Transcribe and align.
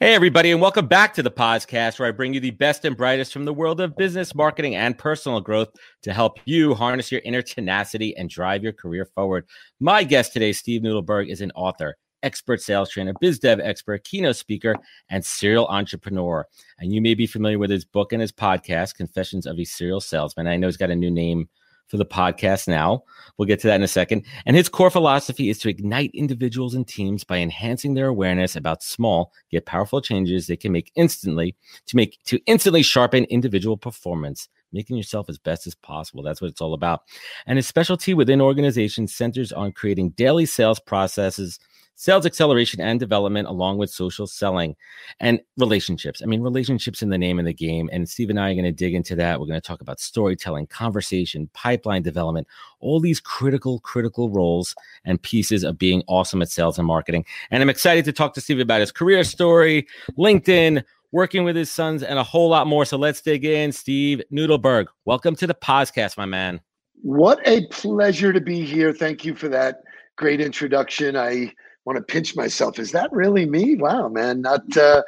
Hey, 0.00 0.14
everybody, 0.14 0.52
and 0.52 0.60
welcome 0.60 0.86
back 0.86 1.12
to 1.14 1.24
the 1.24 1.30
podcast 1.30 1.98
where 1.98 2.06
I 2.06 2.12
bring 2.12 2.32
you 2.32 2.38
the 2.38 2.52
best 2.52 2.84
and 2.84 2.96
brightest 2.96 3.32
from 3.32 3.44
the 3.44 3.52
world 3.52 3.80
of 3.80 3.96
business, 3.96 4.32
marketing, 4.32 4.76
and 4.76 4.96
personal 4.96 5.40
growth 5.40 5.70
to 6.02 6.12
help 6.12 6.38
you 6.44 6.72
harness 6.72 7.10
your 7.10 7.20
inner 7.24 7.42
tenacity 7.42 8.16
and 8.16 8.30
drive 8.30 8.62
your 8.62 8.72
career 8.72 9.06
forward. 9.06 9.44
My 9.80 10.04
guest 10.04 10.32
today, 10.32 10.52
Steve 10.52 10.82
Nudelberg, 10.82 11.28
is 11.28 11.40
an 11.40 11.50
author, 11.56 11.96
expert 12.22 12.60
sales 12.60 12.90
trainer, 12.90 13.12
biz 13.20 13.40
dev 13.40 13.58
expert, 13.58 14.04
keynote 14.04 14.36
speaker, 14.36 14.76
and 15.10 15.24
serial 15.24 15.66
entrepreneur. 15.66 16.46
And 16.78 16.92
you 16.92 17.02
may 17.02 17.14
be 17.14 17.26
familiar 17.26 17.58
with 17.58 17.70
his 17.70 17.84
book 17.84 18.12
and 18.12 18.22
his 18.22 18.30
podcast, 18.30 18.94
Confessions 18.94 19.46
of 19.46 19.58
a 19.58 19.64
Serial 19.64 20.00
Salesman. 20.00 20.46
I 20.46 20.58
know 20.58 20.68
he's 20.68 20.76
got 20.76 20.90
a 20.90 20.94
new 20.94 21.10
name 21.10 21.48
for 21.88 21.96
the 21.96 22.06
podcast 22.06 22.68
now. 22.68 23.02
We'll 23.36 23.46
get 23.46 23.60
to 23.60 23.66
that 23.68 23.76
in 23.76 23.82
a 23.82 23.88
second. 23.88 24.24
And 24.46 24.56
his 24.56 24.68
core 24.68 24.90
philosophy 24.90 25.48
is 25.48 25.58
to 25.60 25.68
ignite 25.68 26.10
individuals 26.14 26.74
and 26.74 26.86
teams 26.86 27.24
by 27.24 27.38
enhancing 27.38 27.94
their 27.94 28.06
awareness 28.06 28.56
about 28.56 28.82
small 28.82 29.32
yet 29.50 29.66
powerful 29.66 30.00
changes 30.00 30.46
they 30.46 30.56
can 30.56 30.72
make 30.72 30.92
instantly 30.94 31.56
to 31.86 31.96
make 31.96 32.18
to 32.24 32.38
instantly 32.46 32.82
sharpen 32.82 33.24
individual 33.24 33.76
performance. 33.76 34.48
Making 34.70 34.98
yourself 34.98 35.30
as 35.30 35.38
best 35.38 35.66
as 35.66 35.74
possible. 35.74 36.22
That's 36.22 36.42
what 36.42 36.50
it's 36.50 36.60
all 36.60 36.74
about. 36.74 37.00
And 37.46 37.56
his 37.56 37.66
specialty 37.66 38.12
within 38.12 38.38
organizations 38.38 39.14
centers 39.14 39.50
on 39.50 39.72
creating 39.72 40.10
daily 40.10 40.44
sales 40.44 40.78
processes 40.78 41.58
sales 41.98 42.24
acceleration 42.24 42.80
and 42.80 43.00
development 43.00 43.48
along 43.48 43.76
with 43.76 43.90
social 43.90 44.24
selling 44.24 44.76
and 45.18 45.40
relationships. 45.56 46.22
I 46.22 46.26
mean, 46.26 46.42
relationships 46.42 47.02
in 47.02 47.08
the 47.08 47.18
name 47.18 47.40
of 47.40 47.44
the 47.44 47.52
game. 47.52 47.90
And 47.92 48.08
Steve 48.08 48.30
and 48.30 48.38
I 48.38 48.52
are 48.52 48.54
going 48.54 48.64
to 48.64 48.72
dig 48.72 48.94
into 48.94 49.16
that. 49.16 49.40
We're 49.40 49.46
going 49.46 49.60
to 49.60 49.66
talk 49.66 49.80
about 49.80 49.98
storytelling, 49.98 50.68
conversation, 50.68 51.50
pipeline 51.54 52.02
development, 52.02 52.46
all 52.78 53.00
these 53.00 53.18
critical, 53.18 53.80
critical 53.80 54.30
roles 54.30 54.76
and 55.04 55.20
pieces 55.20 55.64
of 55.64 55.76
being 55.76 56.04
awesome 56.06 56.40
at 56.40 56.48
sales 56.48 56.78
and 56.78 56.86
marketing. 56.86 57.24
And 57.50 57.64
I'm 57.64 57.68
excited 57.68 58.04
to 58.04 58.12
talk 58.12 58.32
to 58.34 58.40
Steve 58.40 58.60
about 58.60 58.78
his 58.78 58.92
career 58.92 59.24
story, 59.24 59.88
LinkedIn, 60.16 60.84
working 61.10 61.42
with 61.42 61.56
his 61.56 61.68
sons, 61.68 62.04
and 62.04 62.16
a 62.16 62.22
whole 62.22 62.48
lot 62.48 62.68
more. 62.68 62.84
So 62.84 62.96
let's 62.96 63.20
dig 63.20 63.44
in. 63.44 63.72
Steve 63.72 64.22
Nudelberg, 64.32 64.86
welcome 65.04 65.34
to 65.34 65.48
the 65.48 65.54
podcast, 65.54 66.16
my 66.16 66.26
man. 66.26 66.60
What 67.02 67.40
a 67.44 67.66
pleasure 67.68 68.32
to 68.32 68.40
be 68.40 68.64
here. 68.64 68.92
Thank 68.92 69.24
you 69.24 69.34
for 69.34 69.48
that 69.48 69.80
great 70.14 70.40
introduction. 70.40 71.16
I 71.16 71.52
want 71.88 71.96
to 71.96 72.12
pinch 72.12 72.36
myself. 72.36 72.78
Is 72.78 72.92
that 72.92 73.10
really 73.12 73.46
me? 73.46 73.74
Wow, 73.74 74.08
man. 74.08 74.42
Not, 74.42 74.76
uh, 74.76 75.02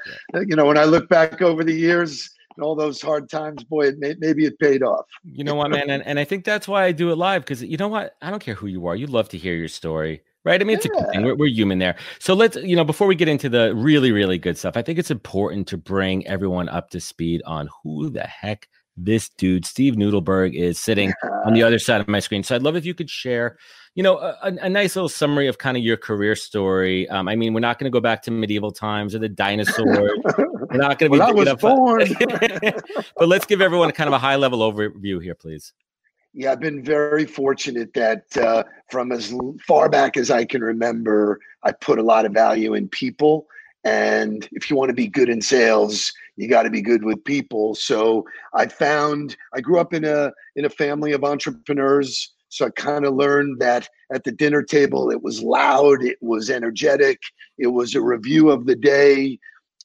you 0.47 0.57
know, 0.57 0.65
when 0.65 0.79
I 0.79 0.85
look 0.85 1.11
back 1.11 1.43
over 1.43 1.63
the 1.63 1.75
years 1.75 2.31
and 2.57 2.65
all 2.65 2.75
those 2.75 3.03
hard 3.03 3.29
times, 3.29 3.63
boy, 3.65 3.89
it 3.89 3.99
may, 3.99 4.15
maybe 4.19 4.47
it 4.47 4.59
paid 4.59 4.83
off. 4.83 5.05
You 5.23 5.45
know 5.45 5.55
what, 5.55 5.71
man? 5.71 5.91
And, 5.91 6.03
and 6.07 6.19
I 6.19 6.25
think 6.25 6.47
that's 6.47 6.67
why 6.67 6.85
I 6.85 6.93
do 6.93 7.11
it 7.11 7.17
live 7.17 7.43
because 7.43 7.63
you 7.63 7.77
know 7.77 7.89
what? 7.89 8.17
I 8.23 8.31
don't 8.31 8.43
care 8.43 8.55
who 8.55 8.67
you 8.67 8.87
are. 8.87 8.97
You 8.97 9.07
love 9.09 9.29
to 9.29 9.37
hear 9.37 9.55
your 9.55 9.69
story. 9.69 10.23
Right. 10.43 10.59
I 10.59 10.65
mean, 10.65 10.79
it's 10.79 10.87
yeah. 10.87 10.93
a 10.93 11.03
good 11.03 11.13
thing. 11.13 11.23
We're, 11.23 11.35
we're 11.35 11.51
human 11.51 11.79
there. 11.79 11.97
So 12.19 12.33
let's, 12.33 12.57
you 12.57 12.75
know, 12.75 12.85
before 12.85 13.07
we 13.07 13.15
get 13.15 13.29
into 13.29 13.51
the 13.51 13.75
really, 13.75 14.11
really 14.11 14.39
good 14.39 14.57
stuff, 14.57 14.75
I 14.75 14.81
think 14.81 14.99
it's 14.99 15.11
important 15.11 15.69
to 15.69 15.77
bring 15.77 16.27
everyone 16.27 16.71
up 16.71 16.89
to 16.91 17.01
speed 17.01 17.43
on 17.45 17.69
who 17.83 18.09
the 18.09 18.23
heck 18.23 18.67
this 18.97 19.29
dude, 19.29 19.67
Steve 19.67 19.97
Nudelberg, 19.97 20.55
is 20.55 20.79
sitting 20.79 21.13
on 21.45 21.53
the 21.53 21.63
other 21.63 21.79
side 21.79 22.01
of 22.01 22.09
my 22.09 22.21
screen. 22.21 22.43
So 22.43 22.55
I'd 22.55 22.63
love 22.63 22.77
if 22.77 22.87
you 22.87 22.95
could 22.95 23.11
share 23.11 23.59
you 23.95 24.03
know, 24.03 24.19
a, 24.19 24.37
a, 24.43 24.69
nice 24.69 24.95
little 24.95 25.09
summary 25.09 25.49
of 25.49 25.59
kind 25.59 25.77
of 25.77 25.83
your 25.83 25.97
career 25.97 26.37
story. 26.37 27.09
Um, 27.09 27.29
I 27.29 27.35
mean, 27.35 27.53
we're 27.53 27.61
not 27.61 27.79
going 27.79 27.91
to 27.91 27.91
go 27.91 28.01
back 28.01 28.23
to 28.23 28.31
medieval 28.31 28.71
times 28.71 29.15
or 29.15 29.19
the 29.19 29.29
dinosaurs. 29.29 30.11
we're 30.39 30.77
not 30.77 30.99
going 30.99 31.11
to 31.11 31.17
be. 31.17 31.19
Well, 31.19 31.29
I 31.29 31.33
was 31.33 31.55
born. 31.55 32.05
but 33.17 33.29
let's 33.29 33.47
give 33.47 33.61
everyone 33.61 33.91
kind 33.93 34.07
of 34.07 34.15
a 34.15 34.19
high 34.19 34.37
level 34.37 34.61
overview 34.61 35.23
here, 35.23 35.35
please. 35.35 35.73
Yeah, 36.33 36.53
I've 36.53 36.61
been 36.61 36.85
very 36.85 37.27
fortunate 37.27 37.93
that 37.95 38.37
uh, 38.37 38.63
from 38.89 39.11
as 39.11 39.35
far 39.67 39.89
back 39.89 40.17
as 40.17 40.31
I 40.31 40.45
can 40.45 40.63
remember, 40.63 41.41
I 41.65 41.73
put 41.73 41.99
a 41.99 42.03
lot 42.03 42.25
of 42.25 42.33
value 42.33 42.75
in 42.75 42.89
people. 42.89 43.49
And 43.83 44.49
if 44.53 44.71
you 44.71 44.77
want 44.77 44.91
to 44.91 44.95
be 44.95 45.09
good 45.09 45.29
in 45.29 45.43
sales, 45.43 46.13
you 46.37 46.49
got 46.49 46.63
to 46.63 46.71
be 46.71 46.83
good 46.83 47.03
with 47.03 47.25
people. 47.25 47.75
So 47.75 48.25
I 48.55 48.67
found 48.67 49.37
I 49.53 49.61
grew 49.61 49.81
up 49.81 49.93
in 49.93 50.05
a 50.05 50.33
in 50.55 50.65
a 50.65 50.71
family 50.71 51.13
of 51.13 51.25
entrepreneurs. 51.25 52.33
So 52.51 52.67
I 52.67 52.71
kind 52.71 53.05
of 53.05 53.15
learned 53.15 53.61
that 53.61 53.89
at 54.13 54.25
the 54.25 54.33
dinner 54.33 54.63
table, 54.63 55.11
it 55.11 55.23
was 55.23 55.43
loud, 55.43 56.03
it 56.03 56.19
was 56.21 56.51
energetic, 56.51 57.21
it 57.59 57.69
was 57.69 57.95
a 57.95 58.03
review 58.03 58.51
of 58.51 58.67
the 58.67 58.77
day. 58.77 59.39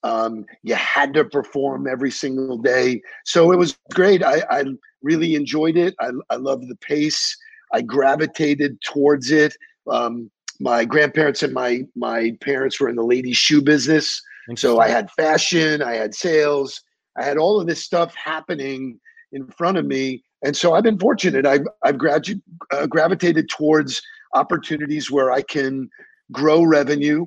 Um, 0.03 0.46
you 0.64 0.76
had 0.76 1.14
to 1.14 1.26
perform 1.26 1.88
every 1.88 2.12
single 2.12 2.58
day. 2.58 3.02
So 3.24 3.52
it 3.52 3.58
was 3.58 3.78
great. 3.94 4.24
I, 4.24 4.44
I 4.50 4.66
really 5.02 5.36
enjoyed 5.36 5.78
it. 5.78 5.96
I, 6.00 6.09
I 6.30 6.36
loved 6.36 6.68
the 6.68 6.76
pace. 6.76 7.36
I 7.72 7.81
gravitated 7.81 8.82
towards 8.82 9.32
it. 9.32 9.56
Um, 9.90 10.30
my 10.59 10.86
grandparents 10.86 11.44
and 11.44 11.53
my 11.53 11.84
my 11.96 12.38
parents 12.42 12.80
were 12.80 12.90
in 12.90 12.96
the 12.96 13.03
ladies' 13.03 13.38
shoe 13.38 13.62
business. 13.62 14.22
So 14.56 14.80
I 14.80 14.90
had 14.90 15.09
fashion, 15.12 15.82
I 15.82 15.96
had 15.96 16.14
sales, 16.14 16.82
I 17.18 17.24
had 17.24 17.38
all 17.38 17.59
of 17.59 17.68
this 17.68 17.84
stuff 17.84 18.14
happening 18.14 19.00
in 19.32 19.47
front 19.47 19.78
of 19.78 19.86
me 19.86 20.24
and 20.44 20.56
so 20.56 20.73
I've 20.73 20.84
been 20.84 21.00
fortunate. 21.00 21.46
I've, 21.46 21.66
I've 21.84 21.96
gradu- 21.96 22.41
uh, 22.72 22.88
gravitated 22.88 23.50
towards 23.50 24.01
opportunities 24.34 25.09
where 25.09 25.31
I 25.31 25.41
can 25.41 25.90
grow 26.31 26.63
revenue. 26.63 27.25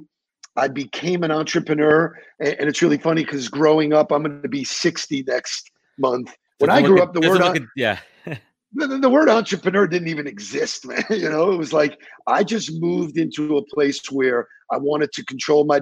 I 0.57 0.69
became 0.69 1.23
an 1.23 1.31
entrepreneur. 1.31 2.17
And, 2.41 2.55
and 2.61 2.69
it's 2.69 2.83
really 2.83 2.99
funny 2.99 3.25
because 3.25 3.49
growing 3.49 3.93
up, 3.93 4.13
I'm 4.13 4.23
going 4.23 4.43
to 4.43 4.49
be 4.49 4.65
60 4.65 5.25
next 5.27 5.71
month. 5.99 6.35
When 6.59 6.71
I 6.71 6.83
grew 6.83 7.01
up, 7.01 7.15
the 7.15 7.21
word, 7.21 7.41
on, 7.41 7.69
yeah. 7.77 7.99
the, 8.75 8.99
the 8.99 9.09
word 9.09 9.29
entrepreneur 9.29 9.87
didn't 9.87 10.09
even 10.09 10.27
exist, 10.27 10.87
man. 10.89 11.05
You 11.11 11.31
know, 11.31 11.51
it 11.53 11.57
was 11.57 11.73
like 11.73 11.99
I 12.27 12.45
just 12.45 12.73
moved 12.81 13.17
into 13.17 13.57
a 13.57 13.65
place 13.67 14.01
where 14.11 14.47
I 14.71 14.77
wanted 14.77 15.13
to 15.13 15.25
control 15.25 15.65
my 15.65 15.81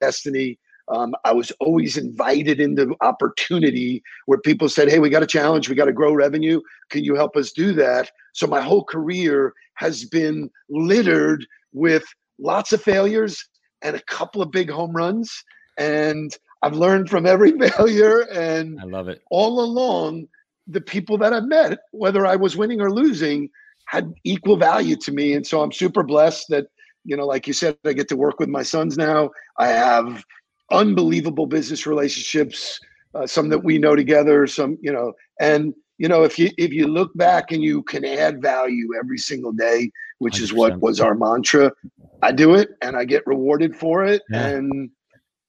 destiny. 0.00 0.58
Um, 0.88 1.14
I 1.24 1.32
was 1.32 1.52
always 1.60 1.96
invited 1.96 2.60
into 2.60 2.94
opportunity 3.00 4.02
where 4.26 4.38
people 4.38 4.68
said, 4.68 4.90
Hey, 4.90 4.98
we 4.98 5.10
got 5.10 5.22
a 5.22 5.26
challenge. 5.26 5.68
We 5.68 5.74
got 5.74 5.86
to 5.86 5.92
grow 5.92 6.12
revenue. 6.12 6.60
Can 6.90 7.04
you 7.04 7.14
help 7.14 7.36
us 7.36 7.52
do 7.52 7.72
that? 7.74 8.10
So 8.32 8.46
my 8.46 8.60
whole 8.60 8.84
career 8.84 9.52
has 9.74 10.04
been 10.04 10.50
littered 10.68 11.46
with 11.72 12.04
lots 12.38 12.72
of 12.72 12.82
failures 12.82 13.48
and 13.82 13.96
a 13.96 14.02
couple 14.02 14.42
of 14.42 14.50
big 14.50 14.70
home 14.70 14.92
runs. 14.92 15.44
And 15.78 16.36
I've 16.62 16.74
learned 16.74 17.10
from 17.10 17.26
every 17.26 17.52
failure. 17.70 18.20
And 18.32 18.80
I 18.80 18.84
love 18.84 19.08
it. 19.08 19.22
All 19.30 19.60
along, 19.60 20.28
the 20.66 20.80
people 20.80 21.18
that 21.18 21.32
I've 21.32 21.44
met, 21.44 21.78
whether 21.90 22.26
I 22.26 22.36
was 22.36 22.56
winning 22.56 22.80
or 22.80 22.92
losing, 22.92 23.48
had 23.86 24.12
equal 24.24 24.56
value 24.56 24.96
to 24.96 25.12
me. 25.12 25.34
And 25.34 25.46
so 25.46 25.60
I'm 25.60 25.72
super 25.72 26.02
blessed 26.02 26.46
that, 26.50 26.66
you 27.04 27.16
know, 27.16 27.26
like 27.26 27.46
you 27.46 27.52
said, 27.52 27.76
I 27.84 27.92
get 27.92 28.08
to 28.08 28.16
work 28.16 28.38
with 28.38 28.48
my 28.48 28.62
sons 28.62 28.96
now. 28.96 29.30
I 29.58 29.68
have 29.68 30.24
unbelievable 30.72 31.46
business 31.46 31.86
relationships, 31.86 32.80
uh, 33.14 33.26
some 33.26 33.48
that 33.50 33.62
we 33.62 33.78
know 33.78 33.94
together, 33.94 34.46
some 34.46 34.78
you 34.80 34.92
know, 34.92 35.12
and 35.40 35.74
you 35.98 36.08
know 36.08 36.24
if 36.24 36.38
you 36.38 36.50
if 36.58 36.72
you 36.72 36.86
look 36.86 37.10
back 37.14 37.52
and 37.52 37.62
you 37.62 37.82
can 37.82 38.04
add 38.04 38.42
value 38.42 38.88
every 38.98 39.18
single 39.18 39.52
day, 39.52 39.90
which 40.18 40.36
100%. 40.36 40.40
is 40.42 40.52
what 40.52 40.80
was 40.80 41.00
our 41.00 41.14
mantra. 41.14 41.72
I 42.22 42.32
do 42.32 42.54
it 42.54 42.70
and 42.80 42.96
I 42.96 43.04
get 43.04 43.26
rewarded 43.26 43.76
for 43.76 44.04
it, 44.04 44.22
yeah. 44.30 44.46
and 44.48 44.90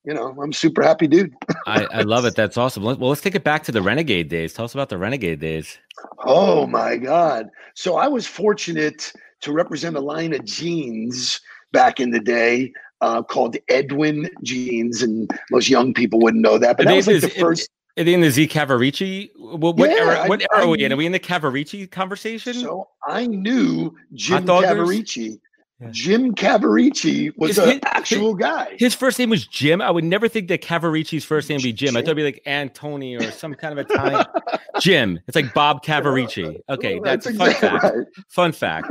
you 0.03 0.13
know 0.13 0.35
I'm 0.41 0.53
super 0.53 0.83
happy, 0.83 1.07
dude. 1.07 1.33
I, 1.67 1.85
I 1.85 2.01
love 2.01 2.25
it. 2.25 2.35
That's 2.35 2.57
awesome. 2.57 2.83
Well, 2.83 2.97
let's 2.97 3.21
take 3.21 3.35
it 3.35 3.43
back 3.43 3.63
to 3.63 3.71
the 3.71 3.81
renegade 3.81 4.29
days. 4.29 4.53
Tell 4.53 4.65
us 4.65 4.73
about 4.73 4.89
the 4.89 4.97
renegade 4.97 5.39
days. 5.39 5.77
Oh 6.25 6.67
my 6.67 6.97
god! 6.97 7.49
So 7.75 7.95
I 7.95 8.07
was 8.07 8.27
fortunate 8.27 9.13
to 9.41 9.51
represent 9.51 9.95
a 9.95 10.01
line 10.01 10.33
of 10.33 10.43
jeans 10.45 11.41
back 11.71 11.99
in 11.99 12.11
the 12.11 12.19
day 12.19 12.71
uh, 13.03 13.21
called 13.21 13.57
Edwin 13.67 14.29
Jeans, 14.43 15.01
and 15.01 15.29
most 15.51 15.69
young 15.69 15.93
people 15.93 16.19
wouldn't 16.21 16.41
know 16.41 16.57
that. 16.57 16.77
But 16.77 16.87
that 16.87 16.95
was 16.95 17.07
like 17.07 17.21
the 17.21 17.29
first. 17.29 17.69
In 17.95 18.21
the 18.21 18.31
Z 18.31 18.47
Cavaricci? 18.47 19.29
What, 19.35 19.75
what 19.75 19.91
yeah, 19.91 19.97
era? 19.97 20.27
What 20.27 20.41
I, 20.41 20.47
era 20.55 20.65
are 20.65 20.69
we 20.69 20.83
in? 20.83 20.91
Are 20.91 20.95
we 20.95 21.05
in 21.05 21.11
the 21.11 21.19
Cavaricci 21.19 21.91
conversation? 21.91 22.55
So 22.55 22.87
I 23.07 23.27
knew 23.27 23.95
Jim 24.13 24.45
Cavaricci. 24.45 25.39
Yeah. 25.79 25.89
Jim 25.91 26.33
Cavaricci 26.33 27.37
was 27.37 27.59
an 27.59 27.81
actual 27.83 28.33
guy. 28.33 28.75
His 28.79 28.95
first 28.95 29.19
name 29.19 29.29
was 29.29 29.45
Jim. 29.45 29.81
I 29.81 29.91
would 29.91 30.05
never 30.05 30.27
think 30.27 30.47
that 30.47 30.63
Cavaricci's 30.63 31.25
first 31.25 31.49
name 31.49 31.57
would 31.57 31.63
be 31.63 31.73
Jim. 31.73 31.89
Jim. 31.89 31.97
I 31.97 31.99
thought 31.99 32.11
it'd 32.11 32.17
be 32.17 32.23
like 32.23 32.41
Antony 32.45 33.15
or 33.15 33.29
some 33.31 33.53
kind 33.53 33.77
of 33.77 33.85
Italian. 33.89 34.25
Jim. 34.79 35.19
It's 35.27 35.35
like 35.35 35.53
Bob 35.53 35.83
Cavaricci. 35.83 36.61
Okay, 36.69 36.99
that's, 37.03 37.25
that's 37.25 37.35
exactly 37.35 37.69
fun 37.69 37.81
fact. 37.81 37.95
Right. 37.95 38.07
Fun 38.29 38.51
fact. 38.53 38.87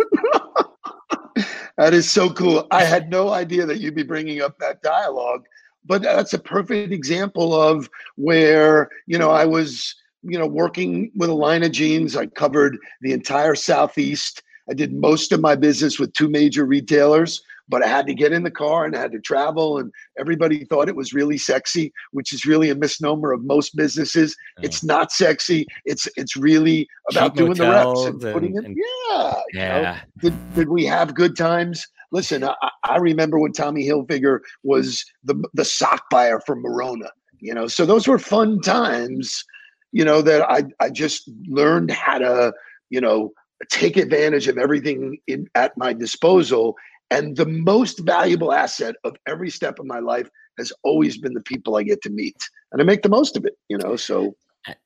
That 1.82 1.94
is 1.94 2.08
so 2.08 2.30
cool. 2.30 2.68
I 2.70 2.84
had 2.84 3.10
no 3.10 3.30
idea 3.30 3.66
that 3.66 3.80
you'd 3.80 3.96
be 3.96 4.04
bringing 4.04 4.40
up 4.40 4.56
that 4.60 4.82
dialogue, 4.82 5.46
but 5.84 6.00
that's 6.00 6.32
a 6.32 6.38
perfect 6.38 6.92
example 6.92 7.60
of 7.60 7.90
where, 8.14 8.88
you 9.08 9.18
know, 9.18 9.32
I 9.32 9.46
was, 9.46 9.92
you 10.22 10.38
know, 10.38 10.46
working 10.46 11.10
with 11.16 11.28
a 11.28 11.34
line 11.34 11.64
of 11.64 11.72
jeans. 11.72 12.16
I 12.16 12.26
covered 12.26 12.78
the 13.00 13.12
entire 13.12 13.56
Southeast. 13.56 14.44
I 14.70 14.74
did 14.74 14.92
most 14.92 15.32
of 15.32 15.40
my 15.40 15.56
business 15.56 15.98
with 15.98 16.12
two 16.12 16.28
major 16.28 16.66
retailers, 16.66 17.42
but 17.72 17.82
I 17.82 17.88
had 17.88 18.06
to 18.06 18.14
get 18.14 18.32
in 18.32 18.42
the 18.42 18.50
car 18.50 18.84
and 18.84 18.94
I 18.94 19.00
had 19.00 19.12
to 19.12 19.18
travel, 19.18 19.78
and 19.78 19.90
everybody 20.18 20.64
thought 20.66 20.90
it 20.90 20.94
was 20.94 21.14
really 21.14 21.38
sexy, 21.38 21.90
which 22.10 22.32
is 22.34 22.44
really 22.44 22.68
a 22.68 22.74
misnomer 22.74 23.32
of 23.32 23.42
most 23.44 23.74
businesses. 23.74 24.36
Yeah. 24.58 24.66
It's 24.66 24.84
not 24.84 25.10
sexy. 25.10 25.66
It's 25.86 26.06
it's 26.16 26.36
really 26.36 26.86
about 27.10 27.34
Cheap 27.34 27.38
doing 27.38 27.54
the 27.54 27.70
reps 27.70 28.04
and, 28.04 28.22
and 28.22 28.34
putting 28.34 28.56
in. 28.56 28.64
And, 28.66 28.76
yeah, 28.76 29.34
yeah. 29.54 29.76
You 29.76 29.82
know, 29.82 29.98
did, 30.36 30.54
did 30.54 30.68
we 30.68 30.84
have 30.84 31.14
good 31.14 31.34
times? 31.34 31.86
Listen, 32.12 32.44
I, 32.44 32.54
I 32.84 32.98
remember 32.98 33.38
when 33.38 33.52
Tommy 33.52 33.88
Hilfiger 33.88 34.40
was 34.62 35.02
the 35.24 35.42
the 35.54 35.64
sock 35.64 36.04
buyer 36.10 36.40
for 36.44 36.54
Merona. 36.54 37.08
You 37.40 37.54
know, 37.54 37.66
so 37.66 37.86
those 37.86 38.06
were 38.06 38.18
fun 38.18 38.60
times. 38.60 39.44
You 39.92 40.04
know 40.04 40.20
that 40.20 40.42
I 40.42 40.64
I 40.78 40.90
just 40.90 41.30
learned 41.48 41.90
how 41.90 42.18
to 42.18 42.52
you 42.90 43.00
know 43.00 43.32
take 43.70 43.96
advantage 43.96 44.48
of 44.48 44.58
everything 44.58 45.18
in, 45.26 45.48
at 45.54 45.76
my 45.76 45.92
disposal. 45.92 46.76
And 47.12 47.36
the 47.36 47.46
most 47.46 47.98
valuable 48.00 48.54
asset 48.54 48.96
of 49.04 49.16
every 49.26 49.50
step 49.50 49.78
of 49.78 49.84
my 49.84 49.98
life 49.98 50.28
has 50.58 50.72
always 50.82 51.18
been 51.18 51.34
the 51.34 51.42
people 51.42 51.76
I 51.76 51.82
get 51.82 52.00
to 52.02 52.10
meet, 52.10 52.36
and 52.72 52.80
I 52.80 52.84
make 52.84 53.02
the 53.02 53.10
most 53.10 53.36
of 53.36 53.44
it. 53.44 53.52
You 53.68 53.76
know, 53.76 53.96
so 53.96 54.34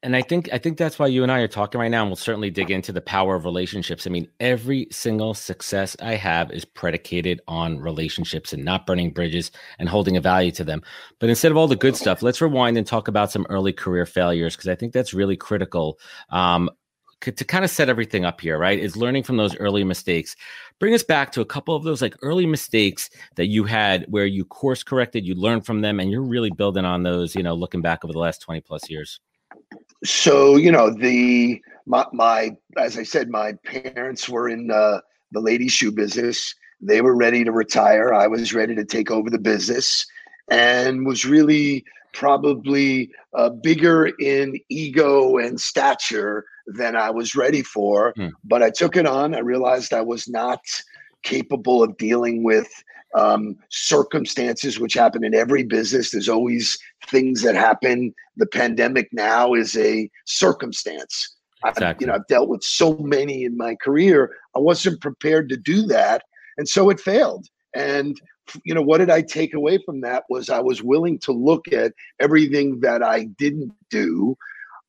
and 0.03 0.17
I 0.17 0.23
think 0.23 0.49
I 0.53 0.59
think 0.59 0.77
that's 0.77 0.99
why 0.99 1.07
you 1.07 1.23
and 1.23 1.31
I 1.31 1.41
are 1.41 1.49
talking 1.49 1.81
right 1.81 1.91
now, 1.91 2.01
and 2.01 2.11
we'll 2.11 2.17
certainly 2.17 2.51
dig 2.51 2.71
into 2.71 2.93
the 2.93 3.01
power 3.01 3.37
of 3.37 3.45
relationships. 3.45 4.07
I 4.07 4.11
mean, 4.11 4.27
every 4.41 4.89
single 4.91 5.35
success 5.35 5.97
I 6.01 6.15
have 6.15 6.51
is 6.51 6.65
predicated 6.65 7.43
on 7.47 7.79
relationships 7.79 8.53
and 8.53 8.65
not 8.65 8.87
burning 8.87 9.11
bridges 9.13 9.53
and 9.79 9.89
holding 9.89 10.17
a 10.17 10.21
value 10.21 10.51
to 10.53 10.65
them. 10.65 10.83
But 11.21 11.29
instead 11.29 11.53
of 11.53 11.59
all 11.59 11.69
the 11.69 11.77
good 11.77 11.95
stuff, 11.95 12.23
let's 12.23 12.41
rewind 12.41 12.77
and 12.77 12.87
talk 12.87 13.07
about 13.07 13.31
some 13.31 13.47
early 13.51 13.73
career 13.73 14.07
failures 14.07 14.57
because 14.57 14.69
I 14.69 14.75
think 14.75 14.93
that's 14.93 15.15
really 15.15 15.37
critical. 15.37 15.99
Um, 16.31 16.71
to 17.21 17.45
kind 17.45 17.65
of 17.65 17.71
set 17.71 17.89
everything 17.89 18.25
up 18.25 18.41
here, 18.41 18.59
right? 18.59 18.79
Is 18.79 18.97
learning 18.97 19.23
from 19.23 19.37
those 19.37 19.57
early 19.57 19.85
mistakes. 19.85 20.37
Bring 20.79 20.95
us 20.95 21.03
back 21.03 21.33
to 21.33 21.41
a 21.41 21.45
couple 21.45 21.75
of 21.75 21.83
those 21.83 22.03
like 22.03 22.15
early 22.23 22.47
mistakes 22.47 23.11
that 23.37 23.47
you 23.47 23.65
had 23.65 24.05
where 24.09 24.27
you 24.27 24.45
course 24.45 24.83
corrected, 24.83 25.25
you 25.25 25.35
learned 25.35 25.67
from 25.67 25.81
them, 25.81 25.99
and 25.99 26.11
you're 26.11 26.23
really 26.23 26.51
building 26.51 26.85
on 26.85 27.03
those, 27.03 27.35
you 27.35 27.43
know, 27.43 27.55
looking 27.55 27.81
back 27.81 28.05
over 28.05 28.13
the 28.13 28.19
last 28.19 28.43
20 28.43 28.61
plus 28.61 28.89
years. 28.91 29.21
So, 30.05 30.57
you 30.57 30.71
know, 30.71 30.91
the 30.91 31.61
my, 31.87 32.07
my 32.13 32.57
as 32.77 32.99
I 32.99 33.03
said, 33.03 33.31
my 33.31 33.53
parents 33.65 34.29
were 34.29 34.49
in 34.49 34.71
uh, 34.71 35.01
the 35.33 35.41
ladies' 35.41 35.73
shoe 35.73 35.93
business. 35.93 36.55
They 36.81 37.01
were 37.01 37.17
ready 37.17 37.45
to 37.45 37.53
retire. 37.53 38.13
I 38.13 38.27
was 38.27 38.53
ready 38.53 38.75
to 38.75 38.85
take 38.85 39.11
over 39.11 39.31
the 39.31 39.39
business 39.39 40.07
and 40.51 41.07
was 41.07 41.25
really 41.25 41.85
probably 42.17 43.11
uh, 43.35 43.51
bigger 43.51 44.07
in 44.19 44.59
ego 44.71 45.37
and 45.37 45.61
stature 45.61 46.47
than 46.67 46.97
I 46.97 47.11
was 47.11 47.37
ready 47.37 47.63
for. 47.63 48.15
Hmm. 48.17 48.29
But 48.43 48.63
I 48.63 48.71
took 48.71 48.97
it 48.97 49.07
on. 49.07 49.35
I 49.35 49.41
realized 49.41 49.93
I 49.93 50.01
was 50.01 50.27
not 50.27 50.61
capable 51.23 51.83
of 51.83 51.97
dealing 51.99 52.43
with 52.43 52.69
um, 53.15 53.57
circumstances 53.69 54.81
which 54.81 54.95
happen 54.95 55.25
in 55.25 55.35
every 55.35 55.63
business. 55.63 56.11
There's 56.11 56.29
always 56.29 56.79
things 57.07 57.43
that 57.43 57.55
happen. 57.55 58.15
The 58.37 58.47
pandemic 58.47 59.09
now 59.13 59.55
is 59.55 59.77
a 59.77 60.11
circumstance. 60.25 61.35
Exactly. 61.65 61.87
I've, 61.87 62.01
you 62.01 62.07
know, 62.07 62.15
I've 62.15 62.27
dealt 62.29 62.49
with 62.49 62.63
so 62.63 62.97
many 62.99 63.45
in 63.45 63.57
my 63.57 63.75
career. 63.77 64.37
I 64.55 64.59
wasn't 64.59 65.01
prepared 65.01 65.49
to 65.51 65.57
do 65.57 65.83
that, 65.87 66.23
and 66.57 66.69
so 66.69 66.91
it 66.91 67.01
failed. 67.01 67.47
And 67.77 68.21
you 68.65 68.75
know, 68.75 68.83
what 68.83 68.99
did 68.99 69.11
I 69.11 69.23
take 69.23 69.55
away 69.55 69.79
from 69.85 70.01
that? 70.03 70.25
Was 70.29 70.51
I 70.51 70.61
was 70.61 70.83
willing 70.83 71.19
to 71.21 71.33
look 71.33 71.67
at 71.73 71.93
everything 72.21 72.81
that 72.81 73.03
I 73.03 73.25
didn't 73.39 73.73
do 73.91 74.37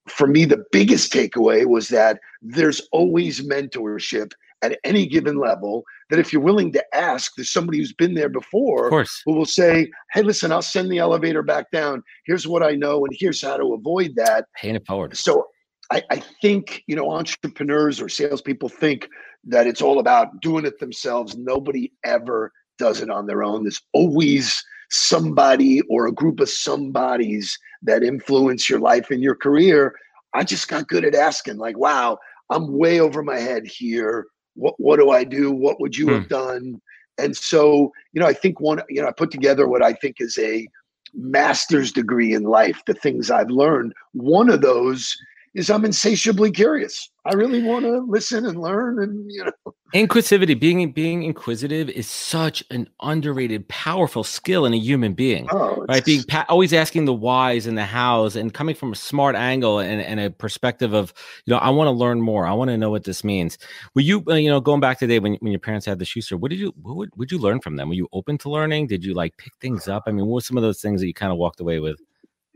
for 0.07 0.27
me, 0.27 0.45
the 0.45 0.65
biggest 0.71 1.11
takeaway 1.11 1.65
was 1.65 1.89
that 1.89 2.19
there's 2.41 2.81
always 2.91 3.45
mentorship 3.45 4.31
at 4.61 4.77
any 4.83 5.05
given 5.05 5.37
level. 5.37 5.83
That 6.09 6.19
if 6.19 6.31
you're 6.31 6.41
willing 6.41 6.71
to 6.73 6.95
ask, 6.95 7.33
there's 7.35 7.51
somebody 7.51 7.79
who's 7.79 7.93
been 7.93 8.13
there 8.13 8.29
before 8.29 8.89
who 9.25 9.33
will 9.33 9.45
say, 9.45 9.89
Hey, 10.13 10.23
listen, 10.23 10.51
I'll 10.51 10.61
send 10.61 10.91
the 10.91 10.99
elevator 10.99 11.43
back 11.43 11.69
down. 11.71 12.03
Here's 12.25 12.47
what 12.47 12.63
I 12.63 12.71
know, 12.71 13.05
and 13.05 13.15
here's 13.17 13.41
how 13.41 13.57
to 13.57 13.73
avoid 13.73 14.15
that. 14.15 14.45
Paying 14.55 14.75
it 14.75 14.85
forward. 14.87 15.15
So 15.17 15.47
I, 15.91 16.01
I 16.09 16.23
think, 16.41 16.83
you 16.87 16.95
know, 16.95 17.11
entrepreneurs 17.11 18.01
or 18.01 18.09
salespeople 18.09 18.69
think 18.69 19.07
that 19.45 19.67
it's 19.67 19.81
all 19.81 19.99
about 19.99 20.41
doing 20.41 20.65
it 20.65 20.79
themselves. 20.79 21.37
Nobody 21.37 21.91
ever 22.03 22.51
does 22.77 23.01
it 23.01 23.09
on 23.09 23.27
their 23.27 23.43
own. 23.43 23.63
There's 23.63 23.81
always 23.93 24.63
somebody 24.89 25.81
or 25.89 26.07
a 26.07 26.13
group 26.13 26.39
of 26.39 26.49
somebodies 26.49 27.57
that 27.81 28.03
influence 28.03 28.69
your 28.69 28.79
life 28.79 29.11
and 29.11 29.21
your 29.21 29.35
career. 29.35 29.95
I 30.33 30.43
just 30.43 30.67
got 30.67 30.87
good 30.87 31.05
at 31.05 31.15
asking, 31.15 31.57
like, 31.57 31.77
wow, 31.77 32.17
I'm 32.49 32.77
way 32.77 32.99
over 32.99 33.23
my 33.23 33.39
head 33.39 33.67
here. 33.67 34.27
What 34.55 34.75
what 34.77 34.97
do 34.97 35.11
I 35.11 35.23
do? 35.23 35.51
What 35.51 35.79
would 35.79 35.97
you 35.97 36.07
hmm. 36.07 36.13
have 36.13 36.29
done? 36.29 36.81
And 37.17 37.35
so, 37.35 37.91
you 38.13 38.21
know, 38.21 38.27
I 38.27 38.33
think 38.33 38.59
one, 38.59 38.81
you 38.89 39.01
know, 39.01 39.07
I 39.07 39.11
put 39.11 39.31
together 39.31 39.67
what 39.67 39.83
I 39.83 39.93
think 39.93 40.17
is 40.19 40.37
a 40.37 40.67
master's 41.13 41.91
degree 41.91 42.33
in 42.33 42.43
life, 42.43 42.81
the 42.85 42.93
things 42.93 43.31
I've 43.31 43.49
learned. 43.49 43.93
One 44.13 44.49
of 44.49 44.61
those 44.61 45.17
is 45.57 45.71
I'm 45.71 45.83
insatiably 45.85 46.51
curious. 46.51 47.09
I 47.25 47.33
really 47.33 47.63
want 47.63 47.83
to 47.83 48.05
listen 48.07 48.45
and 48.45 48.61
learn 48.61 49.01
and 49.01 49.29
you 49.29 49.43
know. 49.43 49.73
Inquisitivity 49.93 50.53
being 50.53 50.91
being 50.91 51.23
inquisitive 51.23 51.89
is 51.89 52.07
such 52.07 52.63
an 52.71 52.87
underrated 53.01 53.67
powerful 53.67 54.23
skill 54.23 54.65
in 54.65 54.73
a 54.73 54.77
human 54.77 55.13
being 55.13 55.47
oh, 55.49 55.83
right? 55.89 56.05
Being 56.05 56.23
pa- 56.23 56.45
always 56.47 56.73
asking 56.73 57.05
the 57.05 57.13
whys 57.13 57.65
and 57.65 57.77
the 57.77 57.85
hows 57.85 58.35
and 58.35 58.53
coming 58.53 58.75
from 58.75 58.91
a 58.91 58.95
smart 58.95 59.35
angle 59.35 59.79
and, 59.79 60.01
and 60.01 60.19
a 60.19 60.29
perspective 60.29 60.93
of 60.93 61.13
you 61.45 61.53
know 61.53 61.57
i 61.59 61.69
want 61.69 61.87
to 61.87 61.91
learn 61.91 62.21
more. 62.21 62.45
I 62.45 62.53
want 62.53 62.69
to 62.69 62.77
know 62.77 62.91
what 62.91 63.05
this 63.05 63.23
means. 63.23 63.57
Were 63.95 64.01
you 64.01 64.23
uh, 64.27 64.35
you 64.35 64.49
know 64.49 64.61
going 64.61 64.79
back 64.79 64.99
to 64.99 65.07
the 65.07 65.15
day 65.15 65.19
when, 65.19 65.33
when 65.35 65.51
your 65.51 65.59
parents 65.59 65.85
had 65.85 65.97
the 65.97 66.05
shoe 66.05 66.21
store 66.21 66.37
what 66.37 66.51
did 66.51 66.59
you 66.59 66.73
what 66.81 66.95
would, 66.97 67.09
would 67.15 67.31
you 67.31 67.39
learn 67.39 67.61
from 67.61 67.77
them? 67.77 67.87
Were 67.89 67.95
you 67.95 68.07
open 68.13 68.37
to 68.39 68.49
learning? 68.49 68.87
Did 68.87 69.03
you 69.03 69.15
like 69.15 69.35
pick 69.37 69.53
things 69.59 69.87
up? 69.87 70.03
I 70.05 70.11
mean 70.11 70.27
what 70.27 70.35
were 70.35 70.41
some 70.41 70.57
of 70.57 70.63
those 70.63 70.81
things 70.81 71.01
that 71.01 71.07
you 71.07 71.13
kind 71.13 71.31
of 71.31 71.39
walked 71.39 71.61
away 71.61 71.79
with 71.79 71.99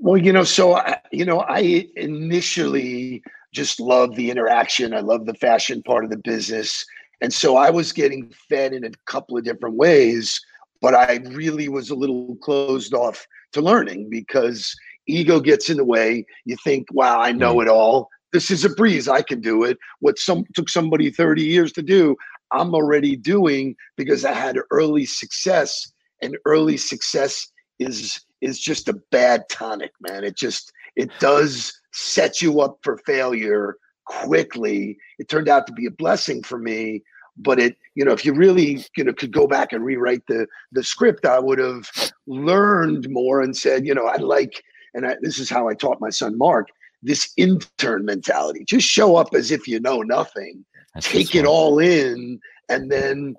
well, 0.01 0.17
you 0.17 0.33
know, 0.33 0.43
so 0.43 0.75
I, 0.75 0.97
you 1.11 1.23
know, 1.23 1.41
I 1.41 1.87
initially 1.95 3.21
just 3.53 3.79
loved 3.79 4.15
the 4.15 4.31
interaction. 4.31 4.95
I 4.95 5.01
love 5.01 5.27
the 5.27 5.35
fashion 5.35 5.83
part 5.83 6.03
of 6.03 6.09
the 6.09 6.17
business, 6.17 6.83
and 7.21 7.31
so 7.31 7.55
I 7.55 7.69
was 7.69 7.93
getting 7.93 8.33
fed 8.49 8.73
in 8.73 8.83
a 8.83 8.91
couple 9.05 9.37
of 9.37 9.43
different 9.43 9.75
ways. 9.75 10.41
But 10.81 10.95
I 10.95 11.19
really 11.33 11.69
was 11.69 11.91
a 11.91 11.95
little 11.95 12.35
closed 12.37 12.95
off 12.95 13.27
to 13.53 13.61
learning 13.61 14.09
because 14.09 14.75
ego 15.05 15.39
gets 15.39 15.69
in 15.69 15.77
the 15.77 15.85
way. 15.85 16.25
You 16.45 16.57
think, 16.63 16.87
"Wow, 16.91 17.21
I 17.21 17.31
know 17.31 17.57
mm. 17.57 17.61
it 17.61 17.67
all. 17.69 18.09
This 18.33 18.49
is 18.49 18.65
a 18.65 18.69
breeze. 18.69 19.07
I 19.07 19.21
can 19.21 19.39
do 19.39 19.63
it." 19.63 19.77
What 19.99 20.17
some 20.17 20.45
took 20.55 20.67
somebody 20.67 21.11
thirty 21.11 21.43
years 21.43 21.71
to 21.73 21.83
do, 21.83 22.15
I'm 22.51 22.73
already 22.73 23.15
doing 23.15 23.75
because 23.97 24.25
I 24.25 24.33
had 24.33 24.57
early 24.71 25.05
success, 25.05 25.91
and 26.23 26.39
early 26.45 26.77
success 26.77 27.51
is 27.77 28.19
is 28.41 28.59
just 28.59 28.89
a 28.89 28.99
bad 29.11 29.43
tonic, 29.49 29.91
man. 30.01 30.23
It 30.23 30.35
just 30.35 30.71
it 30.95 31.09
does 31.19 31.79
set 31.93 32.41
you 32.41 32.61
up 32.61 32.79
for 32.83 32.97
failure 32.97 33.77
quickly. 34.05 34.97
It 35.19 35.29
turned 35.29 35.49
out 35.49 35.67
to 35.67 35.73
be 35.73 35.85
a 35.85 35.91
blessing 35.91 36.43
for 36.43 36.57
me, 36.57 37.03
but 37.37 37.59
it 37.59 37.77
you 37.95 38.03
know 38.03 38.11
if 38.11 38.25
you 38.25 38.33
really 38.33 38.85
you 38.97 39.03
know 39.03 39.13
could 39.13 39.31
go 39.31 39.47
back 39.47 39.71
and 39.71 39.85
rewrite 39.85 40.25
the 40.27 40.47
the 40.71 40.83
script, 40.83 41.25
I 41.25 41.39
would 41.39 41.59
have 41.59 41.89
learned 42.27 43.09
more 43.09 43.41
and 43.41 43.55
said 43.55 43.85
you 43.85 43.93
know 43.93 44.05
I 44.05 44.17
like 44.17 44.63
and 44.93 45.05
I, 45.05 45.15
this 45.21 45.39
is 45.39 45.49
how 45.49 45.69
I 45.69 45.73
taught 45.73 46.01
my 46.01 46.09
son 46.09 46.37
Mark 46.37 46.67
this 47.03 47.31
intern 47.37 48.05
mentality. 48.05 48.63
Just 48.63 48.87
show 48.87 49.15
up 49.15 49.33
as 49.33 49.51
if 49.51 49.67
you 49.67 49.79
know 49.79 50.01
nothing, 50.01 50.63
That's 50.93 51.09
take 51.09 51.35
it 51.35 51.45
all 51.45 51.79
in, 51.79 52.39
and 52.69 52.91
then 52.91 53.35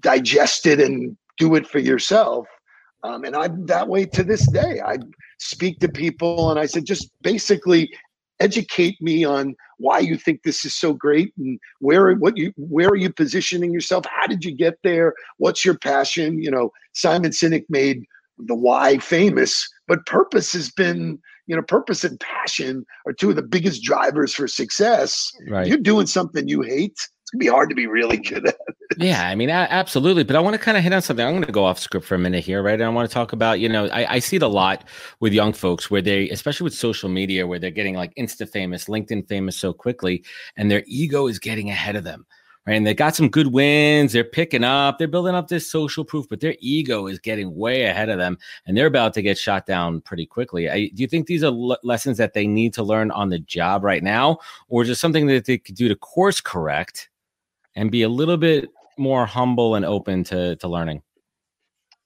digest 0.00 0.66
it 0.66 0.80
and 0.80 1.16
do 1.38 1.54
it 1.54 1.66
for 1.66 1.78
yourself 1.78 2.46
um, 3.02 3.24
and 3.24 3.36
I'm 3.36 3.66
that 3.66 3.88
way 3.88 4.06
to 4.06 4.22
this 4.22 4.50
day. 4.50 4.80
I 4.80 4.98
speak 5.38 5.78
to 5.80 5.88
people 5.88 6.50
and 6.50 6.58
I 6.58 6.66
said, 6.66 6.84
just 6.84 7.10
basically 7.22 7.92
educate 8.40 9.00
me 9.00 9.24
on 9.24 9.54
why 9.78 9.98
you 9.98 10.16
think 10.16 10.42
this 10.42 10.64
is 10.64 10.74
so 10.74 10.92
great 10.92 11.32
and 11.38 11.58
where 11.80 12.14
what 12.14 12.36
you 12.36 12.52
where 12.56 12.88
are 12.88 12.96
you 12.96 13.12
positioning 13.12 13.72
yourself 13.72 14.04
how 14.08 14.28
did 14.28 14.44
you 14.44 14.54
get 14.54 14.78
there 14.84 15.12
what's 15.38 15.64
your 15.64 15.76
passion 15.76 16.40
you 16.40 16.48
know 16.48 16.70
simon 16.94 17.32
sinek 17.32 17.64
made 17.68 18.04
the 18.38 18.54
why 18.54 18.96
famous 18.98 19.68
but 19.88 20.06
purpose 20.06 20.52
has 20.52 20.70
been 20.70 21.18
you 21.48 21.56
know 21.56 21.62
purpose 21.62 22.04
and 22.04 22.20
passion 22.20 22.86
are 23.06 23.12
two 23.12 23.30
of 23.30 23.34
the 23.34 23.42
biggest 23.42 23.82
drivers 23.82 24.32
for 24.32 24.46
success 24.46 25.32
right. 25.48 25.66
you're 25.66 25.76
doing 25.76 26.06
something 26.06 26.46
you 26.46 26.62
hate 26.62 26.96
it's 27.28 27.32
gonna 27.32 27.40
be 27.40 27.48
hard 27.48 27.68
to 27.68 27.74
be 27.74 27.86
really 27.86 28.16
good 28.16 28.46
at. 28.46 28.56
Yeah, 28.96 29.28
I 29.28 29.34
mean, 29.34 29.50
absolutely. 29.50 30.24
But 30.24 30.34
I 30.36 30.40
want 30.40 30.54
to 30.54 30.58
kind 30.58 30.78
of 30.78 30.82
hit 30.82 30.94
on 30.94 31.02
something. 31.02 31.24
I'm 31.24 31.32
going 31.34 31.44
to 31.44 31.52
go 31.52 31.64
off 31.64 31.78
script 31.78 32.06
for 32.06 32.14
a 32.14 32.18
minute 32.18 32.42
here, 32.42 32.62
right? 32.62 32.72
And 32.74 32.84
I 32.84 32.88
want 32.88 33.08
to 33.08 33.12
talk 33.12 33.34
about, 33.34 33.60
you 33.60 33.68
know, 33.68 33.86
I, 33.88 34.14
I 34.14 34.18
see 34.18 34.36
it 34.36 34.42
a 34.42 34.48
lot 34.48 34.84
with 35.20 35.34
young 35.34 35.52
folks 35.52 35.90
where 35.90 36.00
they, 36.00 36.30
especially 36.30 36.64
with 36.64 36.72
social 36.74 37.10
media, 37.10 37.46
where 37.46 37.58
they're 37.58 37.70
getting 37.70 37.94
like 37.94 38.14
Insta 38.14 38.48
famous, 38.48 38.86
LinkedIn 38.86 39.28
famous 39.28 39.58
so 39.58 39.74
quickly, 39.74 40.24
and 40.56 40.70
their 40.70 40.84
ego 40.86 41.26
is 41.26 41.38
getting 41.38 41.68
ahead 41.68 41.96
of 41.96 42.04
them. 42.04 42.24
Right? 42.66 42.74
And 42.74 42.86
they 42.86 42.94
got 42.94 43.14
some 43.14 43.28
good 43.28 43.48
wins. 43.48 44.12
They're 44.12 44.24
picking 44.24 44.64
up. 44.64 44.98
They're 44.98 45.06
building 45.06 45.34
up 45.34 45.48
this 45.48 45.70
social 45.70 46.04
proof, 46.04 46.26
but 46.28 46.40
their 46.40 46.56
ego 46.60 47.08
is 47.08 47.18
getting 47.18 47.54
way 47.54 47.84
ahead 47.84 48.08
of 48.08 48.16
them, 48.16 48.38
and 48.66 48.74
they're 48.74 48.86
about 48.86 49.12
to 49.14 49.22
get 49.22 49.36
shot 49.36 49.66
down 49.66 50.00
pretty 50.00 50.24
quickly. 50.24 50.70
I, 50.70 50.88
do 50.94 51.02
you 51.02 51.08
think 51.08 51.26
these 51.26 51.44
are 51.44 51.50
lessons 51.50 52.16
that 52.18 52.32
they 52.32 52.46
need 52.46 52.72
to 52.74 52.82
learn 52.82 53.10
on 53.10 53.28
the 53.28 53.38
job 53.38 53.84
right 53.84 54.02
now, 54.02 54.38
or 54.68 54.82
it 54.82 54.94
something 54.94 55.26
that 55.26 55.44
they 55.44 55.58
could 55.58 55.74
do 55.74 55.88
to 55.88 55.96
course 55.96 56.40
correct 56.40 57.10
and 57.76 57.90
be 57.90 58.02
a 58.02 58.08
little 58.08 58.36
bit 58.36 58.68
more 58.98 59.26
humble 59.26 59.74
and 59.74 59.84
open 59.84 60.24
to 60.24 60.56
to 60.56 60.68
learning? 60.68 61.02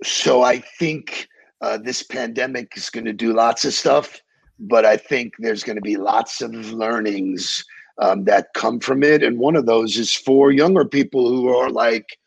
So 0.02 0.42
I 0.42 0.58
think 0.78 1.28
uh, 1.60 1.78
this 1.78 2.02
pandemic 2.02 2.76
is 2.76 2.90
going 2.90 3.04
to 3.04 3.12
do 3.12 3.32
lots 3.32 3.64
of 3.64 3.72
stuff, 3.72 4.20
but 4.58 4.84
I 4.84 4.96
think 4.96 5.34
there's 5.38 5.62
going 5.62 5.76
to 5.76 5.82
be 5.82 5.96
lots 5.96 6.42
of 6.42 6.52
learnings 6.72 7.64
um, 7.98 8.24
that 8.24 8.52
come 8.54 8.80
from 8.80 9.02
it. 9.02 9.22
And 9.22 9.38
one 9.38 9.56
of 9.56 9.66
those 9.66 9.96
is 9.96 10.14
for 10.14 10.50
younger 10.50 10.84
people 10.84 11.28
who 11.28 11.48
are 11.48 11.70
like, 11.70 12.18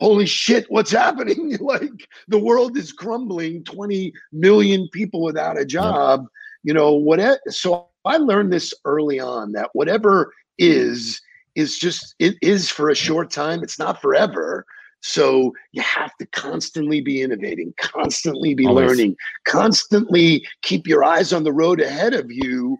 holy 0.00 0.26
shit, 0.26 0.66
what's 0.68 0.90
happening? 1.04 1.56
like 1.60 2.08
the 2.28 2.38
world 2.38 2.76
is 2.76 2.92
crumbling, 2.92 3.64
20 3.64 4.12
million 4.32 4.88
people 4.92 5.22
without 5.22 5.58
a 5.58 5.64
job, 5.64 6.26
you 6.62 6.74
know, 6.74 6.92
what? 6.92 7.40
So 7.48 7.88
I 8.04 8.18
learned 8.18 8.52
this 8.52 8.72
early 8.84 9.18
on 9.18 9.52
that 9.52 9.70
whatever 9.72 10.32
is, 10.58 11.20
is 11.54 11.78
just, 11.78 12.14
it 12.18 12.36
is 12.42 12.70
for 12.70 12.90
a 12.90 12.94
short 12.94 13.30
time. 13.30 13.62
It's 13.62 13.78
not 13.78 14.00
forever. 14.00 14.64
So 15.02 15.52
you 15.72 15.82
have 15.82 16.14
to 16.18 16.26
constantly 16.26 17.00
be 17.00 17.22
innovating, 17.22 17.72
constantly 17.80 18.54
be 18.54 18.66
Always. 18.66 18.88
learning, 18.88 19.16
constantly 19.46 20.46
keep 20.62 20.86
your 20.86 21.02
eyes 21.02 21.32
on 21.32 21.44
the 21.44 21.52
road 21.52 21.80
ahead 21.80 22.12
of 22.14 22.30
you. 22.30 22.78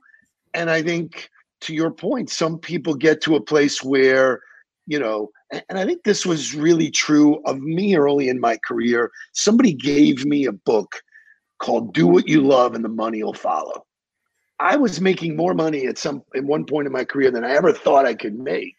And 0.53 0.71
I 0.71 0.83
think 0.83 1.31
to 1.63 1.75
your 1.75 1.91
point, 1.91 2.31
some 2.31 2.59
people 2.59 2.95
get 2.95 3.21
to 3.23 3.37
a 3.37 3.41
place 3.41 3.83
where, 3.83 4.41
you 4.87 4.99
know, 4.99 5.31
and 5.51 5.79
I 5.79 5.85
think 5.85 6.05
this 6.05 6.25
was 6.25 6.55
really 6.55 6.91
true 6.91 7.41
of 7.45 7.61
me 7.61 7.97
early 7.97 8.29
in 8.29 8.39
my 8.39 8.59
career. 8.67 9.11
Somebody 9.33 9.73
gave 9.73 10.25
me 10.25 10.47
a 10.47 10.53
book 10.53 11.01
called 11.59 11.95
Do 11.95 12.07
What 12.07 12.29
You 12.29 12.43
Love 12.43 12.75
and 12.75 12.85
the 12.85 12.89
Money 12.89 13.23
Will 13.23 13.35
Follow. 13.35 13.85
I 14.61 14.77
was 14.77 15.01
making 15.01 15.37
more 15.37 15.55
money 15.55 15.87
at 15.87 15.99
some 15.99 16.23
at 16.37 16.45
one 16.45 16.67
point 16.67 16.87
in 16.87 16.93
my 16.93 17.05
career 17.05 17.31
than 17.31 17.45
I 17.45 17.53
ever 17.53 17.73
thought 17.73 18.07
I 18.07 18.15
could 18.15 18.39
make. 18.39 18.77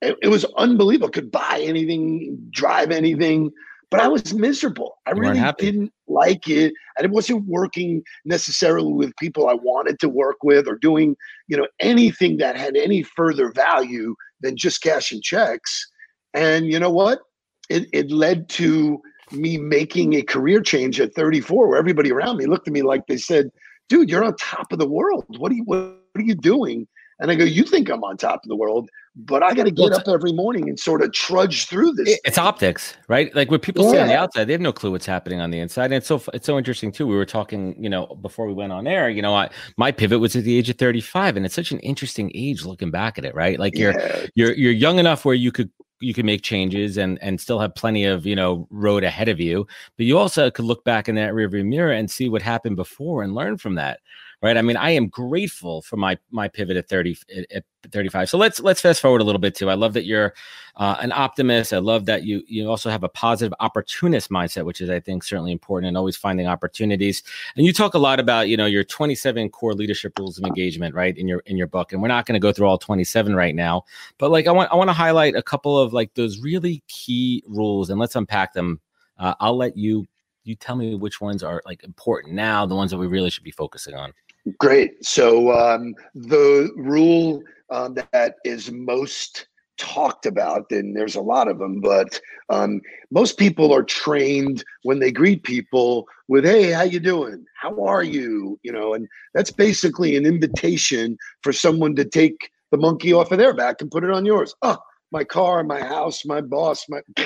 It, 0.00 0.16
it 0.22 0.28
was 0.28 0.46
unbelievable. 0.56 1.10
Could 1.10 1.30
buy 1.30 1.60
anything, 1.62 2.38
drive 2.50 2.90
anything, 2.90 3.50
but 3.90 4.00
I 4.00 4.08
was 4.08 4.32
miserable. 4.32 4.98
I 5.06 5.12
you 5.12 5.20
really 5.20 5.52
didn't 5.58 5.92
like 6.06 6.48
it. 6.48 6.72
And 6.96 7.04
it 7.04 7.10
wasn't 7.10 7.46
working 7.46 8.02
necessarily 8.24 8.92
with 8.92 9.16
people 9.16 9.48
I 9.48 9.54
wanted 9.54 9.98
to 10.00 10.08
work 10.08 10.36
with 10.42 10.66
or 10.66 10.76
doing, 10.76 11.14
you 11.46 11.56
know, 11.56 11.66
anything 11.80 12.38
that 12.38 12.56
had 12.56 12.76
any 12.76 13.02
further 13.02 13.52
value 13.52 14.14
than 14.40 14.56
just 14.56 14.82
cashing 14.82 15.20
checks. 15.22 15.86
And 16.32 16.66
you 16.66 16.78
know 16.78 16.90
what? 16.90 17.20
It, 17.68 17.86
it 17.92 18.10
led 18.10 18.48
to 18.50 19.00
me 19.32 19.58
making 19.58 20.14
a 20.14 20.22
career 20.22 20.62
change 20.62 21.00
at 21.00 21.14
34 21.14 21.68
where 21.68 21.78
everybody 21.78 22.10
around 22.10 22.38
me 22.38 22.46
looked 22.46 22.66
at 22.66 22.72
me 22.72 22.82
like 22.82 23.06
they 23.06 23.18
said, 23.18 23.50
dude, 23.88 24.08
you're 24.10 24.24
on 24.24 24.36
top 24.36 24.72
of 24.72 24.78
the 24.78 24.88
world. 24.88 25.24
What 25.38 25.52
are 25.52 25.54
you, 25.54 25.64
what 25.64 25.78
are 25.78 26.22
you 26.22 26.34
doing? 26.34 26.86
And 27.20 27.30
I 27.30 27.34
go, 27.34 27.44
you 27.44 27.64
think 27.64 27.90
I'm 27.90 28.04
on 28.04 28.16
top 28.16 28.44
of 28.44 28.48
the 28.48 28.54
world, 28.54 28.88
but 29.16 29.42
I 29.42 29.52
got 29.52 29.64
to 29.64 29.72
get 29.72 29.90
well, 29.90 29.98
up 29.98 30.06
every 30.06 30.32
morning 30.32 30.68
and 30.68 30.78
sort 30.78 31.02
of 31.02 31.12
trudge 31.12 31.66
through 31.66 31.92
this. 31.94 32.20
It's 32.24 32.38
optics, 32.38 32.96
right? 33.08 33.34
Like 33.34 33.50
what 33.50 33.60
people 33.62 33.84
yeah. 33.86 33.90
see 33.90 33.98
on 33.98 34.06
the 34.06 34.16
outside, 34.16 34.44
they 34.44 34.52
have 34.52 34.60
no 34.60 34.72
clue 34.72 34.92
what's 34.92 35.06
happening 35.06 35.40
on 35.40 35.50
the 35.50 35.58
inside. 35.58 35.86
And 35.86 35.94
it's 35.94 36.06
so 36.06 36.22
it's 36.32 36.46
so 36.46 36.56
interesting 36.56 36.92
too. 36.92 37.08
We 37.08 37.16
were 37.16 37.26
talking, 37.26 37.74
you 37.82 37.90
know, 37.90 38.06
before 38.06 38.46
we 38.46 38.54
went 38.54 38.72
on 38.72 38.86
air. 38.86 39.10
You 39.10 39.22
know, 39.22 39.34
I, 39.34 39.50
my 39.76 39.90
pivot 39.90 40.20
was 40.20 40.36
at 40.36 40.44
the 40.44 40.56
age 40.56 40.70
of 40.70 40.78
35, 40.78 41.36
and 41.36 41.44
it's 41.44 41.56
such 41.56 41.72
an 41.72 41.80
interesting 41.80 42.30
age 42.36 42.64
looking 42.64 42.92
back 42.92 43.18
at 43.18 43.24
it, 43.24 43.34
right? 43.34 43.58
Like 43.58 43.76
you're 43.76 43.98
yeah. 43.98 44.26
you're 44.36 44.52
you're 44.52 44.72
young 44.72 45.00
enough 45.00 45.24
where 45.24 45.34
you 45.34 45.50
could 45.50 45.70
you 46.00 46.14
can 46.14 46.26
make 46.26 46.42
changes 46.42 46.96
and 46.96 47.18
and 47.22 47.40
still 47.40 47.58
have 47.58 47.74
plenty 47.74 48.04
of 48.04 48.26
you 48.26 48.36
know 48.36 48.66
road 48.70 49.04
ahead 49.04 49.28
of 49.28 49.40
you 49.40 49.66
but 49.96 50.06
you 50.06 50.16
also 50.18 50.50
could 50.50 50.64
look 50.64 50.84
back 50.84 51.08
in 51.08 51.14
that 51.14 51.32
rearview 51.32 51.64
mirror 51.64 51.92
and 51.92 52.10
see 52.10 52.28
what 52.28 52.42
happened 52.42 52.76
before 52.76 53.22
and 53.22 53.34
learn 53.34 53.56
from 53.56 53.74
that 53.74 54.00
right? 54.40 54.56
I 54.56 54.62
mean, 54.62 54.76
I 54.76 54.90
am 54.90 55.08
grateful 55.08 55.82
for 55.82 55.96
my 55.96 56.16
my 56.30 56.48
pivot 56.48 56.76
at 56.76 56.88
30 56.88 57.18
at 57.54 57.64
35. 57.90 58.30
So 58.30 58.38
let's 58.38 58.60
let's 58.60 58.80
fast 58.80 59.00
forward 59.00 59.20
a 59.20 59.24
little 59.24 59.40
bit 59.40 59.54
too. 59.54 59.68
I 59.68 59.74
love 59.74 59.94
that 59.94 60.04
you're 60.04 60.34
uh, 60.76 60.96
an 61.00 61.10
optimist. 61.12 61.72
I 61.72 61.78
love 61.78 62.06
that 62.06 62.24
you 62.24 62.42
you 62.46 62.68
also 62.68 62.90
have 62.90 63.02
a 63.02 63.08
positive 63.08 63.52
opportunist 63.60 64.30
mindset, 64.30 64.64
which 64.64 64.80
is 64.80 64.90
I 64.90 65.00
think 65.00 65.24
certainly 65.24 65.50
important 65.50 65.88
and 65.88 65.96
always 65.96 66.16
finding 66.16 66.46
opportunities. 66.46 67.22
And 67.56 67.66
you 67.66 67.72
talk 67.72 67.94
a 67.94 67.98
lot 67.98 68.20
about, 68.20 68.48
you 68.48 68.56
know, 68.56 68.66
your 68.66 68.84
27 68.84 69.50
core 69.50 69.74
leadership 69.74 70.18
rules 70.18 70.38
of 70.38 70.44
engagement, 70.44 70.94
right? 70.94 71.16
In 71.16 71.26
your 71.26 71.40
in 71.46 71.56
your 71.56 71.66
book. 71.66 71.92
And 71.92 72.00
we're 72.00 72.08
not 72.08 72.26
going 72.26 72.34
to 72.34 72.40
go 72.40 72.52
through 72.52 72.66
all 72.66 72.78
27 72.78 73.34
right 73.34 73.54
now, 73.54 73.84
but 74.18 74.30
like 74.30 74.46
I 74.46 74.52
want 74.52 74.70
I 74.70 74.76
want 74.76 74.88
to 74.88 74.94
highlight 74.94 75.34
a 75.34 75.42
couple 75.42 75.78
of 75.78 75.92
like 75.92 76.14
those 76.14 76.38
really 76.40 76.82
key 76.88 77.42
rules 77.48 77.90
and 77.90 77.98
let's 77.98 78.14
unpack 78.14 78.52
them. 78.52 78.80
Uh, 79.18 79.34
I'll 79.40 79.56
let 79.56 79.76
you 79.76 80.06
you 80.44 80.54
tell 80.54 80.76
me 80.76 80.94
which 80.94 81.20
ones 81.20 81.42
are 81.42 81.60
like 81.66 81.84
important 81.84 82.34
now, 82.34 82.64
the 82.64 82.74
ones 82.74 82.90
that 82.90 82.98
we 82.98 83.06
really 83.06 83.30
should 83.30 83.44
be 83.44 83.50
focusing 83.50 83.94
on. 83.94 84.12
Great. 84.58 85.04
So 85.04 85.52
um, 85.52 85.94
the 86.14 86.70
rule 86.76 87.42
um, 87.70 87.94
that 88.12 88.36
is 88.44 88.70
most 88.70 89.46
talked 89.76 90.26
about, 90.26 90.66
and 90.70 90.96
there's 90.96 91.14
a 91.14 91.20
lot 91.20 91.48
of 91.48 91.58
them, 91.58 91.80
but 91.80 92.20
um, 92.50 92.80
most 93.10 93.38
people 93.38 93.72
are 93.72 93.82
trained 93.82 94.64
when 94.82 94.98
they 94.98 95.12
greet 95.12 95.44
people 95.44 96.06
with 96.28 96.44
"Hey, 96.44 96.70
how 96.72 96.82
you 96.82 97.00
doing? 97.00 97.44
How 97.60 97.84
are 97.84 98.02
you?" 98.02 98.58
You 98.62 98.72
know, 98.72 98.94
and 98.94 99.06
that's 99.34 99.50
basically 99.50 100.16
an 100.16 100.26
invitation 100.26 101.16
for 101.42 101.52
someone 101.52 101.94
to 101.96 102.04
take 102.04 102.50
the 102.70 102.78
monkey 102.78 103.12
off 103.12 103.32
of 103.32 103.38
their 103.38 103.54
back 103.54 103.80
and 103.80 103.90
put 103.90 104.04
it 104.04 104.10
on 104.10 104.26
yours. 104.26 104.54
Oh, 104.62 104.78
my 105.12 105.24
car, 105.24 105.62
my 105.62 105.80
house, 105.80 106.24
my 106.24 106.40
boss, 106.40 106.84
my 106.88 107.00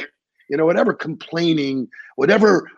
you 0.51 0.57
know, 0.57 0.67
whatever 0.67 0.93
complaining, 0.93 1.89
whatever 2.17 2.69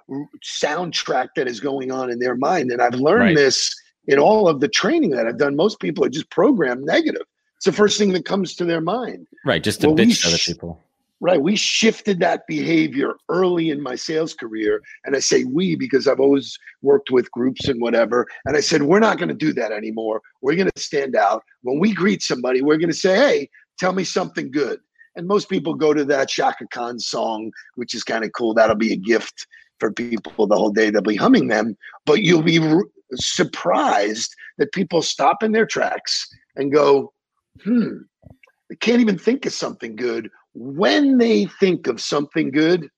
soundtrack 0.44 1.28
that 1.34 1.48
is 1.48 1.60
going 1.60 1.90
on 1.90 2.10
in 2.10 2.20
their 2.20 2.36
mind. 2.36 2.70
And 2.70 2.80
I've 2.80 2.94
learned 2.94 3.20
right. 3.20 3.36
this 3.36 3.74
in 4.06 4.18
all 4.18 4.48
of 4.48 4.60
the 4.60 4.68
training 4.68 5.10
that 5.10 5.26
I've 5.26 5.38
done, 5.38 5.56
most 5.56 5.80
people 5.80 6.04
are 6.04 6.10
just 6.10 6.30
programmed 6.30 6.84
negative. 6.84 7.22
It's 7.56 7.66
the 7.66 7.72
first 7.72 7.98
thing 7.98 8.12
that 8.12 8.24
comes 8.24 8.54
to 8.56 8.64
their 8.64 8.80
mind. 8.80 9.26
Right. 9.44 9.62
Just 9.62 9.80
to 9.80 9.88
well, 9.88 9.96
bitch 9.96 10.16
sh- 10.16 10.26
other 10.26 10.38
people. 10.38 10.80
Right. 11.20 11.40
We 11.40 11.56
shifted 11.56 12.20
that 12.20 12.46
behavior 12.46 13.14
early 13.30 13.70
in 13.70 13.80
my 13.80 13.94
sales 13.94 14.34
career. 14.34 14.82
And 15.04 15.16
I 15.16 15.20
say 15.20 15.44
we 15.44 15.74
because 15.74 16.06
I've 16.06 16.20
always 16.20 16.58
worked 16.82 17.10
with 17.10 17.30
groups 17.30 17.68
and 17.68 17.80
whatever. 17.80 18.26
And 18.44 18.56
I 18.56 18.60
said, 18.60 18.82
we're 18.82 18.98
not 18.98 19.16
going 19.16 19.30
to 19.30 19.34
do 19.34 19.52
that 19.54 19.72
anymore. 19.72 20.20
We're 20.42 20.56
going 20.56 20.70
to 20.74 20.82
stand 20.82 21.16
out. 21.16 21.42
When 21.62 21.78
we 21.78 21.94
greet 21.94 22.22
somebody, 22.22 22.60
we're 22.60 22.76
going 22.76 22.90
to 22.90 22.96
say, 22.96 23.16
hey, 23.16 23.50
tell 23.78 23.92
me 23.92 24.04
something 24.04 24.50
good. 24.50 24.80
And 25.16 25.26
most 25.26 25.48
people 25.48 25.74
go 25.74 25.94
to 25.94 26.04
that 26.06 26.28
Chaka 26.28 26.66
Khan 26.70 26.98
song, 26.98 27.52
which 27.76 27.94
is 27.94 28.04
kind 28.04 28.24
of 28.24 28.32
cool. 28.32 28.52
That'll 28.52 28.76
be 28.76 28.92
a 28.92 28.96
gift 28.96 29.46
for 29.78 29.92
people 29.92 30.46
the 30.46 30.56
whole 30.56 30.70
day. 30.70 30.90
They'll 30.90 31.02
be 31.02 31.16
humming 31.16 31.48
them, 31.48 31.76
but 32.04 32.22
you'll 32.22 32.42
be 32.42 32.58
surprised 33.14 34.34
that 34.58 34.72
people 34.72 35.02
stop 35.02 35.42
in 35.42 35.52
their 35.52 35.66
tracks 35.66 36.28
and 36.56 36.72
go, 36.72 37.12
hmm, 37.62 37.98
they 38.68 38.76
can't 38.76 39.00
even 39.00 39.18
think 39.18 39.46
of 39.46 39.52
something 39.52 39.96
good. 39.96 40.30
When 40.54 41.18
they 41.18 41.46
think 41.46 41.86
of 41.86 42.00
something 42.00 42.50
good, 42.50 42.88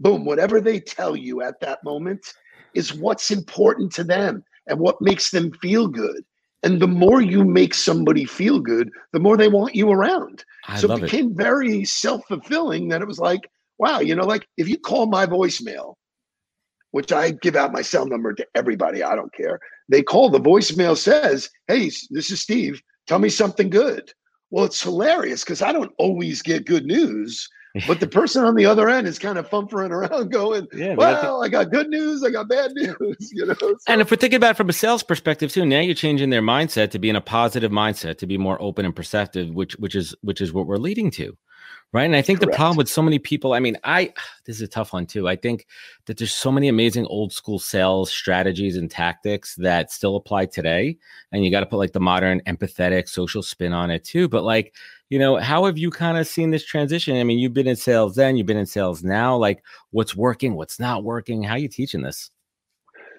boom, 0.00 0.24
whatever 0.24 0.60
they 0.60 0.80
tell 0.80 1.16
you 1.16 1.42
at 1.42 1.60
that 1.60 1.82
moment 1.84 2.26
is 2.74 2.94
what's 2.94 3.30
important 3.30 3.92
to 3.92 4.04
them 4.04 4.44
and 4.66 4.78
what 4.78 5.00
makes 5.00 5.30
them 5.30 5.52
feel 5.62 5.88
good. 5.88 6.24
And 6.62 6.80
the 6.80 6.88
more 6.88 7.20
you 7.20 7.44
make 7.44 7.74
somebody 7.74 8.24
feel 8.24 8.58
good, 8.58 8.90
the 9.12 9.20
more 9.20 9.36
they 9.36 9.48
want 9.48 9.74
you 9.74 9.90
around. 9.90 10.44
I 10.66 10.80
so 10.80 10.92
it 10.92 11.02
became 11.02 11.30
it. 11.30 11.36
very 11.36 11.84
self 11.84 12.26
fulfilling 12.26 12.88
that 12.88 13.02
it 13.02 13.06
was 13.06 13.20
like, 13.20 13.48
wow, 13.78 14.00
you 14.00 14.14
know, 14.14 14.24
like 14.24 14.48
if 14.56 14.68
you 14.68 14.78
call 14.78 15.06
my 15.06 15.26
voicemail 15.26 15.94
which 16.96 17.12
I 17.12 17.32
give 17.32 17.56
out 17.56 17.74
my 17.74 17.82
cell 17.82 18.06
number 18.06 18.32
to 18.32 18.46
everybody. 18.54 19.02
I 19.02 19.14
don't 19.14 19.32
care. 19.34 19.60
They 19.90 20.02
call 20.02 20.30
the 20.30 20.40
voicemail 20.40 20.96
says, 20.96 21.50
Hey, 21.68 21.90
this 22.08 22.30
is 22.30 22.40
Steve. 22.40 22.80
Tell 23.06 23.18
me 23.18 23.28
something 23.28 23.68
good. 23.68 24.10
Well, 24.48 24.64
it's 24.64 24.80
hilarious 24.80 25.44
because 25.44 25.60
I 25.60 25.72
don't 25.72 25.92
always 25.98 26.40
get 26.40 26.64
good 26.64 26.86
news, 26.86 27.46
but 27.86 28.00
the 28.00 28.06
person 28.18 28.44
on 28.44 28.54
the 28.54 28.64
other 28.64 28.88
end 28.88 29.06
is 29.06 29.18
kind 29.18 29.36
of 29.36 29.46
fumbling 29.46 29.92
around 29.92 30.30
going, 30.32 30.68
yeah, 30.72 30.94
Well, 30.94 31.44
I 31.44 31.50
got 31.50 31.70
good 31.70 31.90
news, 31.90 32.24
I 32.24 32.30
got 32.30 32.48
bad 32.48 32.72
news, 32.74 33.30
you 33.30 33.44
know. 33.44 33.54
So, 33.60 33.76
and 33.88 34.00
if 34.00 34.10
we're 34.10 34.16
thinking 34.16 34.38
about 34.38 34.52
it 34.52 34.56
from 34.56 34.70
a 34.70 34.72
sales 34.72 35.02
perspective 35.02 35.52
too, 35.52 35.66
now 35.66 35.80
you're 35.80 35.94
changing 35.94 36.30
their 36.30 36.40
mindset 36.40 36.92
to 36.92 36.98
be 36.98 37.10
in 37.10 37.16
a 37.16 37.20
positive 37.20 37.70
mindset, 37.70 38.16
to 38.18 38.26
be 38.26 38.38
more 38.38 38.56
open 38.62 38.86
and 38.86 38.96
perceptive, 38.96 39.50
which 39.50 39.74
which 39.74 39.94
is 39.94 40.14
which 40.22 40.40
is 40.40 40.54
what 40.54 40.66
we're 40.66 40.78
leading 40.78 41.10
to 41.10 41.36
right? 41.92 42.04
And 42.04 42.16
i 42.16 42.22
think 42.22 42.40
Correct. 42.40 42.52
the 42.52 42.56
problem 42.56 42.76
with 42.76 42.88
so 42.88 43.02
many 43.02 43.18
people 43.18 43.52
i 43.52 43.60
mean 43.60 43.76
i 43.84 44.12
this 44.46 44.56
is 44.56 44.62
a 44.62 44.68
tough 44.68 44.92
one 44.92 45.06
too. 45.06 45.28
I 45.28 45.36
think 45.36 45.66
that 46.06 46.16
there's 46.16 46.32
so 46.32 46.52
many 46.52 46.68
amazing 46.68 47.06
old 47.06 47.32
school 47.32 47.58
sales 47.58 48.10
strategies 48.10 48.76
and 48.76 48.90
tactics 48.90 49.56
that 49.56 49.90
still 49.90 50.16
apply 50.16 50.46
today. 50.46 50.96
And 51.32 51.44
you 51.44 51.50
got 51.50 51.60
to 51.60 51.66
put 51.66 51.78
like 51.78 51.92
the 51.92 52.00
modern 52.00 52.40
empathetic 52.46 53.08
social 53.08 53.42
spin 53.42 53.72
on 53.72 53.90
it 53.90 54.04
too. 54.04 54.28
But 54.28 54.44
like 54.44 54.74
you 55.10 55.18
know 55.18 55.36
how 55.36 55.64
have 55.64 55.78
you 55.78 55.90
kind 55.90 56.18
of 56.18 56.26
seen 56.26 56.50
this 56.50 56.64
transition? 56.64 57.16
I 57.16 57.24
mean 57.24 57.38
you've 57.38 57.54
been 57.54 57.68
in 57.68 57.76
sales 57.76 58.14
then 58.14 58.36
you've 58.36 58.46
been 58.46 58.56
in 58.56 58.66
sales 58.66 59.02
now. 59.02 59.36
Like 59.36 59.62
what's 59.90 60.16
working 60.16 60.54
what's 60.54 60.80
not 60.80 61.04
working? 61.04 61.42
How 61.42 61.54
are 61.54 61.58
you 61.58 61.68
teaching 61.68 62.02
this? 62.02 62.30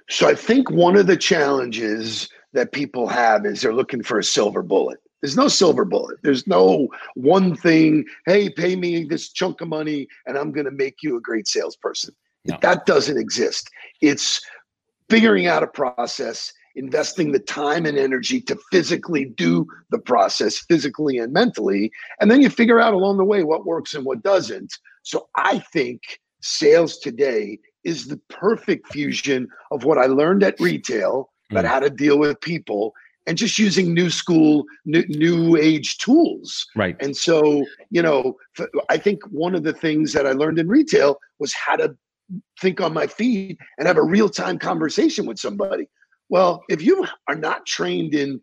So 0.09 0.27
i 0.27 0.36
think 0.36 0.71
one 0.71 0.95
of 0.95 1.07
the 1.07 1.17
challenges 1.17 2.29
that 2.53 2.71
people 2.71 3.07
have 3.07 3.45
is 3.45 3.62
they're 3.62 3.74
looking 3.74 4.01
for 4.01 4.19
a 4.19 4.24
silver 4.24 4.63
bullet 4.63 5.00
there's 5.21 5.36
no 5.36 5.47
silver 5.47 5.86
bullet. 5.86 6.17
There's 6.24 6.47
no 6.47 6.88
one 7.15 7.55
thing, 7.55 8.05
hey, 8.25 8.50
pay 8.50 8.75
me 8.75 9.03
this 9.03 9.31
chunk 9.31 9.62
of 9.62 9.67
money 9.67 10.07
and 10.25 10.38
I'm 10.38 10.51
going 10.51 10.65
to 10.65 10.71
make 10.71 10.97
you 11.01 11.17
a 11.17 11.21
great 11.21 11.47
salesperson. 11.47 12.15
No. 12.45 12.57
That 12.62 12.86
doesn't 12.86 13.17
exist. 13.17 13.69
It's 14.01 14.41
figuring 15.09 15.47
out 15.47 15.63
a 15.63 15.67
process, 15.67 16.53
investing 16.75 17.31
the 17.31 17.39
time 17.39 17.86
and 17.86 17.97
energy 17.97 18.39
to 18.41 18.57
physically 18.71 19.25
do 19.25 19.65
the 19.89 20.00
process, 20.00 20.59
physically 20.59 21.17
and 21.17 21.33
mentally. 21.33 21.91
And 22.21 22.29
then 22.29 22.41
you 22.41 22.50
figure 22.50 22.79
out 22.79 22.93
along 22.93 23.17
the 23.17 23.25
way 23.25 23.43
what 23.43 23.65
works 23.65 23.95
and 23.95 24.05
what 24.05 24.24
doesn't. 24.24 24.74
So 25.03 25.27
I 25.36 25.59
think 25.74 26.01
sales 26.41 27.00
today 27.00 27.59
is 27.83 28.07
the 28.07 28.19
perfect 28.29 28.91
fusion 28.91 29.47
of 29.71 29.83
what 29.83 29.97
I 29.97 30.05
learned 30.05 30.43
at 30.43 30.59
retail 30.59 31.31
about 31.50 31.65
mm. 31.65 31.69
how 31.69 31.79
to 31.79 31.89
deal 31.89 32.19
with 32.19 32.39
people 32.41 32.93
and 33.27 33.38
just 33.38 33.60
using 33.60 33.93
new 33.93 34.10
school 34.10 34.65
new, 34.86 35.05
new 35.10 35.57
age 35.57 35.98
tools. 35.98 36.65
Right. 36.75 36.96
And 37.00 37.15
so 37.15 37.65
you 37.91 38.01
know 38.01 38.38
i 38.89 38.98
think 38.98 39.22
one 39.29 39.53
of 39.53 39.63
the 39.63 39.74
things 39.74 40.13
that 40.13 40.25
i 40.25 40.31
learned 40.31 40.60
in 40.60 40.67
retail 40.67 41.19
was 41.39 41.53
how 41.53 41.75
to 41.75 41.96
think 42.60 42.81
on 42.81 42.93
my 42.93 43.07
feet 43.07 43.57
and 43.77 43.88
have 43.88 43.98
a 43.98 44.03
real-time 44.03 44.60
conversation 44.60 45.25
with 45.25 45.38
somebody. 45.38 45.88
Well 46.29 46.63
if 46.69 46.81
you 46.81 47.05
are 47.27 47.36
not 47.36 47.65
trained 47.65 48.13
in 48.15 48.41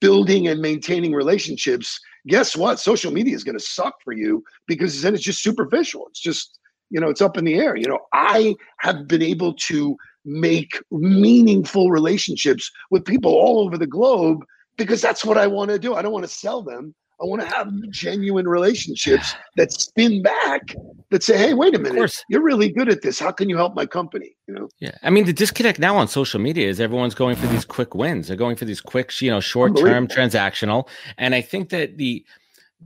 building 0.00 0.48
and 0.48 0.60
maintaining 0.60 1.12
relationships 1.14 2.00
guess 2.26 2.56
what? 2.56 2.78
Social 2.78 3.10
media 3.10 3.34
is 3.34 3.44
going 3.44 3.58
to 3.58 3.64
suck 3.64 3.94
for 4.04 4.12
you 4.12 4.44
because 4.66 5.02
then 5.02 5.14
it's 5.14 5.22
just 5.22 5.42
superficial. 5.42 6.06
It's 6.08 6.20
just 6.20 6.58
you 6.90 7.00
know 7.00 7.08
it's 7.08 7.22
up 7.22 7.36
in 7.36 7.44
the 7.44 7.54
air. 7.54 7.76
You 7.76 7.88
know 7.88 8.00
i 8.12 8.54
have 8.78 9.06
been 9.06 9.22
able 9.22 9.54
to 9.54 9.96
make 10.24 10.80
meaningful 10.90 11.90
relationships 11.90 12.70
with 12.90 13.04
people 13.04 13.32
all 13.32 13.60
over 13.60 13.78
the 13.78 13.86
globe 13.86 14.44
because 14.76 15.00
that's 15.00 15.24
what 15.24 15.38
I 15.38 15.46
want 15.46 15.70
to 15.70 15.78
do. 15.78 15.94
I 15.94 16.02
don't 16.02 16.12
want 16.12 16.24
to 16.24 16.30
sell 16.30 16.62
them. 16.62 16.94
I 17.20 17.24
want 17.26 17.42
to 17.42 17.48
have 17.48 17.70
genuine 17.90 18.48
relationships 18.48 19.34
that 19.56 19.72
spin 19.72 20.22
back 20.22 20.74
that 21.10 21.22
say, 21.22 21.36
"Hey, 21.36 21.54
wait 21.54 21.74
a 21.74 21.78
minute, 21.78 22.16
you're 22.30 22.42
really 22.42 22.70
good 22.70 22.88
at 22.88 23.02
this. 23.02 23.18
How 23.18 23.30
can 23.30 23.48
you 23.48 23.56
help 23.56 23.74
my 23.74 23.84
company?" 23.86 24.36
You 24.46 24.54
know. 24.54 24.68
Yeah, 24.78 24.92
I 25.02 25.10
mean, 25.10 25.26
the 25.26 25.32
disconnect 25.32 25.78
now 25.78 25.96
on 25.96 26.08
social 26.08 26.40
media 26.40 26.68
is 26.68 26.80
everyone's 26.80 27.14
going 27.14 27.36
for 27.36 27.46
these 27.48 27.64
quick 27.64 27.94
wins. 27.94 28.28
They're 28.28 28.36
going 28.36 28.56
for 28.56 28.64
these 28.64 28.80
quick, 28.80 29.20
you 29.20 29.30
know, 29.30 29.40
short 29.40 29.76
term 29.76 30.08
transactional, 30.08 30.88
and 31.18 31.34
I 31.34 31.42
think 31.42 31.68
that 31.70 31.98
the 31.98 32.24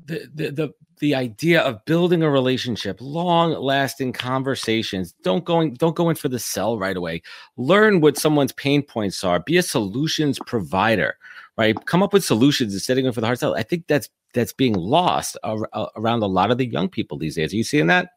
the 0.06 0.28
the 0.34 0.50
the 0.50 0.74
the 1.04 1.14
idea 1.14 1.60
of 1.60 1.84
building 1.84 2.22
a 2.22 2.30
relationship 2.30 2.96
long 2.98 3.50
lasting 3.52 4.10
conversations 4.10 5.12
don't 5.22 5.44
going 5.44 5.74
don't 5.74 5.94
go 5.94 6.08
in 6.08 6.16
for 6.16 6.30
the 6.30 6.38
sell 6.38 6.78
right 6.78 6.96
away. 6.96 7.20
Learn 7.58 8.00
what 8.00 8.16
someone's 8.16 8.52
pain 8.52 8.80
points 8.80 9.22
are. 9.22 9.38
Be 9.38 9.58
a 9.58 9.62
solutions 9.62 10.38
provider 10.46 11.18
right? 11.56 11.76
Come 11.86 12.02
up 12.02 12.12
with 12.12 12.24
solutions 12.24 12.74
instead 12.74 12.98
of 12.98 13.04
going 13.04 13.12
for 13.12 13.20
the 13.20 13.26
hard 13.26 13.38
sell. 13.38 13.54
I 13.54 13.62
think 13.62 13.86
that's 13.86 14.08
that's 14.32 14.52
being 14.52 14.74
lost 14.74 15.36
ar- 15.44 15.68
around 15.94 16.22
a 16.22 16.26
lot 16.26 16.50
of 16.50 16.58
the 16.58 16.66
young 16.66 16.88
people 16.88 17.18
these 17.18 17.36
days. 17.36 17.52
Are 17.52 17.56
you 17.56 17.64
seeing 17.64 17.86
that? 17.88 18.08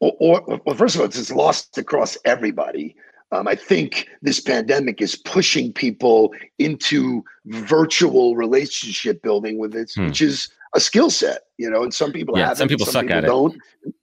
Or, 0.00 0.12
or 0.20 0.60
well 0.64 0.76
first 0.76 0.94
of 0.94 1.00
all 1.00 1.06
it's 1.06 1.30
lost 1.30 1.76
across 1.76 2.16
everybody. 2.24 2.96
Um, 3.32 3.48
I 3.48 3.54
think 3.54 4.08
this 4.20 4.40
pandemic 4.40 5.00
is 5.00 5.16
pushing 5.16 5.72
people 5.72 6.32
into 6.58 7.24
virtual 7.46 8.36
relationship 8.36 9.22
building 9.22 9.58
with 9.58 9.74
it, 9.74 9.90
hmm. 9.94 10.06
which 10.06 10.20
is 10.20 10.48
a 10.74 10.80
skill 10.80 11.10
set, 11.10 11.42
you 11.58 11.70
know, 11.70 11.82
and 11.82 11.92
some 11.92 12.12
people 12.12 12.38
yeah, 12.38 12.48
have 12.48 12.58
some 12.58 12.68
people 12.68 12.86
some 12.86 12.92
suck 12.92 13.02
people 13.02 13.18
at 13.18 13.24
don't. 13.24 13.54
it. 13.84 13.94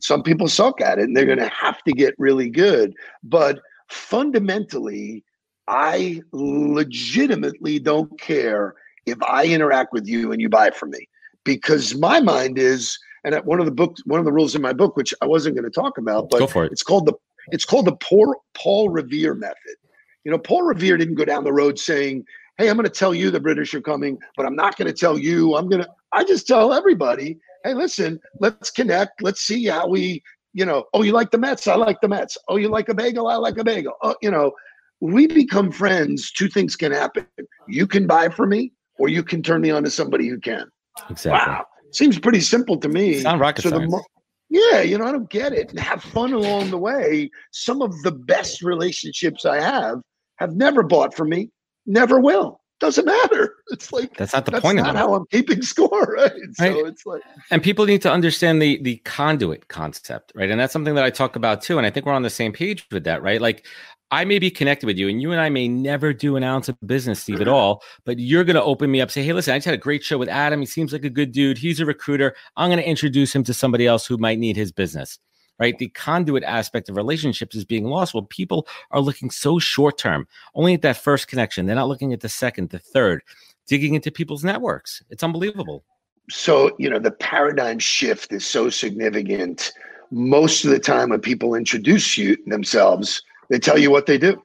Some 0.00 0.22
people 0.22 0.48
suck 0.48 0.80
at 0.80 0.98
it 0.98 1.04
and 1.04 1.16
they're 1.16 1.24
mm-hmm. 1.24 1.38
going 1.38 1.48
to 1.48 1.54
have 1.54 1.82
to 1.82 1.92
get 1.92 2.14
really 2.18 2.48
good. 2.50 2.94
But 3.22 3.60
fundamentally, 3.88 5.24
I 5.66 6.22
legitimately 6.32 7.78
don't 7.80 8.18
care 8.20 8.74
if 9.06 9.20
I 9.22 9.46
interact 9.46 9.92
with 9.92 10.06
you 10.06 10.32
and 10.32 10.40
you 10.40 10.48
buy 10.48 10.70
from 10.70 10.90
me 10.90 11.08
because 11.44 11.94
my 11.96 12.20
mind 12.20 12.58
is, 12.58 12.98
and 13.24 13.34
one 13.44 13.58
of 13.58 13.66
the 13.66 13.72
books, 13.72 14.02
one 14.06 14.20
of 14.20 14.24
the 14.24 14.32
rules 14.32 14.54
in 14.54 14.62
my 14.62 14.72
book, 14.72 14.96
which 14.96 15.12
I 15.20 15.26
wasn't 15.26 15.56
going 15.56 15.64
to 15.64 15.70
talk 15.70 15.98
about, 15.98 16.30
but 16.30 16.48
for 16.50 16.64
it. 16.64 16.72
it's 16.72 16.82
called 16.82 17.06
the 17.06 17.14
it's 17.50 17.64
called 17.64 17.86
the 17.86 17.96
poor 17.96 18.36
Paul 18.54 18.90
Revere 18.90 19.34
method. 19.34 19.76
You 20.24 20.30
know, 20.30 20.38
Paul 20.38 20.62
Revere 20.62 20.96
didn't 20.96 21.14
go 21.14 21.24
down 21.24 21.44
the 21.44 21.52
road 21.52 21.78
saying, 21.78 22.24
"Hey, 22.58 22.68
I'm 22.68 22.76
going 22.76 22.84
to 22.84 22.90
tell 22.90 23.14
you 23.14 23.30
the 23.30 23.40
British 23.40 23.72
are 23.74 23.80
coming, 23.80 24.18
but 24.36 24.44
I'm 24.44 24.56
not 24.56 24.76
going 24.76 24.88
to 24.88 24.96
tell 24.96 25.18
you. 25.18 25.56
I'm 25.56 25.68
going 25.68 25.82
to 25.82 25.88
I 26.12 26.24
just 26.24 26.46
tell 26.46 26.72
everybody, 26.72 27.38
hey, 27.64 27.74
listen, 27.74 28.20
let's 28.40 28.70
connect. 28.70 29.22
Let's 29.22 29.40
see 29.40 29.66
how 29.66 29.88
we, 29.88 30.22
you 30.52 30.64
know, 30.64 30.84
oh, 30.94 31.02
you 31.02 31.12
like 31.12 31.30
the 31.30 31.38
Mets? 31.38 31.66
I 31.66 31.74
like 31.74 32.00
the 32.00 32.08
Mets. 32.08 32.38
Oh, 32.48 32.56
you 32.56 32.68
like 32.68 32.88
a 32.88 32.94
bagel? 32.94 33.28
I 33.28 33.36
like 33.36 33.58
a 33.58 33.64
bagel. 33.64 33.94
Oh, 34.02 34.14
you 34.22 34.30
know, 34.30 34.52
we 35.00 35.26
become 35.26 35.70
friends. 35.70 36.32
Two 36.32 36.48
things 36.48 36.76
can 36.76 36.92
happen. 36.92 37.26
You 37.68 37.86
can 37.86 38.06
buy 38.06 38.28
from 38.28 38.50
me, 38.50 38.72
or 38.98 39.08
you 39.08 39.22
can 39.22 39.42
turn 39.42 39.60
me 39.60 39.70
on 39.70 39.84
to 39.84 39.90
somebody 39.90 40.28
who 40.28 40.40
can. 40.40 40.66
Exactly. 41.10 41.52
Wow. 41.52 41.66
Seems 41.92 42.18
pretty 42.18 42.40
simple 42.40 42.78
to 42.78 42.88
me. 42.88 43.10
It's 43.12 43.24
not 43.24 43.38
rocket 43.38 43.62
so 43.62 43.70
science. 43.70 43.92
Mo- 43.92 44.04
yeah, 44.50 44.80
you 44.80 44.96
know, 44.96 45.04
I 45.04 45.12
don't 45.12 45.28
get 45.28 45.52
it. 45.52 45.70
And 45.70 45.78
have 45.78 46.02
fun 46.02 46.32
along 46.32 46.70
the 46.70 46.78
way. 46.78 47.30
Some 47.52 47.82
of 47.82 48.02
the 48.02 48.12
best 48.12 48.62
relationships 48.62 49.44
I 49.44 49.60
have 49.60 50.00
have 50.36 50.54
never 50.54 50.82
bought 50.82 51.14
from 51.14 51.28
me, 51.28 51.50
never 51.88 52.20
will 52.20 52.60
doesn't 52.80 53.06
matter. 53.06 53.54
It's 53.70 53.92
like 53.92 54.16
that's 54.16 54.32
not 54.32 54.46
the 54.46 54.52
that's 54.52 54.62
point 54.62 54.78
not 54.78 54.88
of 54.88 54.94
it. 54.94 54.98
how 54.98 55.12
I'm 55.12 55.26
keeping 55.26 55.60
score, 55.72 56.14
right? 56.16 56.32
right? 56.58 56.72
So 56.72 56.86
it's 56.86 57.04
like 57.04 57.20
and 57.50 57.62
people 57.62 57.84
need 57.84 58.00
to 58.00 58.10
understand 58.10 58.62
the 58.62 58.82
the 58.82 58.96
conduit 59.04 59.68
concept, 59.68 60.32
right? 60.34 60.50
And 60.50 60.58
that's 60.58 60.72
something 60.72 60.94
that 60.94 61.04
I 61.04 61.10
talk 61.10 61.36
about 61.36 61.60
too. 61.60 61.76
And 61.76 61.86
I 61.86 61.90
think 61.90 62.06
we're 62.06 62.14
on 62.14 62.22
the 62.22 62.30
same 62.30 62.50
page 62.50 62.86
with 62.90 63.04
that, 63.04 63.22
right? 63.22 63.42
Like 63.42 63.66
I 64.10 64.24
may 64.24 64.38
be 64.38 64.50
connected 64.50 64.86
with 64.86 64.96
you, 64.96 65.06
and 65.06 65.20
you 65.20 65.32
and 65.32 65.40
I 65.40 65.50
may 65.50 65.68
never 65.68 66.14
do 66.14 66.36
an 66.36 66.42
ounce 66.42 66.70
of 66.70 66.78
business, 66.86 67.20
Steve, 67.20 67.42
at 67.42 67.46
mm-hmm. 67.46 67.54
all. 67.54 67.82
But 68.06 68.18
you're 68.18 68.44
going 68.44 68.56
to 68.56 68.62
open 68.62 68.90
me 68.90 69.02
up, 69.02 69.10
say, 69.10 69.22
"Hey, 69.22 69.34
listen, 69.34 69.52
I 69.52 69.58
just 69.58 69.66
had 69.66 69.74
a 69.74 69.78
great 69.78 70.02
show 70.02 70.16
with 70.16 70.30
Adam. 70.30 70.60
He 70.60 70.66
seems 70.66 70.94
like 70.94 71.04
a 71.04 71.10
good 71.10 71.30
dude. 71.30 71.58
He's 71.58 71.80
a 71.80 71.84
recruiter. 71.84 72.34
I'm 72.56 72.70
going 72.70 72.82
to 72.82 72.88
introduce 72.88 73.34
him 73.34 73.44
to 73.44 73.52
somebody 73.52 73.86
else 73.86 74.06
who 74.06 74.16
might 74.16 74.38
need 74.38 74.56
his 74.56 74.72
business." 74.72 75.18
Right? 75.58 75.78
The 75.78 75.88
conduit 75.88 76.44
aspect 76.44 76.88
of 76.88 76.96
relationships 76.96 77.56
is 77.56 77.64
being 77.64 77.84
lost. 77.84 78.14
Well, 78.14 78.24
people 78.24 78.66
are 78.90 79.00
looking 79.00 79.30
so 79.30 79.58
short 79.58 79.98
term, 79.98 80.26
only 80.54 80.74
at 80.74 80.82
that 80.82 80.96
first 80.96 81.28
connection. 81.28 81.66
They're 81.66 81.76
not 81.76 81.88
looking 81.88 82.12
at 82.12 82.20
the 82.20 82.28
second, 82.28 82.70
the 82.70 82.78
third, 82.78 83.22
digging 83.66 83.94
into 83.94 84.10
people's 84.10 84.44
networks. 84.44 85.02
It's 85.10 85.22
unbelievable. 85.22 85.84
So, 86.30 86.74
you 86.78 86.90
know, 86.90 86.98
the 86.98 87.10
paradigm 87.10 87.78
shift 87.78 88.32
is 88.32 88.44
so 88.44 88.68
significant. 88.70 89.72
Most 90.10 90.64
of 90.64 90.70
the 90.70 90.78
time, 90.78 91.10
when 91.10 91.20
people 91.20 91.54
introduce 91.54 92.18
you 92.18 92.36
themselves, 92.46 93.22
they 93.48 93.58
tell 93.58 93.78
you 93.78 93.90
what 93.90 94.06
they 94.06 94.18
do. 94.18 94.42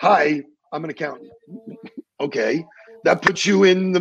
Hi, 0.00 0.42
I'm 0.72 0.84
an 0.84 0.90
accountant. 0.90 1.30
okay. 2.20 2.64
That 3.04 3.22
puts 3.22 3.46
you 3.46 3.64
in 3.64 3.92
the 3.92 4.00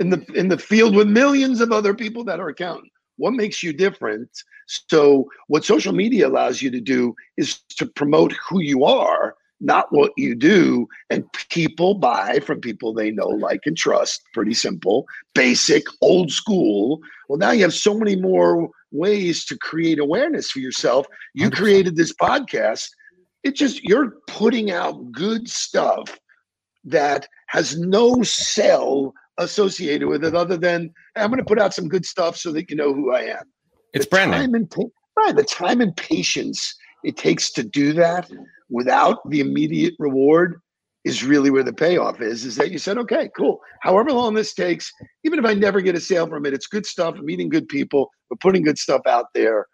in 0.00 0.10
the 0.10 0.24
in 0.34 0.48
the 0.48 0.58
field 0.58 0.96
with 0.96 1.08
millions 1.08 1.60
of 1.60 1.70
other 1.70 1.94
people 1.94 2.24
that 2.24 2.40
are 2.40 2.48
accountants. 2.48 2.91
What 3.22 3.34
makes 3.34 3.62
you 3.62 3.72
different? 3.72 4.28
So, 4.66 5.28
what 5.46 5.64
social 5.64 5.92
media 5.92 6.26
allows 6.26 6.60
you 6.60 6.72
to 6.72 6.80
do 6.80 7.14
is 7.36 7.60
to 7.76 7.86
promote 7.86 8.32
who 8.32 8.60
you 8.60 8.84
are, 8.84 9.36
not 9.60 9.86
what 9.90 10.10
you 10.16 10.34
do. 10.34 10.88
And 11.08 11.24
people 11.48 11.94
buy 11.94 12.40
from 12.40 12.60
people 12.60 12.92
they 12.92 13.12
know, 13.12 13.28
like, 13.28 13.60
and 13.64 13.76
trust. 13.76 14.22
Pretty 14.34 14.54
simple, 14.54 15.06
basic, 15.36 15.84
old 16.00 16.32
school. 16.32 16.98
Well, 17.28 17.38
now 17.38 17.52
you 17.52 17.62
have 17.62 17.74
so 17.74 17.96
many 17.96 18.16
more 18.16 18.68
ways 18.90 19.44
to 19.44 19.56
create 19.56 20.00
awareness 20.00 20.50
for 20.50 20.58
yourself. 20.58 21.06
You 21.32 21.48
created 21.48 21.94
this 21.94 22.12
podcast. 22.12 22.88
It 23.44 23.54
just, 23.54 23.84
you're 23.84 24.14
putting 24.26 24.72
out 24.72 25.12
good 25.12 25.48
stuff 25.48 26.18
that 26.82 27.28
has 27.46 27.78
no 27.78 28.24
sell 28.24 29.14
associated 29.38 30.08
with 30.08 30.24
it 30.24 30.34
other 30.34 30.56
than 30.56 30.92
hey, 31.14 31.22
I'm 31.22 31.28
going 31.28 31.38
to 31.38 31.44
put 31.44 31.58
out 31.58 31.74
some 31.74 31.88
good 31.88 32.04
stuff 32.04 32.36
so 32.36 32.52
that 32.52 32.70
you 32.70 32.76
know 32.76 32.92
who 32.92 33.12
I 33.12 33.22
am. 33.22 33.44
It's 33.92 34.06
the 34.06 34.10
branding. 34.10 34.40
Time 34.40 34.54
and 34.54 34.70
pa- 34.70 34.82
right, 35.16 35.34
the 35.34 35.44
time 35.44 35.80
and 35.80 35.96
patience 35.96 36.74
it 37.04 37.16
takes 37.16 37.50
to 37.52 37.62
do 37.62 37.92
that 37.94 38.30
without 38.70 39.28
the 39.28 39.40
immediate 39.40 39.94
reward 39.98 40.60
is 41.04 41.24
really 41.24 41.50
where 41.50 41.64
the 41.64 41.72
payoff 41.72 42.20
is. 42.20 42.44
Is 42.44 42.56
that 42.56 42.70
you 42.70 42.78
said, 42.78 42.96
okay, 42.98 43.28
cool. 43.36 43.60
However 43.80 44.12
long 44.12 44.34
this 44.34 44.54
takes, 44.54 44.92
even 45.24 45.38
if 45.38 45.44
I 45.44 45.54
never 45.54 45.80
get 45.80 45.96
a 45.96 46.00
sale 46.00 46.26
from 46.26 46.46
it, 46.46 46.54
it's 46.54 46.68
good 46.68 46.86
stuff. 46.86 47.16
Meeting 47.16 47.48
good 47.48 47.68
people. 47.68 48.10
We're 48.30 48.36
putting 48.36 48.62
good 48.62 48.78
stuff 48.78 49.02
out 49.06 49.26
there. 49.34 49.66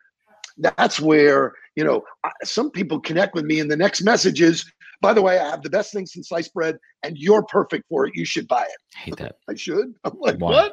That's 0.57 0.99
where 0.99 1.53
you 1.77 1.85
know 1.85 2.03
some 2.43 2.71
people 2.71 2.99
connect 2.99 3.35
with 3.35 3.45
me, 3.45 3.61
and 3.61 3.71
the 3.71 3.77
next 3.77 4.03
message 4.03 4.41
is, 4.41 4.65
by 5.01 5.13
the 5.13 5.23
way, 5.23 5.39
I 5.39 5.51
have 5.51 5.63
the 5.63 5.71
best 5.71 5.93
thing 5.93 6.07
since 6.07 6.29
sliced 6.29 6.53
bread, 6.55 6.77
and 7.03 7.17
you're 7.17 7.45
perfect 7.45 7.85
for 7.89 8.07
it. 8.07 8.15
You 8.15 8.25
should 8.25 8.49
buy 8.49 8.63
it. 8.63 8.97
I 8.97 8.99
hate 8.99 9.17
that. 9.17 9.37
I 9.49 9.55
should. 9.55 9.95
I'm 10.05 10.19
like, 10.19 10.39
Why? 10.39 10.71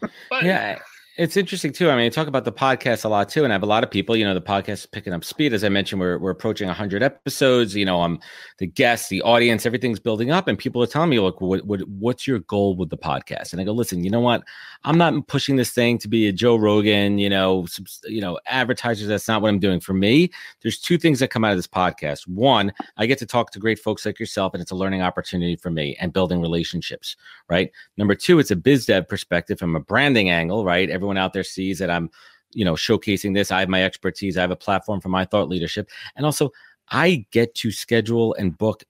what? 0.00 0.12
yeah, 0.42 0.78
it's 1.20 1.36
interesting 1.36 1.70
too. 1.70 1.90
I 1.90 1.96
mean, 1.96 2.06
I 2.06 2.08
talk 2.08 2.28
about 2.28 2.46
the 2.46 2.52
podcast 2.52 3.04
a 3.04 3.08
lot 3.08 3.28
too, 3.28 3.44
and 3.44 3.52
I 3.52 3.54
have 3.54 3.62
a 3.62 3.66
lot 3.66 3.84
of 3.84 3.90
people. 3.90 4.16
You 4.16 4.24
know, 4.24 4.32
the 4.32 4.40
podcast 4.40 4.68
is 4.68 4.86
picking 4.86 5.12
up 5.12 5.22
speed. 5.22 5.52
As 5.52 5.62
I 5.62 5.68
mentioned, 5.68 6.00
we're 6.00 6.16
we're 6.16 6.30
approaching 6.30 6.66
100 6.66 7.02
episodes. 7.02 7.76
You 7.76 7.84
know, 7.84 8.00
I'm 8.00 8.18
the 8.56 8.66
guests, 8.66 9.10
the 9.10 9.20
audience, 9.20 9.66
everything's 9.66 10.00
building 10.00 10.30
up, 10.30 10.48
and 10.48 10.56
people 10.56 10.82
are 10.82 10.86
telling 10.86 11.10
me, 11.10 11.20
"Look, 11.20 11.42
what, 11.42 11.66
what 11.66 11.86
what's 11.88 12.26
your 12.26 12.38
goal 12.38 12.74
with 12.74 12.88
the 12.88 12.96
podcast?" 12.96 13.52
And 13.52 13.60
I 13.60 13.64
go, 13.64 13.72
"Listen, 13.72 14.02
you 14.02 14.10
know 14.10 14.20
what? 14.20 14.44
I'm 14.84 14.96
not 14.96 15.26
pushing 15.26 15.56
this 15.56 15.72
thing 15.72 15.98
to 15.98 16.08
be 16.08 16.26
a 16.28 16.32
Joe 16.32 16.56
Rogan. 16.56 17.18
You 17.18 17.28
know, 17.28 17.66
you 18.06 18.22
know, 18.22 18.38
advertisers. 18.46 19.08
That's 19.08 19.28
not 19.28 19.42
what 19.42 19.48
I'm 19.48 19.58
doing. 19.58 19.80
For 19.80 19.92
me, 19.92 20.30
there's 20.62 20.78
two 20.78 20.96
things 20.96 21.18
that 21.18 21.28
come 21.28 21.44
out 21.44 21.52
of 21.52 21.58
this 21.58 21.66
podcast. 21.66 22.26
One, 22.28 22.72
I 22.96 23.04
get 23.04 23.18
to 23.18 23.26
talk 23.26 23.50
to 23.50 23.58
great 23.58 23.78
folks 23.78 24.06
like 24.06 24.18
yourself, 24.18 24.54
and 24.54 24.62
it's 24.62 24.70
a 24.70 24.76
learning 24.76 25.02
opportunity 25.02 25.56
for 25.56 25.70
me 25.70 25.98
and 26.00 26.14
building 26.14 26.40
relationships. 26.40 27.14
Right. 27.50 27.70
Number 27.98 28.14
two, 28.14 28.38
it's 28.38 28.50
a 28.50 28.56
biz 28.56 28.86
dev 28.86 29.06
perspective 29.06 29.58
from 29.58 29.76
a 29.76 29.80
branding 29.80 30.30
angle. 30.30 30.64
Right 30.64 30.88
everyone 30.88 31.09
out 31.18 31.32
there 31.32 31.44
sees 31.44 31.78
that 31.78 31.90
I'm, 31.90 32.10
you 32.52 32.64
know, 32.64 32.74
showcasing 32.74 33.34
this. 33.34 33.50
I 33.50 33.60
have 33.60 33.68
my 33.68 33.84
expertise. 33.84 34.36
I 34.36 34.40
have 34.40 34.50
a 34.50 34.56
platform 34.56 35.00
for 35.00 35.08
my 35.08 35.24
thought 35.24 35.48
leadership. 35.48 35.88
And 36.16 36.26
also, 36.26 36.50
I 36.90 37.26
get 37.30 37.54
to 37.56 37.70
schedule 37.70 38.34
and 38.34 38.56
book 38.56 38.84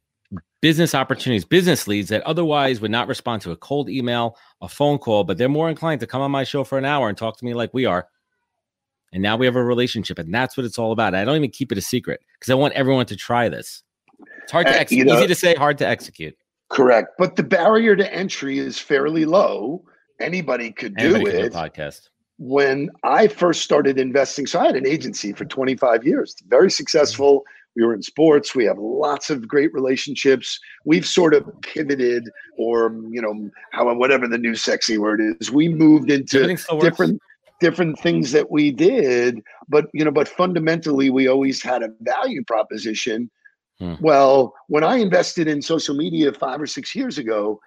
business 0.61 0.95
opportunities, 0.95 1.45
business 1.45 1.89
leads 1.89 2.09
that 2.11 2.23
otherwise 2.23 2.81
would 2.81 2.91
not 2.91 3.09
respond 3.09 3.43
to 3.43 3.51
a 3.51 3.57
cold 3.57 3.89
email, 3.89 4.37
a 4.61 4.69
phone 4.69 4.99
call, 4.99 5.25
but 5.25 5.39
they're 5.39 5.49
more 5.49 5.71
inclined 5.71 6.01
to 6.01 6.07
come 6.07 6.21
on 6.21 6.31
my 6.31 6.45
show 6.45 6.65
for 6.65 6.79
an 6.79 6.85
hour 6.85 7.09
and 7.09 7.17
talk 7.17 7.37
to 7.39 7.45
me 7.45 7.55
like 7.55 7.73
we 7.73 7.87
are. 7.87 8.09
And 9.13 9.23
now 9.23 9.37
we 9.37 9.47
have 9.47 9.57
a 9.57 9.65
relationship, 9.65 10.19
and 10.19 10.33
that's 10.33 10.57
what 10.57 10.65
it's 10.65 10.79
all 10.79 10.93
about. 10.93 11.15
I 11.15 11.25
don't 11.25 11.37
even 11.37 11.51
keep 11.51 11.73
it 11.73 11.79
a 11.79 11.83
secret 11.83 12.21
because 12.39 12.51
I 12.51 12.55
want 12.55 12.75
everyone 12.75 13.07
to 13.07 13.17
try 13.17 13.49
this. 13.49 13.83
It's 14.43 14.53
hard 14.53 14.67
to 14.67 14.73
uh, 14.73 14.77
execute, 14.77 15.07
you 15.07 15.13
know, 15.13 15.19
easy 15.19 15.27
to 15.27 15.35
say, 15.35 15.55
hard 15.55 15.79
to 15.79 15.89
execute. 15.89 16.37
Correct, 16.69 17.09
but 17.19 17.35
the 17.35 17.43
barrier 17.43 17.97
to 17.97 18.15
entry 18.15 18.59
is 18.59 18.79
fairly 18.79 19.25
low. 19.25 19.83
Anybody 20.21 20.71
could 20.73 20.97
do 20.97 21.15
Anybody 21.17 21.37
it. 21.37 21.53
Do 21.53 21.59
podcast. 21.59 22.09
When 22.39 22.91
I 23.03 23.29
first 23.29 23.63
started 23.63 23.99
investing, 23.99 24.47
so 24.47 24.61
I 24.61 24.67
had 24.67 24.77
an 24.77 24.87
agency 24.87 25.33
for 25.33 25.45
25 25.45 26.07
years, 26.07 26.35
very 26.49 26.71
successful. 26.71 27.45
We 27.77 27.85
were 27.85 27.95
in 27.95 28.03
sports. 28.03 28.55
We 28.55 28.65
have 28.65 28.79
lots 28.79 29.31
of 29.31 29.47
great 29.47 29.73
relationships. 29.73 30.59
We've 30.85 31.07
sort 31.07 31.35
of 31.35 31.49
pivoted, 31.63 32.29
or 32.59 32.93
you 33.11 33.23
know, 33.23 33.51
how 33.73 33.95
whatever 33.95 34.27
the 34.27 34.39
new 34.39 34.55
sexy 34.55 34.99
word 34.99 35.21
is. 35.41 35.51
We 35.51 35.69
moved 35.69 36.11
into 36.11 36.57
different 36.81 37.21
different 37.61 37.99
things 37.99 38.33
that 38.33 38.51
we 38.51 38.71
did, 38.73 39.41
but 39.69 39.87
you 39.93 40.05
know, 40.05 40.11
but 40.11 40.29
fundamentally, 40.29 41.11
we 41.11 41.29
always 41.29 41.63
had 41.63 41.83
a 41.83 41.91
value 42.01 42.43
proposition. 42.45 43.31
Hmm. 43.79 43.95
Well, 44.01 44.55
when 44.69 44.83
I 44.83 44.97
invested 44.97 45.47
in 45.47 45.63
social 45.63 45.95
media 45.95 46.33
five 46.33 46.61
or 46.61 46.67
six 46.67 46.95
years 46.95 47.19
ago, 47.19 47.61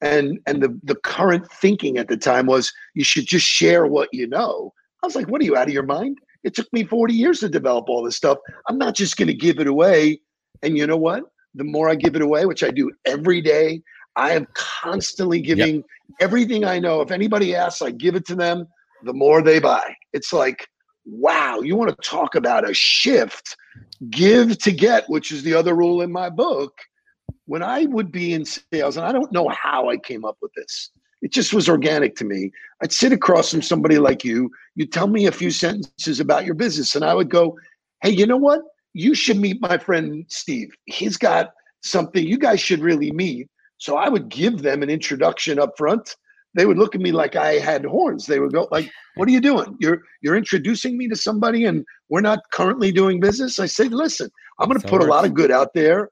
and 0.00 0.38
and 0.46 0.62
the 0.62 0.78
the 0.82 0.94
current 0.94 1.50
thinking 1.50 1.98
at 1.98 2.08
the 2.08 2.16
time 2.16 2.46
was 2.46 2.72
you 2.94 3.04
should 3.04 3.26
just 3.26 3.46
share 3.46 3.86
what 3.86 4.08
you 4.12 4.26
know. 4.26 4.72
I 5.02 5.06
was 5.06 5.16
like, 5.16 5.28
what 5.28 5.40
are 5.40 5.44
you 5.44 5.56
out 5.56 5.68
of 5.68 5.74
your 5.74 5.84
mind? 5.84 6.18
It 6.44 6.54
took 6.54 6.72
me 6.72 6.84
40 6.84 7.14
years 7.14 7.40
to 7.40 7.48
develop 7.48 7.88
all 7.88 8.02
this 8.02 8.16
stuff. 8.16 8.38
I'm 8.68 8.78
not 8.78 8.94
just 8.94 9.16
going 9.16 9.28
to 9.28 9.34
give 9.34 9.58
it 9.58 9.66
away. 9.66 10.20
And 10.62 10.76
you 10.76 10.86
know 10.86 10.96
what? 10.96 11.24
The 11.54 11.64
more 11.64 11.88
I 11.88 11.94
give 11.94 12.16
it 12.16 12.22
away, 12.22 12.46
which 12.46 12.62
I 12.62 12.70
do 12.70 12.90
every 13.04 13.40
day, 13.40 13.82
I 14.16 14.32
am 14.32 14.46
constantly 14.54 15.40
giving 15.40 15.76
yep. 15.76 15.84
everything 16.20 16.64
I 16.64 16.78
know. 16.78 17.00
If 17.00 17.10
anybody 17.10 17.54
asks, 17.54 17.82
I 17.82 17.90
give 17.90 18.16
it 18.16 18.26
to 18.26 18.34
them, 18.34 18.66
the 19.04 19.12
more 19.12 19.42
they 19.42 19.58
buy. 19.58 19.94
It's 20.12 20.32
like, 20.32 20.66
wow, 21.04 21.60
you 21.60 21.76
want 21.76 21.90
to 21.90 22.08
talk 22.08 22.34
about 22.34 22.68
a 22.68 22.74
shift? 22.74 23.56
Give 24.10 24.58
to 24.58 24.72
get, 24.72 25.08
which 25.08 25.32
is 25.32 25.42
the 25.42 25.54
other 25.54 25.74
rule 25.74 26.02
in 26.02 26.10
my 26.10 26.28
book. 26.28 26.72
When 27.48 27.62
I 27.62 27.86
would 27.86 28.12
be 28.12 28.34
in 28.34 28.44
sales, 28.44 28.98
and 28.98 29.06
I 29.06 29.10
don't 29.10 29.32
know 29.32 29.48
how 29.48 29.88
I 29.88 29.96
came 29.96 30.22
up 30.26 30.36
with 30.42 30.52
this, 30.54 30.90
it 31.22 31.32
just 31.32 31.54
was 31.54 31.66
organic 31.66 32.14
to 32.16 32.26
me. 32.26 32.52
I'd 32.82 32.92
sit 32.92 33.10
across 33.10 33.50
from 33.50 33.62
somebody 33.62 33.96
like 33.96 34.22
you. 34.22 34.50
you'd 34.74 34.92
tell 34.92 35.06
me 35.06 35.26
a 35.26 35.32
few 35.32 35.50
sentences 35.50 36.20
about 36.20 36.44
your 36.44 36.54
business, 36.54 36.94
and 36.94 37.06
I 37.06 37.14
would 37.14 37.30
go, 37.30 37.58
"Hey, 38.02 38.10
you 38.10 38.26
know 38.26 38.36
what? 38.36 38.60
You 38.92 39.14
should 39.14 39.38
meet 39.38 39.62
my 39.62 39.78
friend 39.78 40.26
Steve. 40.28 40.68
He's 40.84 41.16
got 41.16 41.54
something 41.82 42.22
you 42.22 42.36
guys 42.36 42.60
should 42.60 42.80
really 42.80 43.12
meet." 43.12 43.48
So 43.78 43.96
I 43.96 44.10
would 44.10 44.28
give 44.28 44.60
them 44.60 44.82
an 44.82 44.90
introduction 44.90 45.58
up 45.58 45.72
front. 45.78 46.16
They 46.52 46.66
would 46.66 46.76
look 46.76 46.94
at 46.94 47.00
me 47.00 47.12
like 47.12 47.34
I 47.34 47.54
had 47.54 47.86
horns. 47.86 48.26
They 48.26 48.40
would 48.40 48.52
go 48.52 48.68
like, 48.70 48.90
"What 49.14 49.26
are 49.26 49.32
you 49.32 49.40
doing? 49.40 49.74
You're 49.80 50.02
you're 50.20 50.36
introducing 50.36 50.98
me 50.98 51.08
to 51.08 51.16
somebody, 51.16 51.64
and 51.64 51.86
we're 52.10 52.20
not 52.20 52.40
currently 52.52 52.92
doing 52.92 53.20
business." 53.20 53.58
I 53.58 53.66
say, 53.66 53.88
"Listen, 53.88 54.28
I'm 54.58 54.68
going 54.68 54.78
to 54.78 54.86
put 54.86 55.00
a 55.00 55.06
lot 55.06 55.24
of 55.24 55.32
good 55.32 55.50
out 55.50 55.72
there." 55.72 56.10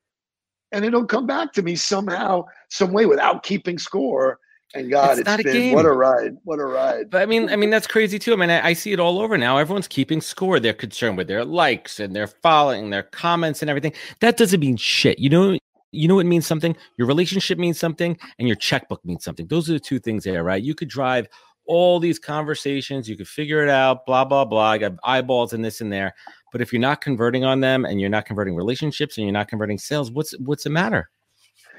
And 0.72 0.84
it'll 0.84 1.04
come 1.04 1.26
back 1.26 1.52
to 1.54 1.62
me 1.62 1.76
somehow, 1.76 2.44
some 2.68 2.92
way 2.92 3.06
without 3.06 3.42
keeping 3.42 3.78
score. 3.78 4.38
And 4.74 4.90
God, 4.90 5.12
it's, 5.12 5.20
it's 5.20 5.26
not 5.26 5.38
been, 5.38 5.48
a 5.48 5.52
game. 5.52 5.74
What 5.74 5.86
a 5.86 5.92
ride! 5.92 6.36
What 6.44 6.58
a 6.58 6.64
ride! 6.64 7.08
But 7.08 7.22
I 7.22 7.26
mean, 7.26 7.48
I 7.48 7.56
mean 7.56 7.70
that's 7.70 7.86
crazy 7.86 8.18
too. 8.18 8.32
I 8.32 8.36
mean, 8.36 8.50
I, 8.50 8.66
I, 8.68 8.72
see 8.72 8.92
it 8.92 8.98
all 8.98 9.20
over 9.20 9.38
now. 9.38 9.58
Everyone's 9.58 9.86
keeping 9.86 10.20
score. 10.20 10.58
They're 10.58 10.74
concerned 10.74 11.16
with 11.16 11.28
their 11.28 11.44
likes 11.44 12.00
and 12.00 12.14
their 12.14 12.26
following, 12.26 12.90
their 12.90 13.04
comments, 13.04 13.62
and 13.62 13.70
everything. 13.70 13.92
That 14.20 14.36
doesn't 14.36 14.58
mean 14.58 14.76
shit. 14.76 15.20
You 15.20 15.30
know, 15.30 15.58
you 15.92 16.08
know 16.08 16.16
what 16.16 16.26
means 16.26 16.46
something. 16.46 16.76
Your 16.98 17.06
relationship 17.06 17.58
means 17.58 17.78
something, 17.78 18.18
and 18.38 18.48
your 18.48 18.56
checkbook 18.56 19.04
means 19.04 19.24
something. 19.24 19.46
Those 19.46 19.70
are 19.70 19.74
the 19.74 19.80
two 19.80 20.00
things 20.00 20.24
there, 20.24 20.42
right? 20.42 20.62
You 20.62 20.74
could 20.74 20.88
drive 20.88 21.28
all 21.66 22.00
these 22.00 22.18
conversations. 22.18 23.08
You 23.08 23.16
could 23.16 23.28
figure 23.28 23.62
it 23.62 23.68
out. 23.68 24.06
Blah 24.06 24.24
blah 24.24 24.44
blah. 24.44 24.70
I 24.70 24.78
got 24.78 24.92
eyeballs 25.04 25.52
and 25.52 25.64
this 25.64 25.80
and 25.80 25.92
there. 25.92 26.14
But 26.52 26.60
if 26.60 26.72
you're 26.72 26.80
not 26.80 27.00
converting 27.00 27.44
on 27.44 27.60
them, 27.60 27.84
and 27.84 28.00
you're 28.00 28.10
not 28.10 28.26
converting 28.26 28.54
relationships, 28.54 29.18
and 29.18 29.26
you're 29.26 29.32
not 29.32 29.48
converting 29.48 29.78
sales, 29.78 30.10
what's 30.10 30.32
what's 30.38 30.64
the 30.64 30.70
matter? 30.70 31.10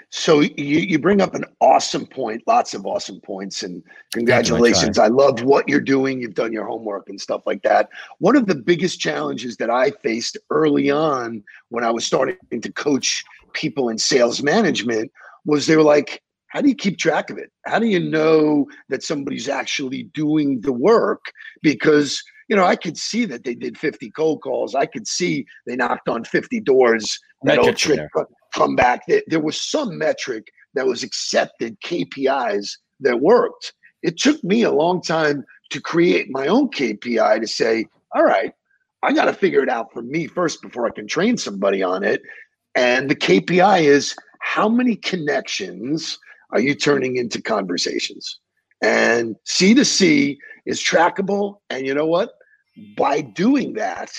So 0.10 0.40
you, 0.40 0.80
you 0.80 1.00
bring 1.00 1.20
up 1.20 1.36
an 1.36 1.44
awesome 1.60 2.06
point, 2.06 2.42
lots 2.48 2.74
of 2.74 2.86
awesome 2.86 3.20
points, 3.20 3.64
and 3.64 3.84
congratulations. 4.14 4.98
I 4.98 5.08
love 5.08 5.44
what 5.44 5.68
you're 5.68 5.82
doing. 5.82 6.22
You've 6.22 6.34
done 6.34 6.54
your 6.54 6.66
homework 6.66 7.10
and 7.10 7.20
stuff 7.20 7.42
like 7.46 7.62
that. 7.64 7.90
One 8.20 8.38
of 8.38 8.46
the 8.46 8.56
biggest 8.56 9.02
challenges 9.02 9.58
that 9.58 9.70
I 9.70 9.92
faced 9.92 10.38
early 10.50 10.90
on 10.90 11.44
when 11.70 11.84
I 11.84 11.92
was 11.92 12.06
starting 12.06 12.38
to 12.62 12.72
coach 12.72 13.26
people 13.52 13.90
in 13.90 13.98
sales 13.98 14.42
management 14.42 15.12
was 15.44 15.68
they 15.68 15.76
were 15.76 15.84
like, 15.84 16.22
how 16.50 16.62
do 16.62 16.70
you 16.70 16.76
keep 16.76 16.98
track 16.98 17.30
of 17.30 17.38
it? 17.38 17.52
How 17.66 17.80
do 17.80 17.88
you 17.88 18.00
know 18.00 18.66
that 18.90 19.04
somebody's 19.04 19.50
actually 19.50 20.04
doing 20.14 20.62
the 20.62 20.74
work? 20.74 21.26
Because 21.62 22.22
you 22.48 22.56
know, 22.56 22.64
I 22.64 22.76
could 22.76 22.98
see 22.98 23.26
that 23.26 23.44
they 23.44 23.56
did 23.56 23.78
50 23.78 24.10
cold 24.12 24.42
calls. 24.42 24.74
I 24.74 24.86
could 24.86 25.08
see 25.08 25.46
they 25.66 25.76
knocked 25.76 26.08
on 26.08 26.24
50 26.24 26.62
doors. 26.62 27.20
That 27.44 27.60
old 27.60 27.76
trick, 27.76 28.10
come 28.54 28.76
back. 28.76 29.02
There 29.28 29.42
was 29.42 29.62
some 29.62 29.98
metric 29.98 30.48
that 30.74 30.88
was 30.88 31.04
accepted, 31.04 31.80
KPIs 31.82 32.70
that 33.02 33.20
worked. 33.20 33.74
It 34.02 34.18
took 34.18 34.42
me 34.44 34.64
a 34.64 34.72
long 34.72 35.02
time 35.02 35.44
to 35.72 35.82
create 35.82 36.28
my 36.30 36.48
own 36.48 36.70
KPI 36.70 37.42
to 37.42 37.48
say, 37.48 37.86
all 38.16 38.24
right, 38.24 38.54
I 39.04 39.12
got 39.12 39.26
to 39.26 39.34
figure 39.34 39.62
it 39.62 39.70
out 39.70 39.92
for 39.92 40.02
me 40.02 40.28
first 40.28 40.62
before 40.62 40.88
I 40.88 40.92
can 40.92 41.08
train 41.08 41.38
somebody 41.38 41.84
on 41.84 42.04
it. 42.04 42.22
And 42.76 43.10
the 43.10 43.16
KPI 43.16 43.82
is 43.82 44.16
how 44.40 44.70
many 44.70 44.96
connections 44.96 46.18
are 46.52 46.60
you 46.60 46.76
turning 46.76 47.18
into 47.18 47.42
conversations? 47.42 48.40
And 48.82 49.36
C 49.44 49.74
to 49.74 49.86
C 49.86 50.40
is 50.66 50.82
trackable. 50.82 51.58
And 51.70 51.86
you 51.86 51.94
know 51.94 52.06
what? 52.06 52.32
By 52.96 53.22
doing 53.22 53.74
that, 53.74 54.12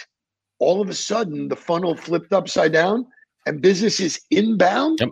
all 0.59 0.81
of 0.81 0.89
a 0.89 0.95
sudden 0.95 1.49
the 1.49 1.57
funnel 1.57 1.97
flipped 1.97 2.33
upside 2.33 2.73
down 2.73 3.07
and 3.47 3.63
business 3.63 4.01
is 4.01 4.21
inbound. 4.31 4.99
Yep. 5.01 5.11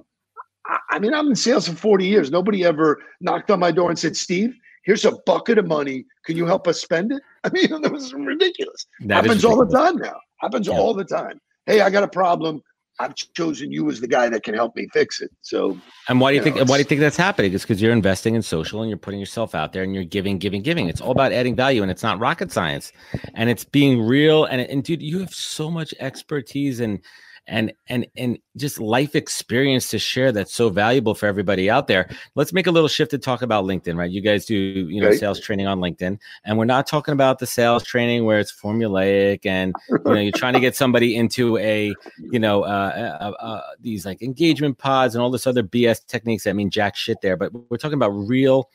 I 0.90 0.98
mean, 0.98 1.14
I'm 1.14 1.28
in 1.28 1.36
sales 1.36 1.68
for 1.68 1.76
40 1.76 2.06
years. 2.06 2.30
Nobody 2.30 2.64
ever 2.64 3.00
knocked 3.20 3.50
on 3.50 3.60
my 3.60 3.70
door 3.70 3.88
and 3.88 3.98
said, 3.98 4.16
Steve, 4.16 4.52
here's 4.84 5.04
a 5.04 5.12
bucket 5.24 5.58
of 5.58 5.66
money. 5.66 6.04
Can 6.24 6.36
you 6.36 6.44
help 6.44 6.66
us 6.66 6.80
spend 6.80 7.12
it? 7.12 7.22
I 7.44 7.50
mean, 7.50 7.82
that 7.82 7.92
was 7.92 8.12
ridiculous. 8.12 8.86
That 9.02 9.24
Happens 9.24 9.44
all 9.44 9.64
the 9.64 9.72
time 9.72 9.96
now. 9.96 10.16
Happens 10.40 10.68
all 10.68 10.92
the 10.92 11.04
time. 11.04 11.40
Hey, 11.66 11.80
I 11.80 11.90
got 11.90 12.02
a 12.02 12.08
problem. 12.08 12.60
I've 12.98 13.14
chosen 13.14 13.70
you 13.70 13.90
as 13.90 14.00
the 14.00 14.08
guy 14.08 14.28
that 14.28 14.42
can 14.42 14.54
help 14.54 14.74
me 14.74 14.88
fix 14.92 15.20
it. 15.20 15.30
So, 15.42 15.78
and 16.08 16.20
why 16.20 16.30
do 16.30 16.34
you, 16.34 16.40
you 16.40 16.44
think? 16.44 16.56
Know, 16.56 16.64
why 16.64 16.76
do 16.76 16.80
you 16.80 16.84
think 16.84 17.00
that's 17.00 17.16
happening? 17.16 17.52
It's 17.52 17.64
because 17.64 17.82
you're 17.82 17.92
investing 17.92 18.34
in 18.34 18.42
social 18.42 18.80
and 18.80 18.88
you're 18.88 18.98
putting 18.98 19.20
yourself 19.20 19.54
out 19.54 19.72
there 19.72 19.82
and 19.82 19.94
you're 19.94 20.04
giving, 20.04 20.38
giving, 20.38 20.62
giving. 20.62 20.88
It's 20.88 21.00
all 21.00 21.10
about 21.10 21.32
adding 21.32 21.54
value, 21.54 21.82
and 21.82 21.90
it's 21.90 22.02
not 22.02 22.18
rocket 22.18 22.50
science, 22.50 22.92
and 23.34 23.50
it's 23.50 23.64
being 23.64 24.02
real. 24.02 24.44
And 24.44 24.60
and 24.60 24.82
dude, 24.82 25.02
you 25.02 25.18
have 25.20 25.34
so 25.34 25.70
much 25.70 25.94
expertise 26.00 26.80
and 26.80 27.00
and 27.48 27.72
and 27.88 28.06
and 28.16 28.38
just 28.56 28.80
life 28.80 29.14
experience 29.14 29.90
to 29.90 29.98
share 29.98 30.32
that's 30.32 30.52
so 30.54 30.68
valuable 30.68 31.14
for 31.14 31.26
everybody 31.26 31.70
out 31.70 31.86
there. 31.86 32.08
Let's 32.34 32.52
make 32.52 32.66
a 32.66 32.70
little 32.70 32.88
shift 32.88 33.10
to 33.12 33.18
talk 33.18 33.42
about 33.42 33.64
LinkedIn, 33.64 33.96
right? 33.96 34.10
You 34.10 34.20
guys 34.20 34.44
do 34.44 34.54
you 34.54 35.00
know 35.00 35.12
sales 35.12 35.40
training 35.40 35.66
on 35.66 35.78
LinkedIn, 35.78 36.18
and 36.44 36.58
we're 36.58 36.64
not 36.64 36.86
talking 36.86 37.12
about 37.12 37.38
the 37.38 37.46
sales 37.46 37.84
training 37.84 38.24
where 38.24 38.38
it's 38.38 38.52
formulaic 38.52 39.46
and 39.46 39.74
you 39.88 39.98
know 40.04 40.14
you're 40.14 40.32
trying 40.32 40.54
to 40.54 40.60
get 40.60 40.74
somebody 40.74 41.16
into 41.16 41.56
a 41.58 41.94
you 42.18 42.38
know 42.38 42.62
uh, 42.62 43.16
uh, 43.20 43.42
uh, 43.42 43.62
these 43.80 44.04
like 44.04 44.22
engagement 44.22 44.78
pods 44.78 45.14
and 45.14 45.22
all 45.22 45.30
this 45.30 45.46
other 45.46 45.62
BS 45.62 46.04
techniques 46.06 46.44
that 46.44 46.54
mean 46.54 46.70
jack 46.70 46.96
shit 46.96 47.20
there. 47.22 47.36
But 47.36 47.52
we're 47.70 47.78
talking 47.78 47.94
about 47.94 48.10
real 48.10 48.68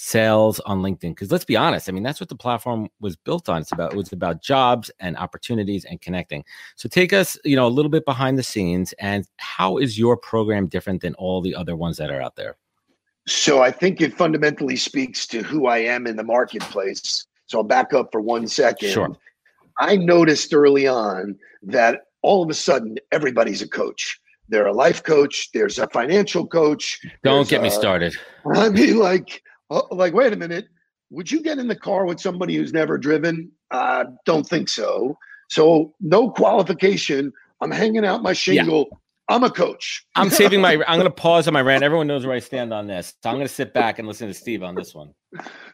sales 0.00 0.60
on 0.60 0.80
LinkedIn. 0.80 1.10
Because 1.10 1.32
let's 1.32 1.44
be 1.44 1.56
honest, 1.56 1.88
I 1.88 1.92
mean, 1.92 2.04
that's 2.04 2.20
what 2.20 2.28
the 2.28 2.36
platform 2.36 2.88
was 3.00 3.16
built 3.16 3.48
on. 3.48 3.62
It's 3.62 3.72
about 3.72 3.92
it 3.92 3.96
was 3.96 4.12
about 4.12 4.40
jobs 4.40 4.92
and 5.00 5.16
opportunities 5.16 5.84
and 5.84 6.00
connecting. 6.00 6.44
So 6.76 6.88
take 6.88 7.12
us, 7.12 7.36
you 7.44 7.56
know, 7.56 7.66
a 7.66 7.68
little 7.68 7.90
bit 7.90 8.04
behind 8.04 8.38
the 8.38 8.44
scenes 8.44 8.94
and 9.00 9.26
how 9.38 9.76
is 9.76 9.98
your 9.98 10.16
program 10.16 10.68
different 10.68 11.02
than 11.02 11.14
all 11.14 11.40
the 11.40 11.52
other 11.52 11.74
ones 11.74 11.96
that 11.96 12.10
are 12.10 12.22
out 12.22 12.36
there? 12.36 12.56
So 13.26 13.60
I 13.60 13.72
think 13.72 14.00
it 14.00 14.14
fundamentally 14.14 14.76
speaks 14.76 15.26
to 15.26 15.42
who 15.42 15.66
I 15.66 15.78
am 15.78 16.06
in 16.06 16.14
the 16.14 16.22
marketplace. 16.22 17.26
So 17.46 17.58
I'll 17.58 17.64
back 17.64 17.92
up 17.92 18.12
for 18.12 18.20
one 18.20 18.46
second. 18.46 18.90
Sure. 18.90 19.16
I 19.80 19.96
noticed 19.96 20.54
early 20.54 20.86
on 20.86 21.36
that 21.64 22.02
all 22.22 22.44
of 22.44 22.50
a 22.50 22.54
sudden 22.54 22.98
everybody's 23.10 23.62
a 23.62 23.68
coach. 23.68 24.20
They're 24.48 24.66
a 24.66 24.72
life 24.72 25.02
coach. 25.02 25.50
There's 25.52 25.80
a 25.80 25.88
financial 25.88 26.46
coach. 26.46 27.00
Don't 27.24 27.48
get 27.48 27.60
a, 27.60 27.62
me 27.64 27.70
started. 27.70 28.14
I 28.54 28.68
mean, 28.68 28.96
like 28.98 29.42
oh, 29.70 29.86
like, 29.90 30.14
wait 30.14 30.32
a 30.32 30.36
minute, 30.36 30.68
would 31.10 31.30
you 31.30 31.42
get 31.42 31.58
in 31.58 31.68
the 31.68 31.76
car 31.76 32.04
with 32.06 32.20
somebody 32.20 32.56
who's 32.56 32.72
never 32.72 32.98
driven? 32.98 33.50
I 33.70 33.76
uh, 34.00 34.04
don't 34.24 34.46
think 34.46 34.68
so. 34.68 35.16
So 35.50 35.94
no 36.00 36.30
qualification. 36.30 37.32
I'm 37.60 37.70
hanging 37.70 38.04
out 38.04 38.22
my 38.22 38.32
shingle. 38.32 38.88
Yeah. 38.90 38.98
I'm 39.30 39.44
a 39.44 39.50
coach. 39.50 40.06
I'm 40.14 40.30
saving 40.30 40.60
my. 40.60 40.72
I'm 40.86 40.98
going 40.98 41.04
to 41.04 41.10
pause 41.10 41.46
on 41.48 41.54
my 41.54 41.60
rant. 41.60 41.82
Everyone 41.82 42.06
knows 42.06 42.24
where 42.24 42.34
I 42.34 42.38
stand 42.38 42.72
on 42.72 42.86
this. 42.86 43.14
So 43.22 43.30
I'm 43.30 43.36
going 43.36 43.46
to 43.46 43.52
sit 43.52 43.74
back 43.74 43.98
and 43.98 44.08
listen 44.08 44.28
to 44.28 44.34
Steve 44.34 44.62
on 44.62 44.74
this 44.74 44.94
one. 44.94 45.12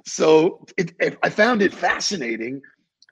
So 0.04 0.64
it, 0.76 0.92
it, 1.00 1.18
I 1.22 1.30
found 1.30 1.62
it 1.62 1.72
fascinating. 1.72 2.60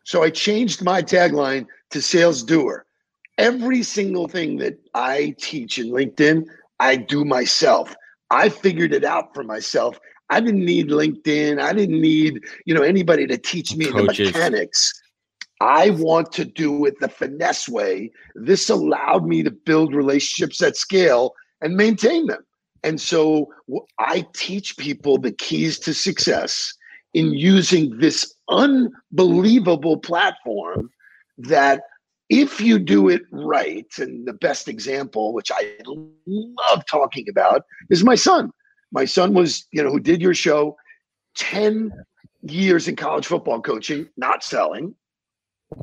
So 0.05 0.23
I 0.23 0.31
changed 0.31 0.83
my 0.83 1.01
tagline 1.01 1.66
to 1.90 2.03
sales 2.03 2.42
doer. 2.42 2.87
Every 3.38 3.83
single 3.83 4.29
thing 4.29 4.57
that 4.59 4.79
I 4.95 5.35
teach 5.38 5.79
in 5.79 5.90
LinkedIn, 5.90 6.45
I 6.81 6.97
do 6.97 7.25
myself. 7.25 7.95
I 8.31 8.49
figured 8.49 8.92
it 8.92 9.05
out 9.05 9.35
for 9.35 9.45
myself. 9.45 9.99
I 10.33 10.40
didn't 10.40 10.64
need 10.64 10.88
LinkedIn. 10.88 11.61
I 11.61 11.75
didn't 11.75 12.01
need, 12.01 12.42
you 12.64 12.75
know, 12.75 12.81
anybody 12.81 13.27
to 13.27 13.37
teach 13.37 13.77
me 13.77 13.85
Coaches. 13.85 14.16
the 14.16 14.25
mechanics. 14.38 15.03
I 15.61 15.90
want 15.90 16.33
to 16.33 16.47
do 16.47 16.87
it 16.87 16.99
the 17.01 17.09
finesse 17.09 17.68
way. 17.68 18.11
This 18.35 18.71
allowed 18.71 19.27
me 19.27 19.42
to 19.42 19.51
build 19.51 19.95
relationships 19.95 20.62
at 20.62 20.79
scale 20.79 21.35
and 21.61 21.77
maintain 21.77 22.29
them. 22.29 22.42
And 22.83 22.99
so 22.99 23.53
I 23.99 24.27
teach 24.33 24.79
people 24.79 25.18
the 25.18 25.33
keys 25.33 25.79
to 25.81 25.92
success 25.92 26.73
in 27.12 27.35
using 27.35 27.99
this 27.99 28.35
unbelievable 28.49 29.99
platform 29.99 30.90
that 31.37 31.83
if 32.31 32.59
you 32.59 32.79
do 32.79 33.11
it 33.11 33.23
right, 33.31 33.87
and 33.99 34.27
the 34.27 34.33
best 34.33 34.66
example, 34.66 35.35
which 35.35 35.51
I 35.53 35.77
love 36.27 36.87
talking 36.87 37.29
about, 37.29 37.64
is 37.90 38.03
my 38.03 38.14
son. 38.14 38.51
My 38.93 39.05
son 39.05 39.35
was, 39.35 39.67
you 39.73 39.83
know, 39.83 39.91
who 39.91 40.01
did 40.01 40.21
your 40.23 40.35
show, 40.35 40.77
10 41.37 41.91
years 42.43 42.89
in 42.89 42.97
college 42.97 43.27
football 43.27 43.61
coaching, 43.61 44.09
not 44.17 44.45
selling. 44.45 44.95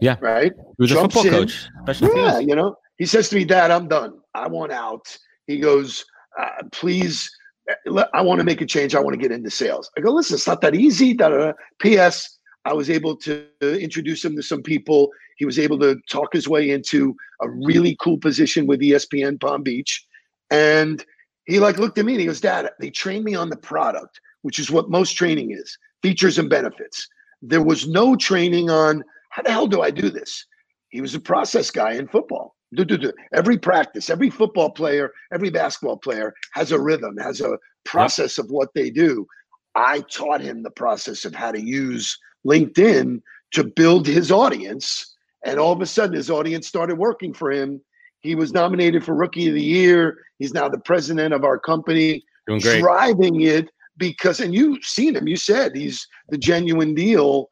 Yeah. 0.02 0.18
Right. 0.20 0.54
He 0.56 0.74
was 0.78 0.92
Jumps 0.92 1.16
a 1.16 1.22
football 1.24 1.42
in. 1.42 1.48
coach. 1.48 2.02
Yeah. 2.02 2.40
You 2.40 2.56
know, 2.56 2.76
he 2.98 3.06
says 3.06 3.30
to 3.30 3.36
me, 3.36 3.46
Dad, 3.46 3.72
I'm 3.72 3.88
done. 3.88 4.20
I 4.36 4.48
want 4.48 4.72
out. 4.72 5.18
He 5.48 5.58
goes, 5.60 6.06
uh, 6.40 6.64
please, 6.72 7.30
uh, 7.90 8.06
I 8.14 8.22
want 8.22 8.40
to 8.40 8.44
make 8.44 8.62
a 8.62 8.66
change. 8.66 8.94
I 8.94 9.00
want 9.00 9.16
to 9.16 9.20
get 9.20 9.32
into 9.32 9.50
sales. 9.50 9.90
I 9.98 10.02
go, 10.02 10.12
listen, 10.12 10.36
it's 10.36 10.46
not 10.48 10.62
that 10.62 10.76
easy. 10.76 11.14
Da, 11.16 11.30
da, 11.30 11.38
da. 11.38 11.54
P.S. 11.80 12.38
I 12.66 12.74
was 12.74 12.90
able 12.90 13.16
to 13.18 13.48
introduce 13.62 14.24
him 14.24 14.36
to 14.36 14.44
some 14.44 14.62
people. 14.62 15.10
He 15.38 15.46
was 15.46 15.58
able 15.58 15.80
to 15.80 15.98
talk 16.12 16.34
his 16.34 16.48
way 16.48 16.70
into 16.70 17.16
a 17.42 17.50
really 17.50 17.98
cool 18.00 18.18
position 18.18 18.68
with 18.68 18.82
ESPN 18.82 19.40
Palm 19.40 19.64
Beach. 19.64 20.06
And 20.52 21.04
he 21.50 21.60
like 21.60 21.80
looked 21.80 21.98
at 21.98 22.06
me 22.06 22.14
and 22.14 22.22
he 22.22 22.28
goes, 22.28 22.42
Dad, 22.42 22.70
they 22.80 22.90
trained 22.90 23.26
me 23.26 23.36
on 23.36 23.50
the 23.50 23.58
product, 23.58 24.22
which 24.44 24.60
is 24.60 24.70
what 24.70 24.90
most 24.90 25.14
training 25.14 25.52
is, 25.52 25.78
features 26.04 26.38
and 26.38 26.50
benefits. 26.50 27.08
There 27.42 27.64
was 27.64 27.88
no 27.88 28.16
training 28.16 28.70
on 28.70 29.04
how 29.32 29.42
the 29.42 29.52
hell 29.52 29.68
do 29.68 29.82
I 29.82 29.92
do 29.92 30.10
this? 30.10 30.46
He 30.90 31.02
was 31.02 31.16
a 31.16 31.20
process 31.20 31.72
guy 31.72 31.94
in 31.94 32.08
football. 32.08 32.56
Do, 32.76 32.86
do, 32.86 32.98
do. 32.98 33.12
Every 33.34 33.58
practice, 33.58 34.10
every 34.10 34.30
football 34.30 34.70
player, 34.70 35.12
every 35.34 35.50
basketball 35.50 35.98
player 35.98 36.34
has 36.54 36.72
a 36.72 36.80
rhythm, 36.80 37.18
has 37.18 37.42
a 37.42 37.58
process 37.84 38.38
of 38.38 38.52
what 38.52 38.70
they 38.76 38.92
do. 38.92 39.26
I 39.74 40.02
taught 40.02 40.42
him 40.42 40.62
the 40.62 40.72
process 40.72 41.26
of 41.26 41.34
how 41.34 41.52
to 41.52 41.62
use 41.62 42.18
LinkedIn 42.46 43.22
to 43.54 43.64
build 43.64 44.06
his 44.06 44.32
audience. 44.32 45.16
And 45.44 45.60
all 45.60 45.74
of 45.74 45.82
a 45.82 45.86
sudden, 45.88 46.16
his 46.16 46.30
audience 46.30 46.68
started 46.68 46.98
working 46.98 47.34
for 47.34 47.52
him. 47.52 47.82
He 48.22 48.36
was 48.36 48.54
nominated 48.54 49.04
for 49.04 49.16
Rookie 49.16 49.48
of 49.48 49.54
the 49.54 49.62
Year. 49.62 50.18
He's 50.40 50.54
now 50.54 50.70
the 50.70 50.80
president 50.80 51.34
of 51.34 51.44
our 51.44 51.60
company, 51.60 52.24
Doing 52.48 52.60
great. 52.60 52.82
driving 52.82 53.42
it 53.42 53.70
because, 53.98 54.40
and 54.40 54.54
you've 54.54 54.84
seen 54.84 55.16
him, 55.16 55.28
you 55.28 55.36
said 55.36 55.76
he's 55.76 56.06
the 56.30 56.38
genuine 56.38 56.94
deal. 56.94 57.50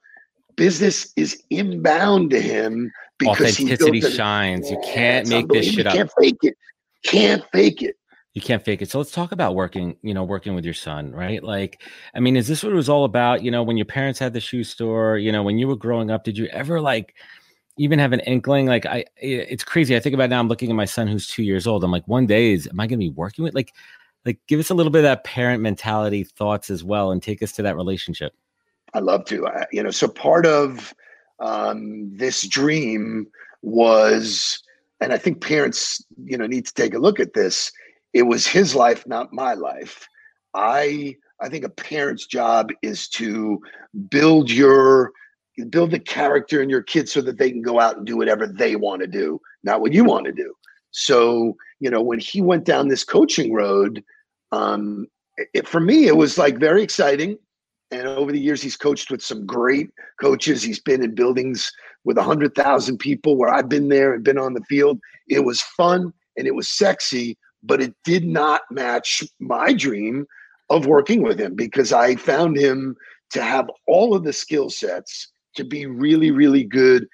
Business 0.55 1.13
is 1.15 1.41
inbound 1.49 2.31
to 2.31 2.41
him 2.41 2.91
because 3.19 3.53
authenticity 3.53 4.01
shines. 4.01 4.69
You 4.71 4.81
can't 4.83 5.27
make 5.27 5.47
this 5.49 5.67
shit 5.67 5.87
up. 5.87 5.93
You 5.93 5.99
can't 5.99 6.11
fake 6.19 6.37
it. 6.41 6.57
Can't 7.03 7.43
fake 7.51 7.81
it 7.81 7.95
you 8.37 8.41
can't 8.41 8.63
fake 8.63 8.83
it. 8.83 8.91
So 8.91 8.99
let's 8.99 9.09
talk 9.09 9.31
about 9.31 9.55
working, 9.55 9.97
you 10.03 10.13
know, 10.13 10.23
working 10.23 10.53
with 10.53 10.63
your 10.63 10.75
son, 10.75 11.11
right? 11.11 11.43
Like, 11.43 11.81
I 12.13 12.19
mean, 12.19 12.37
is 12.37 12.47
this 12.47 12.61
what 12.61 12.71
it 12.71 12.75
was 12.75 12.87
all 12.87 13.03
about? 13.03 13.41
You 13.41 13.49
know, 13.49 13.63
when 13.63 13.77
your 13.77 13.87
parents 13.87 14.19
had 14.19 14.31
the 14.31 14.39
shoe 14.39 14.63
store, 14.63 15.17
you 15.17 15.31
know, 15.31 15.41
when 15.41 15.57
you 15.57 15.67
were 15.67 15.75
growing 15.75 16.11
up, 16.11 16.23
did 16.23 16.37
you 16.37 16.45
ever 16.51 16.79
like 16.79 17.15
even 17.77 17.99
have 17.99 18.13
an 18.13 18.19
inkling? 18.21 18.65
Like, 18.65 18.85
I, 18.85 19.05
it's 19.17 19.63
crazy. 19.63 19.95
I 19.95 19.99
think 19.99 20.13
about 20.13 20.29
now, 20.29 20.39
I'm 20.39 20.47
looking 20.47 20.69
at 20.69 20.75
my 20.75 20.85
son 20.85 21.07
who's 21.07 21.27
two 21.27 21.43
years 21.43 21.67
old. 21.67 21.83
I'm 21.83 21.91
like, 21.91 22.07
one 22.07 22.25
day 22.25 22.53
is, 22.53 22.67
am 22.67 22.79
I 22.79 22.87
going 22.87 22.99
to 22.99 23.05
be 23.05 23.09
working 23.09 23.43
with 23.43 23.55
like, 23.55 23.73
like, 24.25 24.39
give 24.47 24.59
us 24.59 24.69
a 24.69 24.73
little 24.73 24.91
bit 24.91 24.99
of 24.99 25.03
that 25.03 25.23
parent 25.23 25.61
mentality 25.61 26.23
thoughts 26.23 26.69
as 26.69 26.83
well 26.83 27.11
and 27.11 27.23
take 27.23 27.41
us 27.41 27.53
to 27.53 27.61
that 27.61 27.75
relationship. 27.75 28.33
I 28.93 28.99
love 28.99 29.25
to, 29.25 29.47
I, 29.47 29.65
you 29.71 29.83
know, 29.83 29.91
so 29.91 30.07
part 30.07 30.45
of 30.45 30.93
um, 31.39 32.15
this 32.15 32.45
dream 32.47 33.27
was, 33.61 34.61
and 34.99 35.13
I 35.13 35.17
think 35.17 35.41
parents, 35.41 36.03
you 36.25 36.37
know, 36.37 36.47
need 36.47 36.65
to 36.65 36.73
take 36.73 36.93
a 36.93 36.99
look 36.99 37.19
at 37.19 37.33
this 37.33 37.71
it 38.13 38.23
was 38.23 38.47
his 38.47 38.75
life, 38.75 39.05
not 39.07 39.33
my 39.33 39.53
life. 39.53 40.07
I 40.53 41.15
I 41.39 41.49
think 41.49 41.63
a 41.63 41.69
parent's 41.69 42.25
job 42.25 42.71
is 42.81 43.07
to 43.09 43.61
build 44.09 44.49
your 44.49 45.11
build 45.65 45.91
the 45.91 45.99
character 45.99 46.61
in 46.61 46.69
your 46.69 46.83
kids 46.83 47.11
so 47.11 47.21
that 47.21 47.37
they 47.37 47.51
can 47.51 47.61
go 47.61 47.79
out 47.79 47.97
and 47.97 48.05
do 48.05 48.17
whatever 48.17 48.47
they 48.47 48.75
want 48.75 49.01
to 49.01 49.07
do, 49.07 49.39
not 49.63 49.81
what 49.81 49.93
you 49.93 50.03
want 50.03 50.25
to 50.25 50.31
do. 50.31 50.53
So, 50.91 51.55
you 51.79 51.89
know, 51.89 52.01
when 52.01 52.19
he 52.19 52.41
went 52.41 52.65
down 52.65 52.87
this 52.87 53.03
coaching 53.03 53.53
road, 53.53 54.03
um, 54.51 55.07
it, 55.53 55.67
for 55.67 55.79
me, 55.79 56.07
it 56.07 56.15
was 56.15 56.37
like 56.37 56.57
very 56.57 56.83
exciting. 56.83 57.37
And 57.91 58.07
over 58.07 58.31
the 58.31 58.39
years, 58.39 58.61
he's 58.61 58.77
coached 58.77 59.11
with 59.11 59.21
some 59.21 59.45
great 59.45 59.89
coaches. 60.19 60.61
He's 60.61 60.79
been 60.79 61.03
in 61.03 61.15
buildings 61.15 61.71
with 62.03 62.17
100,000 62.17 62.97
people 62.97 63.37
where 63.37 63.49
I've 63.49 63.69
been 63.69 63.89
there 63.89 64.13
and 64.13 64.23
been 64.23 64.37
on 64.37 64.53
the 64.53 64.63
field. 64.67 64.99
It 65.27 65.43
was 65.43 65.61
fun 65.61 66.13
and 66.37 66.47
it 66.47 66.55
was 66.55 66.67
sexy, 66.67 67.37
but 67.63 67.81
it 67.81 67.93
did 68.03 68.25
not 68.25 68.61
match 68.71 69.23
my 69.39 69.73
dream 69.73 70.25
of 70.69 70.85
working 70.85 71.21
with 71.21 71.39
him 71.39 71.55
because 71.55 71.93
I 71.93 72.15
found 72.15 72.57
him 72.57 72.95
to 73.31 73.41
have 73.41 73.69
all 73.87 74.15
of 74.15 74.23
the 74.23 74.33
skill 74.33 74.69
sets 74.69 75.29
to 75.57 75.63
be 75.63 75.85
really, 75.85 76.31
really 76.31 76.63
good 76.63 77.07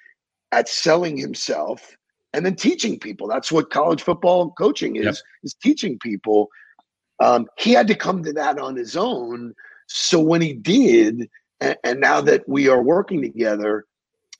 at 0.52 0.68
selling 0.68 1.16
himself 1.16 1.96
and 2.32 2.44
then 2.44 2.54
teaching 2.54 2.98
people. 2.98 3.28
That's 3.28 3.52
what 3.52 3.70
college 3.70 4.02
football 4.02 4.50
coaching 4.52 4.96
is, 4.96 5.04
yep. 5.04 5.14
is 5.42 5.54
teaching 5.54 5.98
people. 5.98 6.48
Um, 7.20 7.46
he 7.58 7.72
had 7.72 7.86
to 7.88 7.94
come 7.94 8.22
to 8.22 8.32
that 8.32 8.58
on 8.58 8.76
his 8.76 8.96
own. 8.96 9.54
So 9.86 10.20
when 10.20 10.40
he 10.40 10.52
did, 10.52 11.28
and, 11.60 11.76
and 11.84 12.00
now 12.00 12.20
that 12.22 12.48
we 12.48 12.68
are 12.68 12.82
working 12.82 13.22
together, 13.22 13.84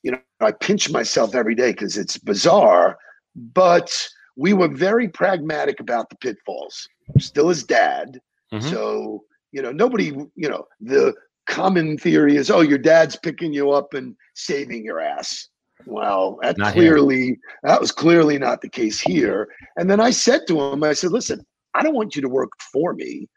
you 0.03 0.11
know, 0.11 0.19
I 0.39 0.51
pinch 0.51 0.89
myself 0.89 1.35
every 1.35 1.55
day 1.55 1.71
because 1.71 1.97
it's 1.97 2.17
bizarre, 2.17 2.97
but 3.35 4.07
we 4.35 4.53
were 4.53 4.67
very 4.67 5.07
pragmatic 5.07 5.79
about 5.79 6.09
the 6.09 6.17
pitfalls. 6.17 6.87
Still 7.17 7.49
his 7.49 7.63
dad. 7.63 8.19
Mm-hmm. 8.53 8.69
So, 8.69 9.23
you 9.51 9.61
know, 9.61 9.71
nobody, 9.71 10.07
you 10.35 10.49
know, 10.49 10.67
the 10.81 11.13
common 11.47 11.97
theory 11.97 12.37
is, 12.37 12.49
oh, 12.49 12.61
your 12.61 12.77
dad's 12.77 13.15
picking 13.15 13.53
you 13.53 13.71
up 13.71 13.93
and 13.93 14.15
saving 14.33 14.85
your 14.85 14.99
ass. 14.99 15.49
Well, 15.85 16.39
that 16.41 16.57
not 16.57 16.73
clearly 16.73 17.25
here. 17.25 17.37
that 17.63 17.81
was 17.81 17.91
clearly 17.91 18.39
not 18.39 18.61
the 18.61 18.69
case 18.69 18.99
here. 18.99 19.49
And 19.77 19.89
then 19.89 19.99
I 19.99 20.09
said 20.11 20.41
to 20.47 20.59
him, 20.61 20.83
I 20.83 20.93
said, 20.93 21.11
listen, 21.11 21.45
I 21.73 21.83
don't 21.83 21.95
want 21.95 22.15
you 22.15 22.21
to 22.21 22.29
work 22.29 22.51
for 22.71 22.93
me. 22.93 23.27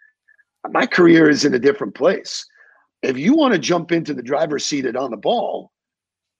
My 0.70 0.86
career 0.86 1.28
is 1.28 1.44
in 1.44 1.54
a 1.54 1.58
different 1.58 1.94
place. 1.94 2.46
If 3.02 3.16
you 3.18 3.34
want 3.34 3.54
to 3.54 3.60
jump 3.60 3.92
into 3.92 4.14
the 4.14 4.22
driver's 4.22 4.64
seat 4.64 4.86
and 4.86 4.96
on 4.96 5.10
the 5.10 5.16
ball, 5.16 5.72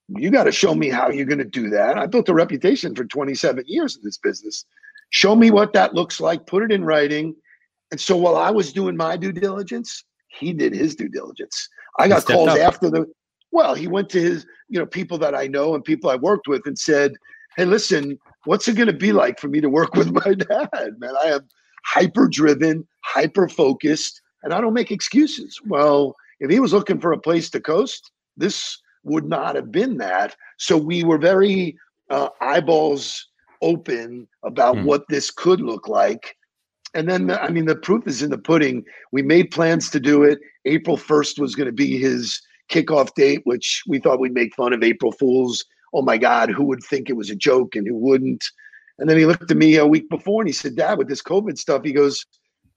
you 0.08 0.30
got 0.30 0.44
to 0.44 0.52
show 0.52 0.74
me 0.74 0.88
how 0.88 1.10
you're 1.10 1.26
going 1.26 1.38
to 1.38 1.44
do 1.44 1.68
that. 1.70 1.98
I 1.98 2.06
built 2.06 2.28
a 2.28 2.34
reputation 2.34 2.94
for 2.94 3.04
27 3.04 3.64
years 3.66 3.96
in 3.96 4.02
this 4.02 4.18
business. 4.18 4.64
Show 5.10 5.36
me 5.36 5.50
what 5.50 5.72
that 5.74 5.94
looks 5.94 6.20
like, 6.20 6.46
put 6.46 6.62
it 6.62 6.72
in 6.72 6.84
writing. 6.84 7.34
And 7.90 8.00
so 8.00 8.16
while 8.16 8.36
I 8.36 8.50
was 8.50 8.72
doing 8.72 8.96
my 8.96 9.16
due 9.16 9.32
diligence, 9.32 10.04
he 10.28 10.52
did 10.52 10.74
his 10.74 10.94
due 10.94 11.08
diligence. 11.08 11.68
I 11.98 12.08
got 12.08 12.24
calls 12.24 12.50
up. 12.50 12.58
after 12.58 12.90
the, 12.90 13.06
well, 13.50 13.74
he 13.74 13.86
went 13.86 14.08
to 14.10 14.20
his, 14.20 14.46
you 14.68 14.78
know, 14.78 14.86
people 14.86 15.18
that 15.18 15.34
I 15.34 15.46
know 15.46 15.74
and 15.74 15.82
people 15.82 16.10
I 16.10 16.16
worked 16.16 16.48
with 16.48 16.62
and 16.66 16.78
said, 16.78 17.14
Hey, 17.56 17.64
listen, 17.64 18.18
what's 18.44 18.68
it 18.68 18.76
going 18.76 18.86
to 18.86 18.92
be 18.92 19.12
like 19.12 19.40
for 19.40 19.48
me 19.48 19.60
to 19.60 19.68
work 19.68 19.94
with 19.94 20.12
my 20.12 20.34
dad? 20.34 20.94
Man, 20.98 21.14
I 21.22 21.28
am 21.28 21.48
hyper 21.84 22.28
driven, 22.28 22.86
hyper 23.00 23.48
focused, 23.48 24.20
and 24.42 24.52
I 24.52 24.60
don't 24.60 24.74
make 24.74 24.90
excuses. 24.90 25.58
Well, 25.66 26.14
if 26.40 26.50
he 26.50 26.60
was 26.60 26.72
looking 26.72 27.00
for 27.00 27.12
a 27.12 27.18
place 27.18 27.50
to 27.50 27.60
coast, 27.60 28.12
this 28.36 28.78
would 29.02 29.24
not 29.24 29.56
have 29.56 29.72
been 29.72 29.96
that. 29.98 30.36
So 30.58 30.76
we 30.76 31.02
were 31.02 31.18
very 31.18 31.76
uh, 32.10 32.28
eyeballs 32.40 33.26
open 33.62 34.28
about 34.44 34.78
hmm. 34.78 34.84
what 34.84 35.04
this 35.08 35.30
could 35.30 35.60
look 35.60 35.88
like. 35.88 36.36
And 36.94 37.08
then, 37.08 37.30
I 37.30 37.50
mean, 37.50 37.66
the 37.66 37.76
proof 37.76 38.06
is 38.06 38.22
in 38.22 38.30
the 38.30 38.38
pudding. 38.38 38.84
We 39.12 39.22
made 39.22 39.50
plans 39.50 39.90
to 39.90 40.00
do 40.00 40.22
it. 40.22 40.38
April 40.64 40.96
1st 40.96 41.38
was 41.38 41.54
going 41.54 41.66
to 41.66 41.72
be 41.72 41.98
his 41.98 42.40
kickoff 42.70 43.14
date, 43.14 43.42
which 43.44 43.82
we 43.86 43.98
thought 43.98 44.20
we'd 44.20 44.32
make 44.32 44.54
fun 44.54 44.72
of 44.72 44.82
April 44.82 45.12
Fools. 45.12 45.64
Oh 45.92 46.02
my 46.02 46.18
God, 46.18 46.50
who 46.50 46.64
would 46.64 46.82
think 46.82 47.08
it 47.08 47.16
was 47.16 47.30
a 47.30 47.36
joke 47.36 47.76
and 47.76 47.86
who 47.86 47.96
wouldn't? 47.96 48.44
And 48.98 49.08
then 49.08 49.16
he 49.16 49.26
looked 49.26 49.50
at 49.50 49.56
me 49.56 49.76
a 49.76 49.86
week 49.86 50.08
before 50.10 50.42
and 50.42 50.48
he 50.48 50.52
said, 50.52 50.76
Dad, 50.76 50.98
with 50.98 51.08
this 51.08 51.22
COVID 51.22 51.56
stuff, 51.56 51.84
he 51.84 51.92
goes, 51.92 52.26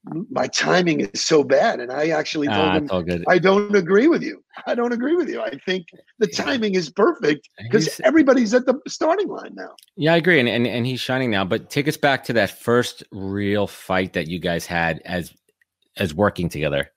my 0.03 0.47
timing 0.47 1.01
is 1.01 1.21
so 1.21 1.43
bad. 1.43 1.79
And 1.79 1.91
I 1.91 2.09
actually 2.09 2.47
told 2.47 2.59
ah, 2.59 2.99
him, 2.99 3.23
I 3.27 3.37
don't 3.37 3.75
agree 3.75 4.07
with 4.07 4.23
you. 4.23 4.43
I 4.65 4.73
don't 4.73 4.91
agree 4.91 5.15
with 5.15 5.29
you. 5.29 5.41
I 5.41 5.57
think 5.65 5.87
the 6.17 6.27
timing 6.27 6.75
is 6.75 6.89
perfect 6.89 7.47
because 7.59 8.01
everybody's 8.03 8.53
at 8.53 8.65
the 8.65 8.79
starting 8.87 9.27
line 9.27 9.53
now. 9.53 9.75
Yeah, 9.95 10.13
I 10.13 10.17
agree. 10.17 10.39
And, 10.39 10.49
and 10.49 10.65
and 10.65 10.85
he's 10.85 10.99
shining 10.99 11.29
now. 11.29 11.45
But 11.45 11.69
take 11.69 11.87
us 11.87 11.97
back 11.97 12.23
to 12.25 12.33
that 12.33 12.59
first 12.59 13.03
real 13.11 13.67
fight 13.67 14.13
that 14.13 14.27
you 14.27 14.39
guys 14.39 14.65
had 14.65 15.01
as 15.05 15.33
as 15.97 16.13
working 16.13 16.49
together. 16.49 16.91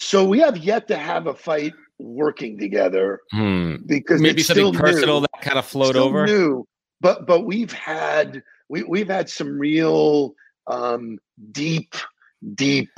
So 0.00 0.24
we 0.24 0.40
have 0.40 0.56
yet 0.58 0.88
to 0.88 0.96
have 0.96 1.26
a 1.26 1.34
fight 1.34 1.72
working 1.98 2.58
together 2.58 3.20
hmm. 3.30 3.76
because 3.86 4.20
maybe 4.20 4.42
something 4.42 4.72
personal 4.72 5.20
new. 5.20 5.26
that 5.32 5.42
kind 5.42 5.58
of 5.58 5.66
flowed 5.66 5.96
over. 5.96 6.26
New, 6.26 6.66
but 7.00 7.26
but 7.26 7.44
we've 7.44 7.72
had 7.72 8.42
we 8.68 8.82
we've 8.82 9.08
had 9.08 9.30
some 9.30 9.58
real 9.58 10.34
um, 10.66 11.18
deep, 11.50 11.94
deep. 12.54 12.90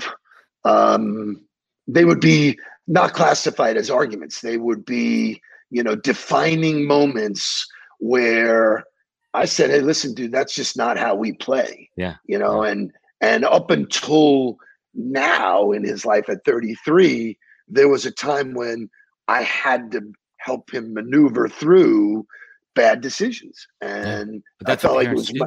Um, 0.64 1.44
they 1.87 2.05
would 2.05 2.20
be 2.20 2.59
not 2.87 3.12
classified 3.12 3.77
as 3.77 3.90
arguments. 3.90 4.40
They 4.40 4.57
would 4.57 4.85
be, 4.85 5.40
you 5.70 5.83
know, 5.83 5.94
defining 5.94 6.87
moments 6.87 7.66
where 7.98 8.85
I 9.33 9.44
said, 9.44 9.70
"Hey, 9.70 9.81
listen, 9.81 10.14
dude, 10.14 10.33
that's 10.33 10.55
just 10.55 10.77
not 10.77 10.98
how 10.98 11.14
we 11.14 11.33
play." 11.33 11.90
Yeah, 11.96 12.16
you 12.27 12.38
know, 12.38 12.62
and 12.62 12.92
and 13.20 13.44
up 13.44 13.70
until 13.70 14.59
now 14.94 15.72
in 15.72 15.83
his 15.85 16.05
life 16.05 16.29
at 16.29 16.44
33, 16.44 17.37
there 17.68 17.88
was 17.88 18.07
a 18.07 18.11
time 18.11 18.55
when 18.55 18.88
I 19.29 19.42
had 19.42 19.90
to 19.92 20.12
help 20.38 20.72
him 20.72 20.94
maneuver 20.94 21.48
through 21.48 22.27
bad 22.74 23.00
decisions, 23.00 23.66
and 23.81 24.42
yeah. 24.66 24.72
I 24.72 24.77
felt 24.77 24.96
like 24.96 25.09
it 25.09 25.14
was. 25.14 25.33
My, 25.35 25.46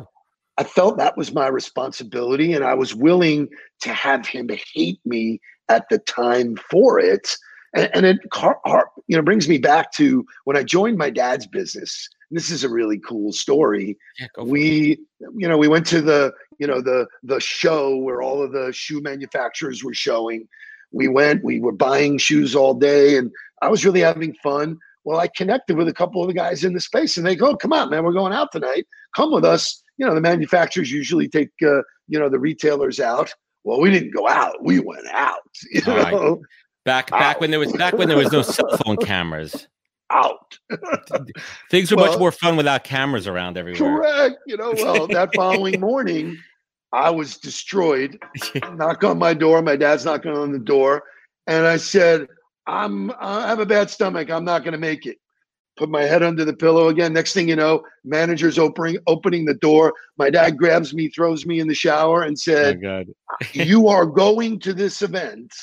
I 0.57 0.63
felt 0.63 0.97
that 0.97 1.17
was 1.17 1.33
my 1.33 1.47
responsibility, 1.47 2.53
and 2.53 2.63
I 2.63 2.73
was 2.73 2.95
willing 2.95 3.47
to 3.81 3.93
have 3.93 4.25
him 4.25 4.49
hate 4.73 4.99
me 5.05 5.39
at 5.69 5.87
the 5.89 5.99
time 5.99 6.57
for 6.71 6.99
it. 6.99 7.35
And, 7.75 7.89
and 7.93 8.05
it, 8.05 8.17
you 9.07 9.17
know, 9.17 9.21
brings 9.21 9.47
me 9.47 9.57
back 9.57 9.91
to 9.93 10.25
when 10.45 10.57
I 10.57 10.63
joined 10.63 10.97
my 10.97 11.09
dad's 11.09 11.45
business. 11.45 12.09
This 12.31 12.49
is 12.49 12.63
a 12.63 12.69
really 12.69 12.97
cool 12.99 13.31
story. 13.31 13.97
Yeah, 14.19 14.43
we, 14.43 14.99
you 15.35 15.47
know, 15.47 15.57
we 15.57 15.67
went 15.67 15.85
to 15.87 16.01
the, 16.01 16.33
you 16.59 16.67
know, 16.67 16.81
the 16.81 17.07
the 17.23 17.39
show 17.39 17.95
where 17.95 18.21
all 18.21 18.41
of 18.41 18.51
the 18.51 18.73
shoe 18.73 19.01
manufacturers 19.01 19.83
were 19.83 19.93
showing. 19.93 20.47
We 20.91 21.07
went. 21.07 21.43
We 21.43 21.59
were 21.59 21.71
buying 21.71 22.17
shoes 22.17 22.55
all 22.55 22.73
day, 22.73 23.17
and 23.17 23.31
I 23.61 23.69
was 23.69 23.85
really 23.85 24.01
having 24.01 24.33
fun. 24.41 24.77
Well, 25.03 25.19
I 25.19 25.27
connected 25.27 25.77
with 25.77 25.87
a 25.87 25.93
couple 25.93 26.21
of 26.21 26.27
the 26.27 26.33
guys 26.33 26.63
in 26.63 26.73
the 26.73 26.81
space, 26.81 27.15
and 27.15 27.25
they 27.25 27.35
go, 27.35 27.55
"Come 27.55 27.73
on, 27.73 27.89
man, 27.89 28.03
we're 28.03 28.11
going 28.11 28.33
out 28.33 28.51
tonight. 28.51 28.87
Come 29.15 29.31
with 29.31 29.45
us." 29.45 29.83
You 29.97 30.05
know, 30.05 30.15
the 30.15 30.21
manufacturers 30.21 30.91
usually 30.91 31.27
take 31.27 31.49
uh, 31.61 31.81
you 32.07 32.19
know 32.19 32.29
the 32.29 32.39
retailers 32.39 32.99
out. 32.99 33.33
Well, 33.63 33.81
we 33.81 33.91
didn't 33.91 34.13
go 34.13 34.27
out; 34.27 34.63
we 34.63 34.79
went 34.79 35.07
out. 35.11 35.39
You 35.71 35.81
know, 35.85 35.95
right. 35.97 36.39
back 36.85 37.09
back 37.09 37.35
out. 37.35 37.41
when 37.41 37.51
there 37.51 37.59
was 37.59 37.71
back 37.73 37.93
when 37.93 38.07
there 38.07 38.17
was 38.17 38.31
no 38.31 38.41
cell 38.41 38.77
phone 38.77 38.97
cameras. 38.97 39.67
Out. 40.09 40.57
Things 41.69 41.91
were 41.91 41.97
well, 41.97 42.11
much 42.11 42.19
more 42.19 42.31
fun 42.31 42.55
without 42.55 42.85
cameras 42.85 43.27
around 43.27 43.57
everywhere. 43.57 43.97
Correct. 43.97 44.37
You 44.45 44.55
know, 44.55 44.73
well, 44.77 45.05
that 45.07 45.35
following 45.35 45.79
morning, 45.81 46.37
I 46.93 47.09
was 47.09 47.37
destroyed. 47.37 48.17
Knock 48.73 49.03
on 49.03 49.19
my 49.19 49.33
door. 49.33 49.61
My 49.61 49.75
dad's 49.75 50.05
knocking 50.05 50.31
on 50.31 50.53
the 50.53 50.59
door, 50.59 51.03
and 51.47 51.65
I 51.65 51.75
said, 51.75 52.27
I'm 52.67 53.11
I 53.19 53.47
have 53.47 53.59
a 53.59 53.65
bad 53.65 53.89
stomach. 53.89 54.29
I'm 54.29 54.45
not 54.45 54.63
going 54.63 54.73
to 54.73 54.77
make 54.77 55.05
it. 55.05 55.17
Put 55.77 55.89
my 55.89 56.03
head 56.03 56.23
under 56.23 56.43
the 56.43 56.53
pillow 56.53 56.87
again. 56.89 57.13
Next 57.13 57.33
thing 57.33 57.47
you 57.47 57.55
know, 57.55 57.83
manager's 58.03 58.57
opening 58.57 58.97
opening 59.07 59.45
the 59.45 59.53
door. 59.53 59.93
My 60.17 60.29
dad 60.29 60.57
grabs 60.57 60.93
me, 60.93 61.09
throws 61.09 61.45
me 61.45 61.59
in 61.59 61.67
the 61.67 61.75
shower, 61.75 62.23
and 62.23 62.37
said, 62.37 62.83
oh 62.83 63.03
"You 63.53 63.87
are 63.87 64.05
going 64.05 64.59
to 64.61 64.73
this 64.73 65.01
event, 65.01 65.53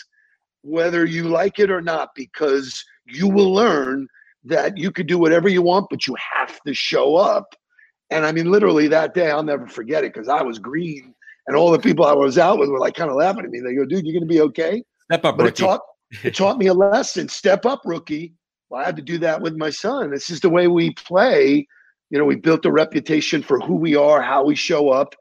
whether 0.63 1.05
you 1.05 1.25
like 1.25 1.59
it 1.59 1.71
or 1.71 1.81
not, 1.81 2.11
because 2.15 2.85
you 3.07 3.29
will 3.29 3.53
learn 3.53 4.07
that 4.45 4.79
you 4.79 4.91
could 4.91 5.07
do 5.07 5.19
whatever 5.19 5.49
you 5.49 5.63
want, 5.63 5.89
but 5.91 6.07
you 6.07 6.17
have 6.37 6.61
to 6.63 6.75
show 6.75 7.17
up." 7.17 7.55
And 8.11 8.25
I 8.25 8.33
mean, 8.33 8.51
literally 8.51 8.87
that 8.89 9.15
day, 9.15 9.31
I'll 9.31 9.43
never 9.43 9.67
forget 9.67 10.05
it 10.05 10.15
because 10.15 10.29
I 10.29 10.43
was 10.43 10.59
green, 10.59 11.15
and 11.49 11.57
all 11.57 11.71
the 11.71 11.79
people 11.79 12.05
I 12.05 12.13
was 12.13 12.39
out 12.39 12.59
with 12.59 12.71
were 12.71 12.79
like 12.79 12.95
kind 12.95 13.11
of 13.11 13.17
laughing 13.17 13.45
at 13.45 13.51
me. 13.51 13.61
They 13.61 13.75
go, 13.75 13.85
"Dude, 13.85 14.07
you're 14.07 14.13
going 14.15 14.29
to 14.29 14.33
be 14.33 14.41
okay." 14.43 14.83
Step 15.11 15.25
up, 15.25 15.37
but 15.37 15.47
it 15.47 15.57
taught 15.57 15.81
it 16.23 16.35
taught 16.35 16.59
me 16.59 16.69
a 16.69 16.75
lesson. 16.75 17.29
Step 17.29 17.67
up, 17.67 17.83
rookie. 17.85 18.35
Well, 18.75 18.83
I 18.83 18.87
had 18.87 18.97
to 18.97 19.03
do 19.03 19.19
that 19.19 19.41
with 19.41 19.55
my 19.55 19.71
son. 19.71 20.11
This 20.11 20.31
is 20.31 20.41
the 20.41 20.51
way 20.51 20.67
we 20.67 20.95
play. 20.95 21.69
You 22.11 22.19
know, 22.19 22.25
we 22.25 22.35
built 22.35 22.67
a 22.67 22.73
reputation 22.73 23.41
for 23.41 23.61
who 23.61 23.77
we 23.77 23.95
are, 23.95 24.21
how 24.21 24.45
we 24.45 24.57
show 24.57 24.89
up. 24.89 25.15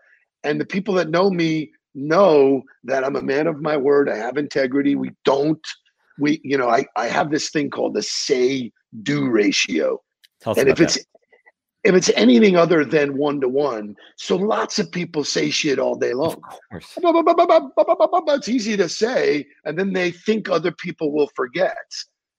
And 0.43 0.59
the 0.59 0.65
people 0.65 0.95
that 0.95 1.11
know 1.11 1.29
me 1.29 1.71
know 1.93 2.63
that 2.85 3.03
I'm 3.03 3.15
a 3.15 3.21
man 3.21 3.45
of 3.45 3.61
my 3.61 3.77
word. 3.77 4.09
I 4.09 4.17
have 4.17 4.37
integrity. 4.37 4.95
We 4.95 5.11
don't, 5.23 5.61
we, 6.17 6.41
you 6.43 6.57
know, 6.57 6.67
I, 6.67 6.87
I 6.95 7.05
have 7.05 7.29
this 7.29 7.51
thing 7.51 7.69
called 7.69 7.93
the 7.93 8.01
say 8.01 8.71
do 9.03 9.29
ratio. 9.29 10.01
and 10.57 10.67
if 10.67 10.81
it's, 10.81 10.97
if 11.83 11.93
it's 11.93 12.09
anything 12.15 12.57
other 12.57 12.83
than 12.83 13.17
one 13.17 13.39
to 13.41 13.49
one, 13.49 13.95
so 14.17 14.35
lots 14.35 14.79
of 14.79 14.91
people 14.91 15.23
say 15.23 15.51
shit 15.51 15.77
all 15.77 15.93
day 15.93 16.15
long. 16.15 16.33
Of 16.33 16.59
course. 16.71 16.97
It's 18.39 18.49
easy 18.49 18.75
to 18.77 18.89
say, 18.89 19.45
and 19.63 19.77
then 19.77 19.93
they 19.93 20.09
think 20.09 20.49
other 20.49 20.71
people 20.71 21.11
will 21.11 21.29
forget. 21.35 21.77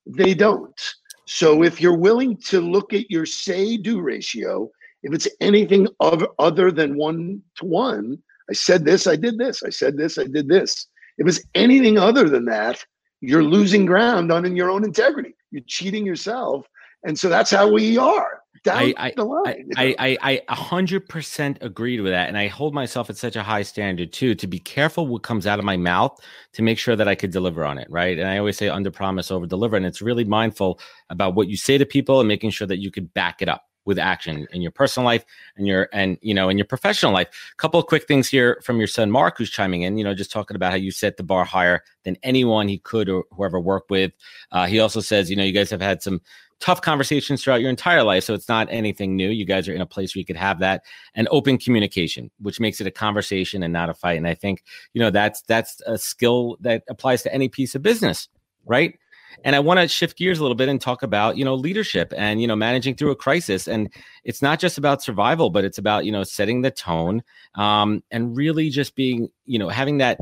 They 0.05 0.33
don't. 0.33 0.77
So 1.27 1.63
if 1.63 1.81
you're 1.81 1.97
willing 1.97 2.37
to 2.47 2.61
look 2.61 2.93
at 2.93 3.09
your 3.09 3.25
say 3.25 3.77
do 3.77 4.01
ratio, 4.01 4.69
if 5.03 5.13
it's 5.13 5.27
anything 5.39 5.87
other, 5.99 6.71
than 6.71 6.97
one 6.97 7.41
to 7.57 7.65
one, 7.65 8.17
I 8.49 8.53
said 8.53 8.85
this, 8.85 9.07
I 9.07 9.15
did 9.15 9.37
this, 9.37 9.63
I 9.63 9.69
said 9.69 9.97
this, 9.97 10.17
I 10.17 10.25
did 10.25 10.47
this. 10.47 10.87
If 11.17 11.27
it's 11.27 11.41
anything 11.55 11.97
other 11.97 12.29
than 12.29 12.45
that, 12.45 12.83
you're 13.21 13.43
losing 13.43 13.85
ground 13.85 14.31
on 14.31 14.45
in 14.45 14.55
your 14.55 14.69
own 14.69 14.83
integrity. 14.83 15.35
You're 15.51 15.63
cheating 15.67 16.05
yourself. 16.05 16.67
And 17.03 17.17
so 17.17 17.29
that's 17.29 17.51
how 17.51 17.71
we 17.71 17.97
are 17.97 18.41
down 18.65 18.77
I, 18.79 18.93
I, 18.97 19.13
the 19.15 19.23
line. 19.23 19.69
I, 19.77 19.95
I, 19.97 20.17
I, 20.21 20.41
I 20.49 20.55
100% 20.55 21.57
agreed 21.61 22.01
with 22.01 22.11
that. 22.11 22.27
And 22.27 22.37
I 22.37 22.47
hold 22.47 22.73
myself 22.73 23.09
at 23.09 23.15
such 23.15 23.37
a 23.37 23.43
high 23.43 23.61
standard 23.61 24.11
too, 24.11 24.35
to 24.35 24.47
be 24.47 24.59
careful 24.59 25.07
what 25.07 25.23
comes 25.23 25.47
out 25.47 25.59
of 25.59 25.65
my 25.65 25.77
mouth 25.77 26.19
to 26.53 26.61
make 26.61 26.77
sure 26.77 26.97
that 26.97 27.07
I 27.07 27.15
could 27.15 27.31
deliver 27.31 27.63
on 27.63 27.77
it. 27.77 27.87
Right. 27.89 28.19
And 28.19 28.27
I 28.27 28.37
always 28.37 28.57
say 28.57 28.67
under 28.67 28.91
promise, 28.91 29.31
over 29.31 29.45
deliver. 29.45 29.77
And 29.77 29.85
it's 29.85 30.01
really 30.01 30.25
mindful 30.25 30.79
about 31.09 31.35
what 31.35 31.47
you 31.47 31.55
say 31.55 31.77
to 31.77 31.85
people 31.85 32.19
and 32.19 32.27
making 32.27 32.49
sure 32.49 32.67
that 32.67 32.79
you 32.79 32.91
could 32.91 33.13
back 33.13 33.41
it 33.41 33.47
up 33.47 33.63
with 33.85 33.99
action 33.99 34.47
in 34.51 34.61
your 34.61 34.71
personal 34.71 35.05
life 35.05 35.23
and 35.55 35.67
your 35.67 35.87
and 35.93 36.17
you 36.21 36.33
know 36.33 36.49
in 36.49 36.57
your 36.57 36.65
professional 36.65 37.13
life. 37.13 37.27
A 37.53 37.55
couple 37.55 37.79
of 37.79 37.85
quick 37.85 38.07
things 38.07 38.27
here 38.27 38.59
from 38.63 38.77
your 38.77 38.87
son 38.87 39.11
Mark, 39.11 39.37
who's 39.37 39.49
chiming 39.49 39.83
in. 39.83 39.97
You 39.97 40.03
know, 40.03 40.13
just 40.13 40.31
talking 40.31 40.55
about 40.55 40.71
how 40.71 40.77
you 40.77 40.91
set 40.91 41.17
the 41.17 41.23
bar 41.23 41.45
higher 41.45 41.83
than 42.03 42.17
anyone 42.23 42.67
he 42.67 42.79
could 42.79 43.09
or 43.09 43.23
whoever 43.31 43.59
worked 43.59 43.89
with. 43.89 44.11
Uh, 44.51 44.65
he 44.65 44.79
also 44.79 44.99
says, 44.99 45.29
you 45.29 45.35
know, 45.35 45.43
you 45.43 45.51
guys 45.51 45.69
have 45.69 45.81
had 45.81 46.01
some 46.01 46.21
tough 46.59 46.81
conversations 46.81 47.43
throughout 47.43 47.61
your 47.61 47.69
entire 47.69 48.03
life. 48.03 48.23
So 48.23 48.33
it's 48.33 48.49
not 48.49 48.67
anything 48.71 49.15
new. 49.15 49.29
You 49.29 49.45
guys 49.45 49.67
are 49.67 49.73
in 49.73 49.81
a 49.81 49.85
place 49.85 50.15
where 50.15 50.19
you 50.19 50.25
could 50.25 50.37
have 50.37 50.59
that 50.59 50.83
and 51.13 51.27
open 51.31 51.57
communication, 51.57 52.31
which 52.39 52.59
makes 52.59 52.79
it 52.79 52.87
a 52.87 52.91
conversation 52.91 53.63
and 53.63 53.73
not 53.73 53.89
a 53.89 53.93
fight. 53.93 54.17
And 54.17 54.27
I 54.27 54.33
think, 54.33 54.63
you 54.93 55.01
know, 55.01 55.09
that's 55.09 55.41
that's 55.41 55.81
a 55.85 55.97
skill 55.97 56.57
that 56.61 56.83
applies 56.89 57.23
to 57.23 57.33
any 57.33 57.49
piece 57.49 57.75
of 57.75 57.81
business, 57.81 58.29
right? 58.65 58.97
And 59.43 59.55
I 59.55 59.59
want 59.59 59.81
to 59.81 59.87
shift 59.87 60.17
gears 60.17 60.39
a 60.39 60.41
little 60.41 60.55
bit 60.55 60.69
and 60.69 60.79
talk 60.79 61.03
about, 61.03 61.37
you 61.37 61.43
know, 61.43 61.55
leadership 61.55 62.13
and, 62.15 62.39
you 62.41 62.47
know, 62.47 62.55
managing 62.55 62.95
through 62.95 63.11
a 63.11 63.15
crisis. 63.15 63.67
And 63.67 63.93
it's 64.23 64.41
not 64.41 64.59
just 64.59 64.77
about 64.77 65.03
survival, 65.03 65.49
but 65.49 65.65
it's 65.65 65.77
about, 65.77 66.05
you 66.05 66.11
know, 66.11 66.23
setting 66.23 66.61
the 66.61 66.71
tone 66.71 67.21
um, 67.55 68.01
and 68.11 68.35
really 68.37 68.69
just 68.69 68.95
being, 68.95 69.29
you 69.45 69.59
know, 69.59 69.67
having 69.67 69.97
that 69.97 70.21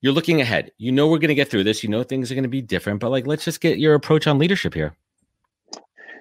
you're 0.00 0.12
looking 0.12 0.40
ahead. 0.40 0.70
You 0.78 0.92
know, 0.92 1.08
we're 1.08 1.18
going 1.18 1.28
to 1.28 1.34
get 1.34 1.50
through 1.50 1.64
this. 1.64 1.82
You 1.82 1.88
know, 1.88 2.04
things 2.04 2.30
are 2.30 2.34
going 2.34 2.44
to 2.44 2.48
be 2.48 2.62
different, 2.62 3.00
but 3.00 3.10
like, 3.10 3.26
let's 3.26 3.44
just 3.44 3.60
get 3.60 3.78
your 3.78 3.94
approach 3.94 4.28
on 4.28 4.38
leadership 4.38 4.74
here. 4.74 4.94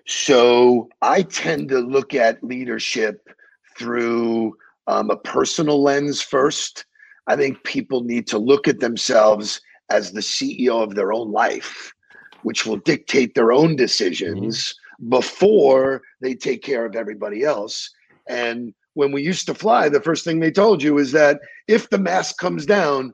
So 0.07 0.87
I 1.01 1.23
tend 1.23 1.67
to 1.69 1.79
look 1.79 2.13
at 2.13 2.43
leadership 2.43 3.29
through 3.77 4.57
um, 4.87 5.11
a 5.11 5.17
personal 5.17 5.83
lens 5.83 6.21
first. 6.21 6.85
I 7.27 7.35
think 7.35 7.63
people 7.65 8.03
need 8.03 8.25
to 8.27 8.37
look 8.37 8.69
at 8.69 8.79
themselves 8.79 9.59
as 9.89 10.11
the 10.11 10.21
CEO 10.21 10.81
of 10.81 10.95
their 10.95 11.11
own 11.11 11.31
life, 11.31 11.93
which 12.43 12.65
will 12.65 12.77
dictate 12.77 13.35
their 13.35 13.51
own 13.51 13.75
decisions 13.75 14.73
mm-hmm. 14.73 15.09
before 15.09 16.01
they 16.21 16.33
take 16.33 16.63
care 16.63 16.85
of 16.85 16.95
everybody 16.95 17.43
else. 17.43 17.89
And 18.29 18.73
when 18.93 19.11
we 19.11 19.23
used 19.23 19.45
to 19.47 19.53
fly, 19.53 19.89
the 19.89 20.01
first 20.01 20.23
thing 20.23 20.39
they 20.39 20.51
told 20.51 20.81
you 20.81 20.97
is 20.99 21.11
that 21.11 21.41
if 21.67 21.89
the 21.89 21.99
mask 21.99 22.37
comes 22.37 22.65
down, 22.65 23.13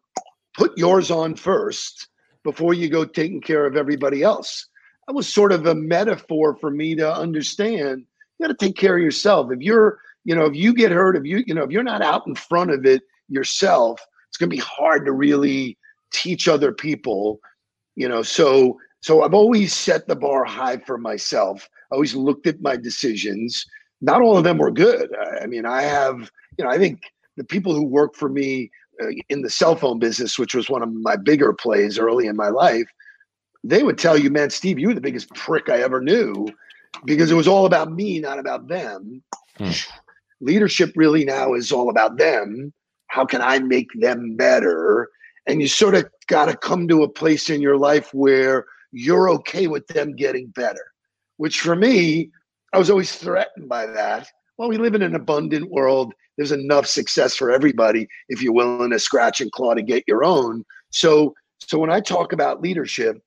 put 0.56 0.78
yours 0.78 1.10
on 1.10 1.36
first 1.36 2.08
before 2.44 2.76
you 2.76 2.88
go 2.88 3.04
taking 3.04 3.42
care 3.42 3.66
of 3.66 3.76
everybody 3.76 4.22
else 4.22 4.68
that 5.08 5.14
was 5.14 5.32
sort 5.32 5.52
of 5.52 5.66
a 5.66 5.76
metaphor 5.76 6.56
for 6.56 6.70
me 6.70 6.96
to 6.96 7.14
understand. 7.14 8.06
You 8.40 8.48
got 8.48 8.58
to 8.58 8.66
take 8.66 8.76
care 8.76 8.98
of 8.98 9.04
yourself. 9.04 9.52
If 9.52 9.62
you're 9.62 10.00
you 10.24 10.36
know 10.36 10.46
if 10.46 10.56
you 10.56 10.74
get 10.74 10.92
hurt 10.92 11.18
if 11.18 11.26
you 11.26 11.44
you 11.46 11.54
know 11.54 11.64
if 11.64 11.72
you're 11.72 11.84
not 11.84 12.02
out 12.02 12.26
in 12.28 12.36
front 12.36 12.72
of 12.72 12.86
it 12.86 13.02
yourself 13.28 14.00
it's 14.30 14.38
going 14.38 14.50
to 14.50 14.56
be 14.56 14.62
hard 14.62 15.06
to 15.06 15.12
really 15.12 15.78
teach 16.12 16.48
other 16.48 16.72
people 16.72 17.40
you 17.96 18.08
know. 18.08 18.24
So 18.24 18.80
so 19.02 19.24
i've 19.24 19.34
always 19.34 19.74
set 19.74 20.08
the 20.08 20.16
bar 20.16 20.46
high 20.46 20.78
for 20.78 20.98
myself. 20.98 21.70
I 21.92 21.96
always 21.96 22.16
looked 22.16 22.48
at 22.48 22.62
my 22.62 22.76
decisions. 22.76 23.66
Not 24.02 24.22
all 24.22 24.38
of 24.38 24.44
them 24.44 24.58
were 24.58 24.72
good. 24.72 25.10
I 25.42 25.46
mean 25.46 25.66
i 25.66 25.82
have 25.82 26.32
you 26.58 26.66
know 26.66 26.72
i 26.72 26.78
think 26.78 27.02
the 27.38 27.44
people 27.44 27.74
who 27.74 27.84
work 27.84 28.16
for 28.16 28.30
me 28.30 28.72
uh, 29.02 29.08
in 29.30 29.42
the 29.42 29.50
cell 29.50 29.76
phone 29.76 30.00
business 30.00 30.38
which 30.38 30.56
was 30.56 30.70
one 30.70 30.84
of 30.84 30.94
my 30.94 31.16
bigger 31.16 31.52
plays 31.52 31.98
early 31.98 32.28
in 32.28 32.36
my 32.36 32.50
life 32.50 32.88
they 33.64 33.84
would 33.84 33.98
tell 33.98 34.18
you, 34.18 34.30
man, 34.30 34.50
Steve, 34.50 34.78
you 34.78 34.90
were 34.90 34.94
the 34.94 35.02
biggest 35.02 35.34
prick 35.34 35.70
I 35.70 35.82
ever 35.82 36.02
knew 36.02 36.48
because 37.06 37.32
it 37.32 37.36
was 37.36 37.48
all 37.48 37.66
about 37.66 37.92
me, 37.92 38.20
not 38.20 38.40
about 38.40 38.68
them. 38.68 39.24
Hmm. 39.58 39.72
Leadership 40.42 40.92
really 40.96 41.24
now 41.24 41.54
is 41.54 41.72
all 41.72 41.90
about 41.90 42.18
them. 42.18 42.74
How 43.08 43.26
can 43.26 43.42
I 43.42 43.60
make 43.60 43.90
them 43.96 44.36
better? 44.36 45.10
And 45.48 45.62
you 45.62 45.68
sort 45.68 45.96
of 45.96 46.10
got 46.28 46.46
to 46.46 46.58
come 46.58 46.88
to 46.88 47.04
a 47.04 47.10
place 47.10 47.50
in 47.50 47.62
your 47.62 47.78
life 47.78 48.14
where 48.14 48.66
you're 48.92 49.30
okay 49.30 49.68
with 49.68 49.88
them 49.88 50.16
getting 50.16 50.48
better, 50.48 50.86
which 51.38 51.62
for 51.62 51.76
me, 51.76 52.32
I 52.74 52.78
was 52.78 52.90
always 52.90 53.16
threatened 53.16 53.70
by 53.70 53.86
that. 53.86 54.28
Well, 54.58 54.70
we 54.70 54.78
live 54.78 54.96
in 54.96 55.02
an 55.02 55.16
abundant 55.16 55.72
world. 55.72 56.14
There's 56.38 56.52
enough 56.52 56.88
success 56.88 57.36
for 57.36 57.52
everybody 57.52 58.08
if 58.30 58.42
you're 58.42 58.54
willing 58.54 58.92
to 58.92 59.00
scratch 59.00 59.42
and 59.42 59.52
claw 59.52 59.74
to 59.74 59.82
get 59.82 60.04
your 60.08 60.24
own. 60.24 60.66
So, 60.90 61.34
so 61.60 61.78
when 61.78 61.92
I 61.92 62.00
talk 62.00 62.34
about 62.34 62.62
leadership, 62.62 63.22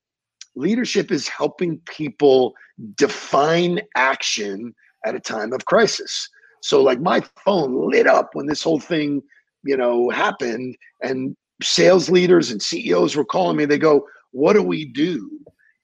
leadership 0.57 1.11
is 1.11 1.27
helping 1.27 1.79
people 1.85 2.53
define 2.95 3.81
action 3.95 4.73
at 5.05 5.15
a 5.15 5.19
time 5.19 5.53
of 5.53 5.65
crisis. 5.65 6.29
So, 6.61 6.81
like 6.81 6.99
my 6.99 7.21
phone 7.45 7.89
lit 7.89 8.07
up 8.07 8.31
when 8.33 8.47
this 8.47 8.63
whole 8.63 8.79
thing, 8.79 9.21
you 9.63 9.77
know, 9.77 10.09
happened, 10.09 10.75
and 11.01 11.35
sales 11.61 12.09
leaders 12.09 12.51
and 12.51 12.61
CEOs 12.61 13.15
were 13.15 13.25
calling 13.25 13.57
me. 13.57 13.65
They 13.65 13.77
go, 13.77 14.07
"What 14.31 14.53
do 14.53 14.63
we 14.63 14.85
do?" 14.85 15.29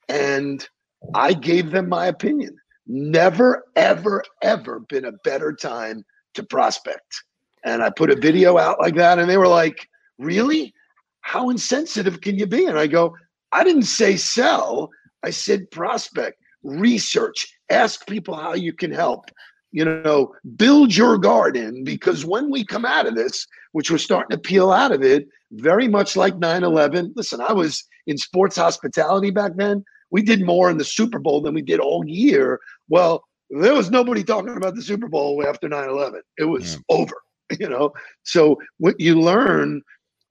And 0.09 0.67
I 1.13 1.34
gave 1.34 1.71
them 1.71 1.89
my 1.89 2.07
opinion. 2.07 2.57
Never, 2.88 3.65
ever, 3.76 4.24
ever 4.41 4.82
been 4.89 5.05
a 5.05 5.13
better 5.24 5.53
time 5.53 6.03
to 6.34 6.43
prospect. 6.43 7.24
And 7.63 7.82
I 7.82 7.89
put 7.89 8.11
a 8.11 8.15
video 8.15 8.57
out 8.57 8.80
like 8.80 8.95
that, 8.95 9.19
and 9.19 9.30
they 9.30 9.38
were 9.38 9.47
like, 9.47 9.88
Really? 10.17 10.74
How 11.21 11.49
insensitive 11.49 12.21
can 12.21 12.38
you 12.38 12.45
be? 12.45 12.65
And 12.65 12.78
I 12.78 12.88
go, 12.88 13.15
I 13.53 13.63
didn't 13.63 13.83
say 13.83 14.17
sell, 14.17 14.89
I 15.23 15.29
said 15.29 15.71
prospect, 15.71 16.37
research, 16.63 17.47
ask 17.69 18.05
people 18.07 18.35
how 18.35 18.53
you 18.53 18.73
can 18.73 18.91
help. 18.91 19.29
You 19.71 19.85
know, 19.85 20.33
build 20.55 20.95
your 20.95 21.17
garden 21.17 21.83
because 21.83 22.25
when 22.25 22.51
we 22.51 22.63
come 22.63 22.85
out 22.85 23.07
of 23.07 23.15
this, 23.15 23.47
which 23.71 23.89
we're 23.89 23.97
starting 23.97 24.29
to 24.29 24.37
peel 24.37 24.71
out 24.71 24.91
of 24.91 25.01
it, 25.01 25.27
very 25.51 25.87
much 25.87 26.15
like 26.15 26.37
9 26.37 26.63
11. 26.63 27.13
Listen, 27.15 27.41
I 27.41 27.53
was 27.53 27.83
in 28.05 28.17
sports 28.17 28.55
hospitality 28.55 29.31
back 29.31 29.53
then 29.55 29.83
we 30.13 30.21
did 30.21 30.45
more 30.45 30.69
in 30.69 30.77
the 30.77 30.85
Super 30.85 31.17
Bowl 31.17 31.41
than 31.41 31.55
we 31.55 31.63
did 31.63 31.79
all 31.79 32.05
year. 32.05 32.61
Well, 32.87 33.23
there 33.49 33.73
was 33.73 33.89
nobody 33.89 34.23
talking 34.23 34.55
about 34.55 34.75
the 34.75 34.81
Super 34.83 35.09
Bowl 35.09 35.43
after 35.45 35.67
9 35.67 35.89
11. 35.89 36.21
It 36.37 36.45
was 36.45 36.75
yeah. 36.75 36.79
over, 36.89 37.15
you 37.59 37.67
know? 37.67 37.91
So 38.21 38.61
what 38.77 38.99
you 38.99 39.19
learn 39.19 39.81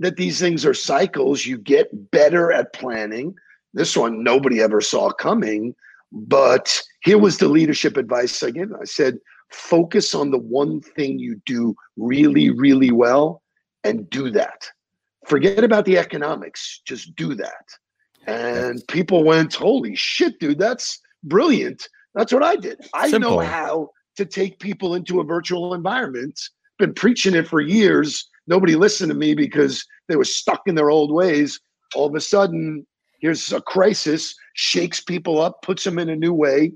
that 0.03 0.17
these 0.17 0.39
things 0.39 0.67
are 0.67 0.75
cycles, 0.75 1.47
you 1.47 1.59
get 1.59 2.11
better 2.11 2.53
at 2.53 2.73
planning. 2.73 3.35
This 3.73 3.97
one 3.97 4.23
nobody 4.23 4.61
ever 4.61 4.81
saw 4.81 5.11
coming. 5.11 5.75
But 6.13 6.83
here 7.03 7.19
was 7.19 7.39
the 7.39 7.49
leadership 7.49 7.97
advice 7.97 8.43
I 8.43 8.51
gave. 8.51 8.71
I 8.73 8.85
said, 8.85 9.19
focus 9.51 10.15
on 10.15 10.31
the 10.31 10.39
one 10.39 10.81
thing 10.81 11.19
you 11.19 11.41
do 11.47 11.75
really, 11.97 12.51
really 12.51 12.91
well 12.91 13.43
and 13.85 14.09
do 14.11 14.31
that. 14.31 14.69
Forget 15.27 15.65
about 15.65 15.85
the 15.85 15.99
economics, 15.99 16.83
just 16.85 17.15
do 17.17 17.35
that. 17.35 17.65
And 18.27 18.83
people 18.89 19.25
went, 19.25 19.55
Holy 19.55 19.95
shit, 19.95 20.39
dude, 20.39 20.59
that's 20.59 21.01
brilliant. 21.25 21.89
That's 22.15 22.33
what 22.33 22.43
I 22.43 22.57
did. 22.57 22.81
I 22.93 23.11
Simple. 23.11 23.31
know 23.31 23.39
how 23.39 23.91
to 24.17 24.27
take 24.27 24.59
people 24.59 24.95
into 24.95 25.21
a 25.21 25.25
virtual 25.25 25.75
environment. 25.75 26.39
Been 26.79 26.93
preaching 26.95 27.35
it 27.35 27.47
for 27.49 27.61
years. 27.61 28.29
Nobody 28.47 28.75
listened 28.75 29.11
to 29.11 29.17
me 29.17 29.35
because 29.35 29.85
they 30.09 30.17
were 30.17 30.25
stuck 30.25 30.63
in 30.67 30.75
their 30.75 30.91
old 30.91 31.13
ways. 31.13 31.61
All 31.95 32.07
of 32.07 32.15
a 32.15 32.21
sudden, 32.21 32.87
here's 33.21 33.53
a 33.53 33.61
crisis, 33.61 34.35
shakes 34.55 35.01
people 35.01 35.41
up, 35.41 35.63
puts 35.63 35.85
them 35.85 35.99
in 35.99 36.09
a 36.09 36.17
new 36.17 36.33
way. 36.33 36.73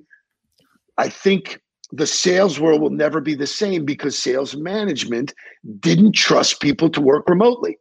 I 0.98 1.08
think 1.08 1.60
the 1.92 2.06
sales 2.06 2.58
world 2.58 2.80
will 2.80 2.90
never 2.90 3.20
be 3.20 3.34
the 3.34 3.46
same 3.46 3.84
because 3.84 4.18
sales 4.18 4.56
management 4.56 5.34
didn't 5.80 6.12
trust 6.12 6.60
people 6.60 6.90
to 6.90 7.00
work 7.00 7.28
remotely. 7.28 7.78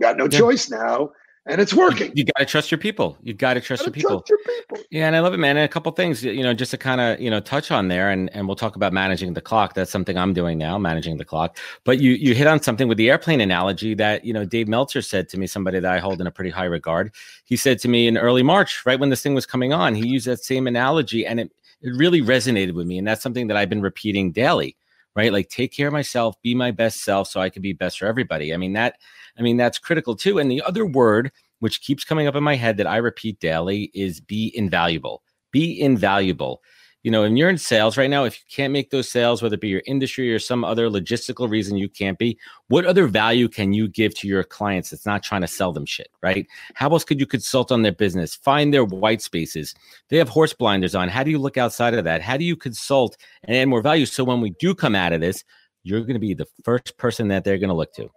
Got 0.00 0.16
no 0.16 0.24
yeah. 0.24 0.38
choice 0.38 0.70
now 0.70 1.10
and 1.46 1.60
it's 1.60 1.72
working. 1.72 2.08
You, 2.08 2.12
you 2.16 2.24
got 2.24 2.38
to 2.38 2.44
trust 2.44 2.70
your 2.70 2.78
people. 2.78 3.16
You 3.22 3.32
got 3.32 3.54
to 3.54 3.60
trust, 3.60 3.84
your 3.84 3.92
people. 3.92 4.20
trust 4.20 4.28
your 4.28 4.38
people. 4.38 4.84
Yeah, 4.90 5.06
and 5.06 5.16
I 5.16 5.20
love 5.20 5.32
it, 5.32 5.38
man. 5.38 5.56
And 5.56 5.64
a 5.64 5.68
couple 5.68 5.90
things, 5.92 6.22
you 6.22 6.42
know, 6.42 6.52
just 6.52 6.70
to 6.72 6.78
kind 6.78 7.00
of 7.00 7.20
you 7.20 7.30
know 7.30 7.40
touch 7.40 7.70
on 7.70 7.88
there, 7.88 8.10
and 8.10 8.30
and 8.34 8.46
we'll 8.46 8.56
talk 8.56 8.76
about 8.76 8.92
managing 8.92 9.32
the 9.32 9.40
clock. 9.40 9.74
That's 9.74 9.90
something 9.90 10.18
I'm 10.18 10.34
doing 10.34 10.58
now, 10.58 10.78
managing 10.78 11.16
the 11.16 11.24
clock. 11.24 11.58
But 11.84 11.98
you 11.98 12.12
you 12.12 12.34
hit 12.34 12.46
on 12.46 12.62
something 12.62 12.88
with 12.88 12.98
the 12.98 13.10
airplane 13.10 13.40
analogy 13.40 13.94
that 13.94 14.24
you 14.24 14.32
know 14.32 14.44
Dave 14.44 14.68
Meltzer 14.68 15.02
said 15.02 15.28
to 15.30 15.38
me, 15.38 15.46
somebody 15.46 15.80
that 15.80 15.90
I 15.90 15.98
hold 15.98 16.20
in 16.20 16.26
a 16.26 16.30
pretty 16.30 16.50
high 16.50 16.64
regard. 16.64 17.12
He 17.44 17.56
said 17.56 17.78
to 17.80 17.88
me 17.88 18.06
in 18.06 18.18
early 18.18 18.42
March, 18.42 18.84
right 18.84 19.00
when 19.00 19.08
this 19.08 19.22
thing 19.22 19.34
was 19.34 19.46
coming 19.46 19.72
on, 19.72 19.94
he 19.94 20.06
used 20.06 20.26
that 20.26 20.44
same 20.44 20.66
analogy, 20.66 21.24
and 21.26 21.40
it 21.40 21.52
it 21.82 21.94
really 21.96 22.20
resonated 22.20 22.74
with 22.74 22.86
me, 22.86 22.98
and 22.98 23.08
that's 23.08 23.22
something 23.22 23.46
that 23.46 23.56
I've 23.56 23.70
been 23.70 23.82
repeating 23.82 24.32
daily. 24.32 24.76
Right, 25.16 25.32
like 25.32 25.48
take 25.48 25.72
care 25.72 25.88
of 25.88 25.92
myself, 25.92 26.40
be 26.40 26.54
my 26.54 26.70
best 26.70 27.02
self, 27.02 27.28
so 27.28 27.40
I 27.40 27.50
can 27.50 27.62
be 27.62 27.72
best 27.72 27.98
for 27.98 28.06
everybody. 28.06 28.54
I 28.54 28.56
mean 28.56 28.74
that 28.74 28.96
I 29.38 29.42
mean, 29.42 29.56
that's 29.56 29.78
critical 29.78 30.14
too. 30.14 30.38
And 30.38 30.50
the 30.50 30.62
other 30.62 30.86
word, 30.86 31.32
which 31.60 31.80
keeps 31.82 32.04
coming 32.04 32.26
up 32.26 32.36
in 32.36 32.44
my 32.44 32.56
head 32.56 32.76
that 32.76 32.86
I 32.86 32.98
repeat 32.98 33.40
daily, 33.40 33.90
is 33.94 34.20
be 34.20 34.52
invaluable. 34.54 35.22
Be 35.50 35.80
invaluable. 35.80 36.62
You 37.02 37.10
know, 37.10 37.22
and 37.22 37.38
you're 37.38 37.48
in 37.48 37.56
sales 37.56 37.96
right 37.96 38.10
now, 38.10 38.24
if 38.24 38.36
you 38.36 38.44
can't 38.54 38.74
make 38.74 38.90
those 38.90 39.08
sales, 39.08 39.40
whether 39.40 39.54
it 39.54 39.60
be 39.62 39.68
your 39.68 39.82
industry 39.86 40.34
or 40.34 40.38
some 40.38 40.64
other 40.64 40.90
logistical 40.90 41.48
reason 41.48 41.78
you 41.78 41.88
can't 41.88 42.18
be, 42.18 42.38
what 42.68 42.84
other 42.84 43.06
value 43.06 43.48
can 43.48 43.72
you 43.72 43.88
give 43.88 44.14
to 44.16 44.28
your 44.28 44.44
clients 44.44 44.90
that's 44.90 45.06
not 45.06 45.22
trying 45.22 45.40
to 45.40 45.46
sell 45.46 45.72
them 45.72 45.86
shit, 45.86 46.08
right? 46.22 46.46
How 46.74 46.90
else 46.90 47.04
could 47.04 47.18
you 47.18 47.26
consult 47.26 47.72
on 47.72 47.80
their 47.80 47.92
business, 47.92 48.34
find 48.34 48.72
their 48.72 48.84
white 48.84 49.22
spaces? 49.22 49.74
They 50.10 50.18
have 50.18 50.28
horse 50.28 50.52
blinders 50.52 50.94
on. 50.94 51.08
How 51.08 51.22
do 51.22 51.30
you 51.30 51.38
look 51.38 51.56
outside 51.56 51.94
of 51.94 52.04
that? 52.04 52.20
How 52.20 52.36
do 52.36 52.44
you 52.44 52.54
consult 52.54 53.16
and 53.44 53.56
add 53.56 53.68
more 53.68 53.80
value? 53.80 54.04
So 54.04 54.22
when 54.22 54.42
we 54.42 54.50
do 54.60 54.74
come 54.74 54.94
out 54.94 55.14
of 55.14 55.22
this, 55.22 55.42
you're 55.82 56.00
going 56.00 56.14
to 56.14 56.20
be 56.20 56.34
the 56.34 56.48
first 56.64 56.98
person 56.98 57.28
that 57.28 57.44
they're 57.44 57.58
going 57.58 57.70
to 57.70 57.74
look 57.74 57.94
to. 57.94 58.10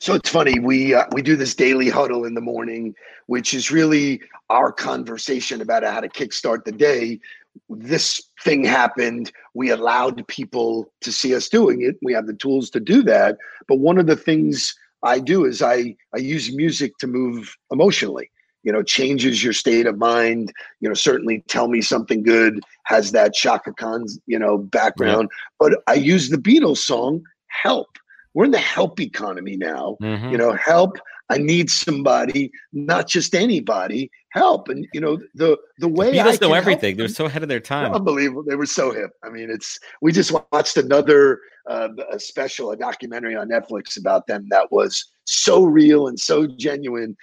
So 0.00 0.14
it's 0.14 0.30
funny 0.30 0.58
we 0.58 0.94
uh, 0.94 1.04
we 1.12 1.22
do 1.22 1.36
this 1.36 1.54
daily 1.54 1.90
huddle 1.90 2.24
in 2.24 2.34
the 2.34 2.40
morning, 2.40 2.94
which 3.26 3.52
is 3.52 3.70
really 3.70 4.22
our 4.48 4.72
conversation 4.72 5.60
about 5.60 5.84
how 5.84 6.00
to 6.00 6.08
kickstart 6.08 6.64
the 6.64 6.72
day. 6.72 7.20
This 7.68 8.20
thing 8.42 8.64
happened. 8.64 9.32
We 9.54 9.70
allowed 9.70 10.26
people 10.28 10.92
to 11.00 11.12
see 11.12 11.34
us 11.34 11.48
doing 11.48 11.82
it. 11.82 11.96
We 12.02 12.12
have 12.12 12.26
the 12.26 12.34
tools 12.34 12.70
to 12.70 12.80
do 12.80 13.02
that. 13.04 13.36
But 13.66 13.78
one 13.78 13.98
of 13.98 14.06
the 14.06 14.16
things 14.16 14.74
I 15.02 15.18
do 15.18 15.44
is 15.44 15.62
I 15.62 15.96
I 16.14 16.18
use 16.18 16.54
music 16.54 16.98
to 16.98 17.06
move 17.06 17.56
emotionally. 17.70 18.30
You 18.64 18.72
know, 18.72 18.82
changes 18.82 19.42
your 19.42 19.52
state 19.52 19.86
of 19.86 19.98
mind. 19.98 20.52
You 20.80 20.88
know, 20.88 20.94
certainly 20.94 21.44
tell 21.48 21.68
me 21.68 21.80
something 21.80 22.22
good 22.22 22.60
has 22.84 23.12
that 23.12 23.34
Chaka 23.34 23.72
Khan's 23.74 24.18
you 24.26 24.38
know 24.38 24.58
background. 24.58 25.28
Yeah. 25.30 25.46
But 25.60 25.82
I 25.86 25.94
use 25.94 26.30
the 26.30 26.38
Beatles 26.38 26.78
song 26.78 27.22
"Help." 27.46 27.88
we're 28.34 28.44
in 28.44 28.50
the 28.52 28.58
help 28.58 29.00
economy 29.00 29.56
now. 29.56 29.96
Mm-hmm. 30.00 30.30
You 30.30 30.38
know, 30.38 30.52
help. 30.52 30.98
I 31.30 31.38
need 31.38 31.70
somebody, 31.70 32.50
not 32.72 33.06
just 33.06 33.34
anybody. 33.34 34.10
Help, 34.30 34.68
and 34.68 34.86
you 34.92 35.00
know 35.00 35.18
the 35.34 35.58
the 35.78 35.88
way 35.88 36.12
the 36.12 36.18
Beatles 36.18 36.40
know 36.40 36.52
everything. 36.52 36.96
They're 36.96 37.08
so 37.08 37.26
ahead 37.26 37.42
of 37.42 37.48
their 37.48 37.60
time. 37.60 37.92
Unbelievable. 37.94 38.44
They 38.46 38.56
were 38.56 38.66
so 38.66 38.92
hip. 38.92 39.10
I 39.24 39.30
mean, 39.30 39.50
it's. 39.50 39.78
We 40.02 40.12
just 40.12 40.32
watched 40.52 40.76
another 40.76 41.40
uh, 41.68 41.88
a 42.10 42.18
special, 42.18 42.70
a 42.70 42.76
documentary 42.76 43.36
on 43.36 43.48
Netflix 43.48 43.98
about 43.98 44.26
them 44.26 44.46
that 44.50 44.70
was 44.70 45.04
so 45.24 45.64
real 45.64 46.08
and 46.08 46.18
so 46.18 46.46
genuine. 46.46 47.16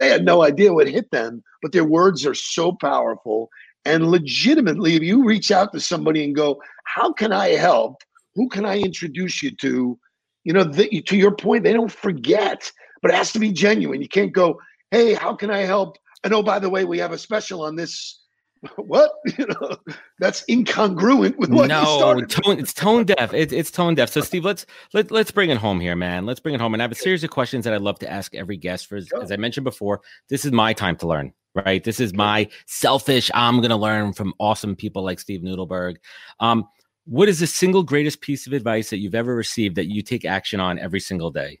They 0.00 0.08
had 0.08 0.24
no 0.24 0.42
idea 0.42 0.72
what 0.72 0.88
hit 0.88 1.10
them, 1.10 1.42
but 1.62 1.72
their 1.72 1.84
words 1.84 2.26
are 2.26 2.34
so 2.34 2.72
powerful. 2.72 3.48
And 3.84 4.10
legitimately, 4.10 4.94
if 4.94 5.02
you 5.02 5.24
reach 5.24 5.50
out 5.50 5.72
to 5.72 5.80
somebody 5.80 6.24
and 6.24 6.34
go, 6.34 6.60
"How 6.84 7.12
can 7.12 7.32
I 7.32 7.50
help? 7.50 8.02
Who 8.34 8.48
can 8.48 8.64
I 8.64 8.78
introduce 8.78 9.42
you 9.42 9.52
to?" 9.56 9.98
you 10.44 10.54
know, 10.54 10.64
the, 10.64 11.02
to 11.02 11.14
your 11.14 11.32
point, 11.32 11.62
they 11.62 11.74
don't 11.74 11.92
forget, 11.92 12.72
but 13.02 13.10
it 13.10 13.14
has 13.14 13.32
to 13.32 13.38
be 13.38 13.52
genuine. 13.52 14.00
You 14.00 14.08
can't 14.08 14.32
go, 14.32 14.60
hey, 14.90 15.14
how 15.14 15.34
can 15.34 15.50
I 15.50 15.60
help? 15.60 15.98
And 16.24 16.32
oh, 16.34 16.42
by 16.42 16.58
the 16.58 16.70
way, 16.70 16.84
we 16.84 16.98
have 16.98 17.12
a 17.12 17.18
special 17.18 17.62
on 17.62 17.76
this. 17.76 18.20
what? 18.76 19.12
You 19.38 19.46
know, 19.46 19.76
that's 20.18 20.44
incongruent 20.46 21.36
with 21.36 21.50
what 21.50 21.68
no, 21.68 22.24
tone, 22.24 22.58
it's 22.58 22.74
tone 22.74 23.04
deaf. 23.04 23.32
It, 23.32 23.52
it's 23.52 23.70
tone 23.70 23.94
deaf. 23.94 24.10
So, 24.10 24.20
Steve, 24.20 24.44
let's 24.44 24.66
let, 24.92 25.10
let's 25.10 25.30
bring 25.30 25.50
it 25.50 25.58
home 25.58 25.78
here, 25.78 25.94
man. 25.94 26.26
Let's 26.26 26.40
bring 26.40 26.54
it 26.54 26.60
home. 26.60 26.74
And 26.74 26.82
I 26.82 26.84
have 26.84 26.92
a 26.92 26.96
series 26.96 27.22
of 27.22 27.30
questions 27.30 27.64
that 27.64 27.74
I'd 27.74 27.82
love 27.82 28.00
to 28.00 28.10
ask 28.10 28.34
every 28.34 28.56
guest. 28.56 28.88
For 28.88 28.96
as 28.96 29.30
I 29.30 29.36
mentioned 29.36 29.64
before, 29.64 30.00
this 30.28 30.44
is 30.44 30.50
my 30.50 30.72
time 30.72 30.96
to 30.96 31.06
learn 31.06 31.32
right? 31.64 31.82
This 31.84 32.00
is 32.00 32.14
my 32.14 32.48
selfish. 32.66 33.30
I'm 33.34 33.56
going 33.56 33.70
to 33.70 33.76
learn 33.76 34.12
from 34.12 34.34
awesome 34.38 34.76
people 34.76 35.02
like 35.02 35.20
Steve 35.20 35.40
Nudelberg. 35.40 35.96
Um, 36.40 36.68
what 37.04 37.28
is 37.28 37.40
the 37.40 37.46
single 37.46 37.82
greatest 37.82 38.20
piece 38.20 38.46
of 38.46 38.52
advice 38.52 38.90
that 38.90 38.98
you've 38.98 39.14
ever 39.14 39.34
received 39.34 39.76
that 39.76 39.86
you 39.86 40.02
take 40.02 40.24
action 40.24 40.60
on 40.60 40.78
every 40.78 41.00
single 41.00 41.30
day? 41.30 41.58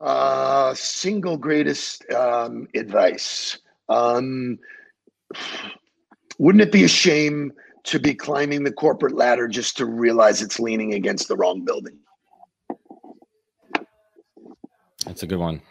Uh, 0.00 0.74
single 0.74 1.36
greatest 1.36 2.08
um, 2.12 2.68
advice. 2.74 3.58
Um, 3.88 4.58
wouldn't 6.38 6.62
it 6.62 6.70
be 6.70 6.84
a 6.84 6.88
shame 6.88 7.52
to 7.84 7.98
be 7.98 8.14
climbing 8.14 8.62
the 8.64 8.72
corporate 8.72 9.14
ladder 9.14 9.48
just 9.48 9.76
to 9.78 9.86
realize 9.86 10.40
it's 10.40 10.60
leaning 10.60 10.94
against 10.94 11.26
the 11.26 11.36
wrong 11.36 11.64
building? 11.64 11.98
That's 15.04 15.22
a 15.22 15.26
good 15.26 15.38
one. 15.38 15.62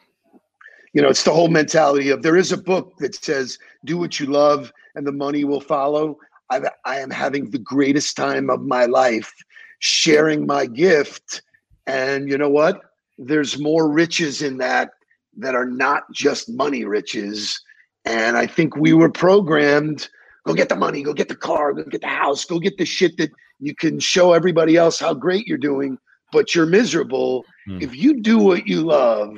You 0.93 1.01
know, 1.01 1.09
it's 1.09 1.23
the 1.23 1.33
whole 1.33 1.47
mentality 1.47 2.09
of 2.09 2.23
there 2.23 2.37
is 2.37 2.51
a 2.51 2.57
book 2.57 2.97
that 2.97 3.15
says, 3.15 3.59
do 3.85 3.97
what 3.97 4.19
you 4.19 4.25
love 4.25 4.73
and 4.95 5.05
the 5.05 5.11
money 5.11 5.43
will 5.43 5.61
follow. 5.61 6.17
I, 6.49 6.61
I 6.85 6.99
am 6.99 7.11
having 7.11 7.51
the 7.51 7.59
greatest 7.59 8.17
time 8.17 8.49
of 8.49 8.61
my 8.61 8.85
life 8.85 9.31
sharing 9.79 10.47
my 10.47 10.65
gift. 10.65 11.43
And 11.85 12.27
you 12.29 12.37
know 12.37 12.49
what? 12.49 12.81
There's 13.17 13.59
more 13.59 13.89
riches 13.89 14.41
in 14.41 14.57
that 14.57 14.91
that 15.37 15.55
are 15.55 15.65
not 15.65 16.11
just 16.11 16.49
money 16.49 16.85
riches. 16.85 17.59
And 18.05 18.37
I 18.37 18.47
think 18.47 18.75
we 18.75 18.93
were 18.93 19.09
programmed 19.09 20.09
go 20.47 20.53
get 20.53 20.69
the 20.69 20.75
money, 20.75 21.03
go 21.03 21.13
get 21.13 21.27
the 21.27 21.35
car, 21.35 21.73
go 21.73 21.83
get 21.83 22.01
the 22.01 22.07
house, 22.07 22.45
go 22.45 22.57
get 22.57 22.77
the 22.77 22.85
shit 22.85 23.17
that 23.17 23.29
you 23.59 23.75
can 23.75 23.99
show 23.99 24.33
everybody 24.33 24.77
else 24.77 24.99
how 24.99 25.13
great 25.13 25.45
you're 25.45 25.57
doing, 25.57 25.97
but 26.31 26.55
you're 26.55 26.65
miserable. 26.65 27.43
Mm. 27.67 27.81
If 27.81 27.95
you 27.95 28.21
do 28.21 28.39
what 28.39 28.65
you 28.65 28.81
love, 28.81 29.37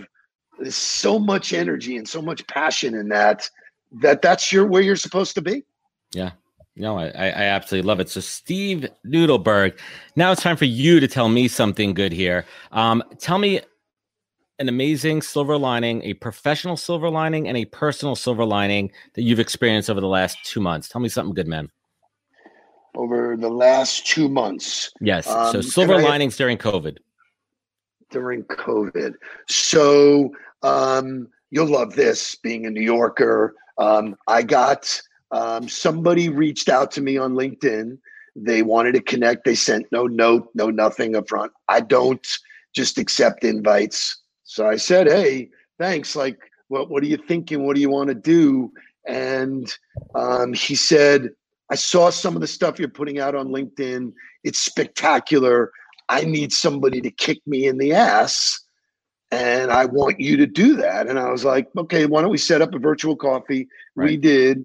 there's 0.60 0.76
so 0.76 1.18
much 1.18 1.52
energy 1.52 1.98
and 1.98 2.08
so 2.08 2.22
much 2.22 2.46
passion 2.48 2.94
in 2.94 3.10
that 3.10 3.50
that 4.02 4.22
that's 4.22 4.52
your 4.52 4.68
where 4.68 4.84
you're 4.84 4.96
supposed 4.96 5.34
to 5.34 5.42
be. 5.42 5.64
Yeah. 6.12 6.32
No, 6.80 6.98
I, 6.98 7.08
I 7.08 7.44
absolutely 7.44 7.86
love 7.86 8.00
it. 8.00 8.10
So, 8.10 8.22
Steve 8.22 8.88
Nudelberg, 9.06 9.78
now 10.16 10.32
it's 10.32 10.42
time 10.42 10.56
for 10.56 10.64
you 10.64 11.02
to 11.02 11.10
tell 11.10 11.28
me 11.28 11.50
something 11.50 11.94
good 11.94 12.14
here. 12.14 12.46
Um, 12.72 13.04
tell 13.20 13.38
me 13.38 13.60
an 14.60 14.70
amazing 14.70 15.22
silver 15.22 15.58
lining, 15.58 16.02
a 16.04 16.14
professional 16.14 16.78
silver 16.78 17.10
lining, 17.10 17.50
and 17.50 17.58
a 17.58 17.66
personal 17.66 18.16
silver 18.16 18.46
lining 18.46 18.92
that 19.16 19.24
you've 19.24 19.42
experienced 19.42 19.90
over 19.90 20.00
the 20.00 20.08
last 20.08 20.38
two 20.46 20.62
months. 20.62 20.88
Tell 20.88 21.02
me 21.02 21.10
something 21.10 21.34
good, 21.34 21.50
man. 21.50 21.70
Over 22.96 23.36
the 23.36 23.50
last 23.50 24.08
two 24.08 24.30
months. 24.30 24.90
Yes. 25.02 25.28
Um, 25.28 25.52
so, 25.52 25.62
silver 25.62 26.02
linings 26.02 26.38
during 26.38 26.58
COVID. 26.58 26.98
During 28.10 28.46
COVID. 28.46 29.16
So, 29.50 30.32
um, 30.64 31.28
you'll 31.50 31.68
love 31.68 31.96
this 31.96 32.36
being 32.36 32.66
a 32.66 32.70
New 32.70 32.82
Yorker. 32.82 33.54
Um, 33.78 34.16
I 34.28 34.44
got 34.44 35.02
um, 35.32 35.70
somebody 35.70 36.30
reached 36.30 36.70
out 36.70 36.92
to 36.92 37.02
me 37.02 37.18
on 37.18 37.34
LinkedIn. 37.34 37.98
They 38.36 38.62
wanted 38.62 38.94
to 38.94 39.02
connect. 39.02 39.46
They 39.46 39.56
sent 39.56 39.86
no 39.92 40.08
note, 40.08 40.50
no 40.54 40.70
nothing 40.70 41.16
up 41.16 41.30
front. 41.30 41.52
I 41.68 41.82
don't 41.82 42.26
just 42.74 42.98
accept 42.98 43.44
invites. 43.44 44.22
So 44.44 44.68
I 44.68 44.78
said, 44.78 45.08
"Hey, 45.08 45.50
thanks. 45.78 46.16
Like, 46.16 46.40
what 46.68 46.90
what 46.90 47.04
are 47.04 47.08
you 47.08 47.18
thinking? 47.18 47.66
What 47.66 47.76
do 47.76 47.82
you 47.82 47.90
want 47.90 48.10
to 48.10 48.16
do?" 48.16 48.72
And 49.08 49.72
um, 50.16 50.54
he 50.54 50.76
said, 50.76 51.30
"I 51.70 51.76
saw 51.76 52.10
some 52.10 52.36
of 52.36 52.42
the 52.42 52.48
stuff 52.48 52.80
you're 52.80 52.88
putting 52.88 53.20
out 53.20 53.36
on 53.36 53.50
LinkedIn. 53.50 54.14
It's 54.44 54.60
spectacular. 54.60 55.72
I 56.08 56.22
need 56.22 56.52
somebody 56.54 57.02
to 57.02 57.12
kick 57.12 57.40
me 57.46 57.68
in 57.68 57.78
the 57.78 57.94
ass." 57.94 58.60
and 59.32 59.72
I 59.72 59.86
want 59.86 60.20
you 60.20 60.38
to 60.38 60.48
do 60.48 60.76
that. 60.78 61.08
And 61.08 61.20
I 61.20 61.30
was 61.30 61.46
like, 61.46 61.68
okay, 61.78 62.06
why 62.06 62.22
don't 62.22 62.32
we 62.32 62.38
set 62.38 62.62
up 62.62 62.74
a 62.74 62.80
virtual 62.80 63.16
coffee? 63.16 63.68
Right. 63.96 64.10
We 64.10 64.18
did. 64.18 64.64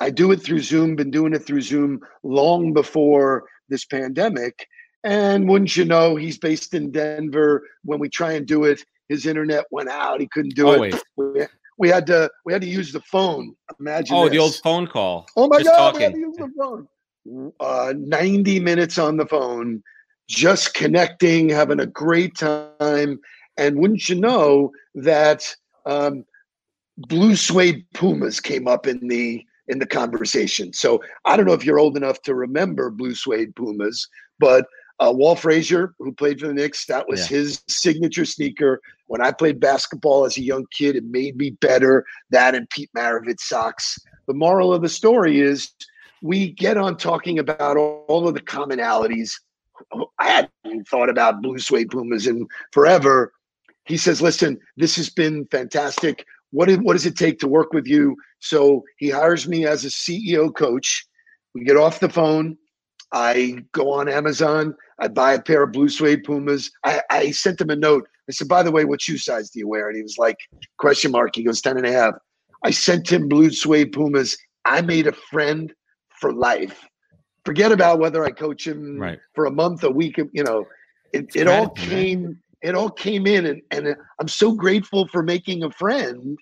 I 0.00 0.10
do 0.10 0.32
it 0.32 0.42
through 0.42 0.60
Zoom, 0.60 0.96
been 0.96 1.10
doing 1.10 1.34
it 1.34 1.46
through 1.46 1.62
Zoom 1.62 2.00
long 2.22 2.72
before 2.72 3.44
this 3.68 3.84
pandemic. 3.84 4.66
And 5.04 5.48
wouldn't 5.48 5.76
you 5.76 5.84
know, 5.84 6.16
he's 6.16 6.38
based 6.38 6.74
in 6.74 6.90
Denver. 6.90 7.62
When 7.84 7.98
we 8.00 8.08
try 8.08 8.32
and 8.32 8.46
do 8.46 8.64
it, 8.64 8.82
his 9.08 9.26
internet 9.26 9.66
went 9.70 9.90
out. 9.90 10.20
He 10.20 10.28
couldn't 10.28 10.54
do 10.54 10.68
Always. 10.68 10.94
it. 10.94 11.50
We, 11.76 11.88
had 11.88 12.06
to 12.06 12.30
we 12.46 12.52
had 12.52 12.62
to 12.62 12.68
use 12.68 12.92
the 12.92 13.02
phone. 13.02 13.54
Imagine. 13.78 14.16
Oh, 14.16 14.24
this. 14.24 14.32
the 14.32 14.38
old 14.38 14.54
phone 14.62 14.86
call. 14.86 15.26
Oh 15.36 15.46
my 15.48 15.58
just 15.58 15.70
god, 15.70 15.92
talking. 15.92 15.98
we 15.98 16.04
had 16.04 16.12
to 16.14 16.18
use 16.18 16.36
the 16.36 16.52
phone. 16.58 17.52
Uh, 17.60 17.94
90 17.96 18.60
minutes 18.60 18.98
on 18.98 19.16
the 19.16 19.26
phone, 19.26 19.82
just 20.28 20.74
connecting, 20.74 21.48
having 21.48 21.80
a 21.80 21.86
great 21.86 22.36
time. 22.36 23.18
And 23.56 23.78
wouldn't 23.78 24.08
you 24.08 24.14
know 24.16 24.72
that 24.94 25.54
um, 25.86 26.24
blue 26.96 27.36
suede 27.36 27.84
pumas 27.94 28.40
came 28.40 28.68
up 28.68 28.86
in 28.86 29.08
the 29.08 29.44
in 29.68 29.78
the 29.78 29.86
conversation. 29.86 30.72
So 30.72 31.02
I 31.24 31.36
don't 31.36 31.46
know 31.46 31.52
if 31.52 31.64
you're 31.64 31.78
old 31.78 31.96
enough 31.96 32.22
to 32.22 32.34
remember 32.34 32.90
blue 32.90 33.14
suede 33.14 33.54
Pumas, 33.56 34.08
but 34.38 34.66
uh, 35.00 35.12
Walt 35.12 35.40
Frazier, 35.40 35.94
who 35.98 36.12
played 36.12 36.40
for 36.40 36.46
the 36.46 36.54
Knicks, 36.54 36.86
that 36.86 37.08
was 37.08 37.30
yeah. 37.30 37.38
his 37.38 37.62
signature 37.68 38.24
sneaker. 38.24 38.80
When 39.06 39.20
I 39.20 39.32
played 39.32 39.58
basketball 39.58 40.24
as 40.24 40.36
a 40.36 40.42
young 40.42 40.66
kid, 40.70 40.96
it 40.96 41.04
made 41.04 41.36
me 41.36 41.50
better. 41.50 42.04
That 42.30 42.54
and 42.54 42.68
Pete 42.70 42.90
Maravich 42.96 43.40
socks. 43.40 43.98
The 44.26 44.34
moral 44.34 44.72
of 44.72 44.82
the 44.82 44.88
story 44.88 45.40
is 45.40 45.72
we 46.22 46.52
get 46.52 46.76
on 46.76 46.96
talking 46.96 47.38
about 47.38 47.76
all, 47.76 48.04
all 48.08 48.28
of 48.28 48.34
the 48.34 48.40
commonalities. 48.40 49.32
I 50.18 50.48
hadn't 50.64 50.88
thought 50.88 51.10
about 51.10 51.42
blue 51.42 51.58
suede 51.58 51.90
Pumas 51.90 52.26
in 52.26 52.46
forever. 52.72 53.32
He 53.86 53.96
says, 53.96 54.22
listen, 54.22 54.58
this 54.76 54.96
has 54.96 55.10
been 55.10 55.46
fantastic. 55.50 56.24
What, 56.54 56.70
is, 56.70 56.78
what 56.78 56.92
does 56.92 57.04
it 57.04 57.16
take 57.16 57.40
to 57.40 57.48
work 57.48 57.72
with 57.72 57.88
you? 57.88 58.16
So 58.38 58.84
he 58.98 59.10
hires 59.10 59.48
me 59.48 59.66
as 59.66 59.84
a 59.84 59.88
CEO 59.88 60.54
coach. 60.54 61.04
We 61.52 61.64
get 61.64 61.76
off 61.76 61.98
the 61.98 62.08
phone. 62.08 62.56
I 63.12 63.64
go 63.72 63.90
on 63.90 64.08
Amazon. 64.08 64.76
I 65.00 65.08
buy 65.08 65.34
a 65.34 65.42
pair 65.42 65.64
of 65.64 65.72
blue 65.72 65.88
suede 65.88 66.22
Pumas. 66.22 66.70
I, 66.84 67.02
I 67.10 67.30
sent 67.32 67.60
him 67.60 67.70
a 67.70 67.76
note. 67.76 68.06
I 68.28 68.32
said, 68.32 68.46
by 68.46 68.62
the 68.62 68.70
way, 68.70 68.84
what 68.84 69.02
shoe 69.02 69.18
size 69.18 69.50
do 69.50 69.58
you 69.58 69.66
wear? 69.66 69.88
And 69.88 69.96
he 69.96 70.02
was 70.02 70.16
like, 70.16 70.36
question 70.78 71.10
mark. 71.10 71.34
He 71.34 71.42
goes, 71.42 71.60
10 71.60 71.76
and 71.76 71.86
a 71.86 71.92
half. 71.92 72.14
I 72.62 72.70
sent 72.70 73.10
him 73.10 73.28
blue 73.28 73.50
suede 73.50 73.90
Pumas. 73.90 74.38
I 74.64 74.80
made 74.80 75.08
a 75.08 75.12
friend 75.12 75.74
for 76.20 76.32
life. 76.32 76.86
Forget 77.44 77.72
about 77.72 77.98
whether 77.98 78.24
I 78.24 78.30
coach 78.30 78.64
him 78.64 79.00
right. 79.00 79.18
for 79.34 79.46
a 79.46 79.50
month, 79.50 79.82
a 79.82 79.90
week, 79.90 80.18
you 80.32 80.44
know, 80.44 80.66
it, 81.12 81.34
it 81.34 81.48
all 81.48 81.70
came 81.70 82.40
it 82.64 82.74
all 82.74 82.90
came 82.90 83.26
in 83.26 83.46
and, 83.46 83.62
and 83.70 83.96
i'm 84.20 84.28
so 84.28 84.52
grateful 84.52 85.06
for 85.08 85.22
making 85.22 85.62
a 85.62 85.70
friend 85.70 86.38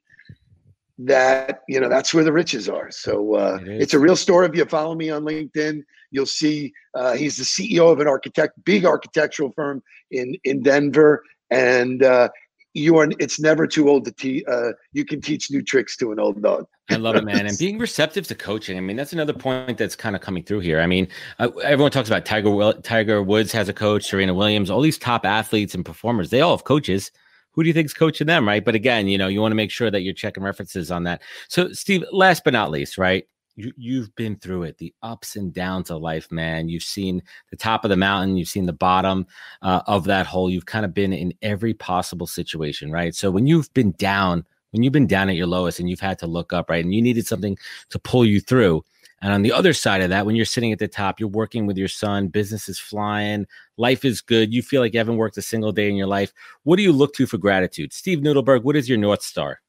that 0.99 1.63
you 1.69 1.81
know 1.81 1.89
that's 1.89 2.13
where 2.15 2.25
the 2.25 2.33
riches 2.33 2.69
are. 2.69 2.91
So 2.91 3.35
uh, 3.35 3.59
it 3.63 3.83
it's 3.83 3.95
a 3.95 3.99
real 3.99 4.17
story. 4.17 4.47
If 4.47 4.55
you 4.55 4.65
follow 4.67 4.95
me 4.95 5.11
on 5.11 5.25
linkedin 5.25 5.83
you'll 6.11 6.27
see 6.27 6.73
uh, 6.95 7.15
he's 7.15 7.37
the 7.37 7.45
ceo 7.45 7.91
of 7.91 8.01
an 8.01 8.07
architect 8.07 8.53
big 8.65 8.85
architectural 8.85 9.51
firm 9.53 9.83
in 10.11 10.37
in 10.45 10.63
denver. 10.63 11.23
And 11.51 12.03
uh, 12.03 12.29
you 12.75 12.97
are 12.97 13.09
it's 13.19 13.39
never 13.39 13.67
too 13.67 13.89
old 13.89 14.05
to 14.05 14.13
teach 14.13 14.45
uh, 14.47 14.71
you 14.93 15.05
can 15.05 15.21
teach 15.21 15.51
new 15.51 15.63
tricks 15.63 15.97
to 15.99 16.13
an 16.13 16.19
old 16.19 16.43
dog. 16.43 16.67
I 16.91 16.97
love 16.97 17.17
it 17.17 17.25
man. 17.25 17.47
And 17.53 17.59
being 17.59 17.79
receptive 17.79 18.27
to 18.29 18.35
coaching 18.35 18.77
i 18.77 18.81
mean 18.81 18.97
that's 18.97 19.13
another 19.13 19.33
point 19.33 19.79
that's 19.79 19.97
kind 19.97 20.17
of 20.17 20.23
coming 20.23 20.43
through 20.43 20.61
here. 20.61 20.81
I 20.81 20.87
mean 20.87 21.09
uh, 21.39 21.49
everyone 21.63 21.91
talks 21.91 22.09
about 22.09 22.25
tiger 22.25 22.73
tiger 22.83 23.23
woods 23.23 23.53
has 23.53 23.69
a 23.69 23.73
coach 23.73 24.05
serena 24.05 24.35
williams 24.35 24.71
all 24.71 24.81
these 24.81 24.99
top 24.99 25.27
athletes 25.27 25.75
and 25.75 25.85
performers 25.85 26.31
they 26.31 26.41
all 26.41 26.57
have 26.57 26.65
coaches. 26.65 27.11
Who 27.53 27.63
do 27.63 27.67
you 27.67 27.75
think 27.75 27.87
is 27.87 27.95
coaching 27.95 28.27
them 28.27 28.47
right? 28.47 28.65
But 28.65 28.75
again 28.75 29.09
you 29.09 29.19
know 29.19 29.29
you 29.29 29.41
want 29.41 29.53
to 29.53 29.57
make 29.57 29.71
sure 29.71 29.91
that 29.91 30.01
you're 30.03 30.15
checking 30.15 30.43
references 30.43 30.91
on 30.91 31.05
that. 31.05 31.23
So 31.49 31.73
steve 31.73 32.05
last 32.11 32.45
but 32.45 32.53
not 32.53 32.71
least 32.71 32.97
right 32.97 33.27
you 33.57 33.73
you've 33.77 34.15
been 34.17 34.37
through 34.37 34.65
it 34.65 34.79
the 34.79 34.95
ups 35.03 35.37
and 35.37 35.53
downs 35.53 35.91
of 35.91 36.01
life 36.01 36.31
man. 36.31 36.69
You've 36.69 36.83
seen 36.83 37.23
the 37.51 37.57
top 37.57 37.85
of 37.85 37.91
the 37.91 37.97
mountain 37.97 38.37
you've 38.37 38.49
seen 38.49 38.67
the 38.67 38.73
bottom 38.73 39.27
uh, 39.63 39.83
of 39.87 40.05
that 40.05 40.27
hole. 40.27 40.51
You've 40.51 40.67
kind 40.67 40.85
of 40.85 40.95
been 40.95 41.13
in 41.13 41.33
every 41.43 41.75
possible 41.75 42.27
situation 42.27 42.91
right? 42.91 43.15
So 43.15 43.31
when 43.31 43.47
you've 43.47 43.73
been 43.75 43.93
down 43.93 44.45
when 44.73 44.83
you've 44.83 44.93
been 44.93 45.07
down 45.07 45.29
at 45.29 45.37
your 45.37 45.47
lowest 45.47 45.81
and 45.81 45.89
you've 45.89 46.01
had 46.01 46.19
to 46.19 46.27
look 46.27 46.53
up 46.53 46.71
right 46.71 46.85
and 46.85 46.95
you 46.95 47.03
needed 47.03 47.27
something 47.27 47.57
to 47.91 47.99
pull 47.99 48.25
you 48.25 48.41
through 48.41 48.85
and 49.21 49.33
on 49.33 49.43
the 49.43 49.53
other 49.53 49.73
side 49.73 50.03
of 50.03 50.11
that 50.11 50.27
when 50.27 50.35
you're 50.35 50.45
sitting 50.45 50.73
at 50.73 50.79
the 50.79 50.89
top 50.89 51.21
you're 51.21 51.29
working 51.29 51.67
with 51.67 51.77
your 51.77 51.89
son 51.89 52.29
business 52.29 52.69
is 52.69 52.79
flying 52.79 53.47
life 53.77 54.05
is 54.05 54.21
good 54.21 54.53
you 54.53 54.63
feel 54.63 54.81
like 54.81 54.93
you 54.93 54.99
haven't 54.99 55.17
worked 55.17 55.37
a 55.37 55.43
single 55.43 55.73
day 55.73 55.89
in 55.89 55.97
your 55.97 56.07
life 56.07 56.33
what 56.65 56.77
do 56.77 56.83
you 56.83 56.93
look 56.93 57.15
to 57.15 57.27
for 57.27 57.39
gratitude? 57.39 57.93
Steve 57.93 58.19
nudelberg 58.21 58.65
what 58.65 58.77
is 58.77 58.89
your 58.89 58.99
north 58.99 59.23
star 59.23 59.61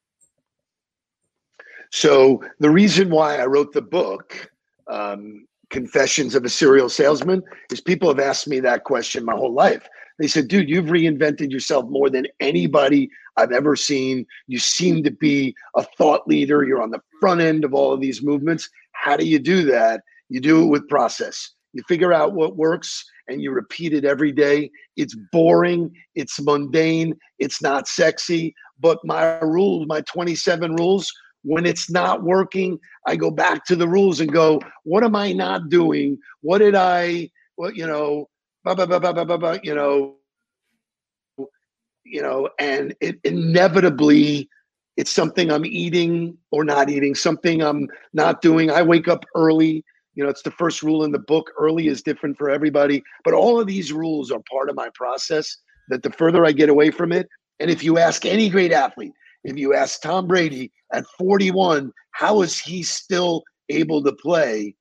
so 1.93 2.43
the 2.59 2.71
reason 2.71 3.11
why 3.11 3.37
I 3.37 3.45
wrote 3.45 3.71
the 3.71 3.81
book, 3.83 4.49
um, 4.87 5.45
Confessions 5.69 6.33
of 6.33 6.43
a 6.43 6.49
Serial 6.49 6.89
Salesman, 6.89 7.43
is 7.71 7.81
people 7.81 8.09
have 8.09 8.19
asked 8.19 8.47
me 8.47 8.59
that 8.61 8.83
question 8.83 9.23
my 9.23 9.35
whole 9.35 9.53
life. 9.53 9.87
They 10.17 10.25
said, 10.27 10.47
dude, 10.47 10.69
you've 10.69 10.87
reinvented 10.87 11.51
yourself 11.51 11.87
more 11.87 12.09
than 12.09 12.25
anybody 12.39 13.11
I've 13.37 13.51
ever 13.51 13.75
seen. 13.75 14.25
You 14.47 14.57
seem 14.57 15.03
to 15.03 15.11
be 15.11 15.53
a 15.75 15.83
thought 15.83 16.27
leader. 16.27 16.63
You're 16.63 16.81
on 16.81 16.89
the 16.89 17.01
front 17.19 17.41
end 17.41 17.63
of 17.63 17.75
all 17.75 17.93
of 17.93 18.01
these 18.01 18.23
movements. 18.23 18.67
How 18.93 19.15
do 19.15 19.27
you 19.27 19.37
do 19.37 19.63
that? 19.65 20.01
You 20.29 20.39
do 20.39 20.63
it 20.63 20.69
with 20.69 20.89
process. 20.89 21.51
You 21.73 21.83
figure 21.87 22.11
out 22.11 22.33
what 22.33 22.57
works 22.57 23.05
and 23.27 23.39
you 23.39 23.51
repeat 23.51 23.93
it 23.93 24.03
every 24.03 24.31
day. 24.31 24.71
It's 24.97 25.15
boring, 25.31 25.91
it's 26.15 26.41
mundane, 26.41 27.15
it's 27.37 27.61
not 27.61 27.87
sexy, 27.87 28.55
but 28.79 28.97
my 29.03 29.37
rules, 29.41 29.85
my 29.85 30.01
27 30.01 30.75
rules 30.75 31.11
when 31.43 31.65
it's 31.65 31.89
not 31.89 32.23
working, 32.23 32.79
I 33.05 33.15
go 33.15 33.29
back 33.29 33.65
to 33.65 33.75
the 33.75 33.87
rules 33.87 34.19
and 34.19 34.31
go, 34.31 34.61
what 34.83 35.03
am 35.03 35.15
I 35.15 35.33
not 35.33 35.69
doing? 35.69 36.17
What 36.41 36.59
did 36.59 36.75
I, 36.75 37.29
what, 37.55 37.75
you 37.75 37.85
know, 37.85 38.29
blah, 38.63 38.75
blah, 38.75 38.85
blah, 38.85 38.99
blah, 38.99 39.13
blah, 39.13 39.25
blah, 39.25 39.37
blah, 39.37 39.57
you 39.61 39.75
know, 39.75 40.15
you 42.05 42.21
know, 42.21 42.49
and 42.59 42.95
it 43.01 43.19
inevitably 43.23 44.49
it's 44.97 45.11
something 45.11 45.51
I'm 45.51 45.65
eating 45.65 46.37
or 46.51 46.63
not 46.63 46.89
eating, 46.89 47.15
something 47.15 47.61
I'm 47.61 47.87
not 48.13 48.41
doing. 48.41 48.69
I 48.69 48.81
wake 48.81 49.07
up 49.07 49.25
early. 49.35 49.83
You 50.15 50.23
know, 50.23 50.29
it's 50.29 50.43
the 50.43 50.51
first 50.51 50.83
rule 50.83 51.03
in 51.03 51.11
the 51.11 51.19
book. 51.19 51.49
Early 51.57 51.87
is 51.87 52.03
different 52.03 52.37
for 52.37 52.49
everybody, 52.49 53.01
but 53.23 53.33
all 53.33 53.59
of 53.59 53.65
these 53.65 53.91
rules 53.91 54.31
are 54.31 54.41
part 54.51 54.69
of 54.69 54.75
my 54.75 54.89
process. 54.93 55.57
That 55.89 56.03
the 56.03 56.11
further 56.11 56.45
I 56.45 56.51
get 56.51 56.69
away 56.69 56.91
from 56.91 57.11
it, 57.11 57.27
and 57.59 57.69
if 57.69 57.83
you 57.83 57.97
ask 57.97 58.25
any 58.25 58.49
great 58.49 58.71
athlete, 58.71 59.11
if 59.43 59.57
you 59.57 59.73
ask 59.73 60.01
Tom 60.01 60.27
Brady 60.27 60.71
at 60.93 61.05
41, 61.17 61.91
how 62.11 62.41
is 62.41 62.59
he 62.59 62.83
still 62.83 63.43
able 63.69 64.03
to 64.03 64.13
play? 64.13 64.75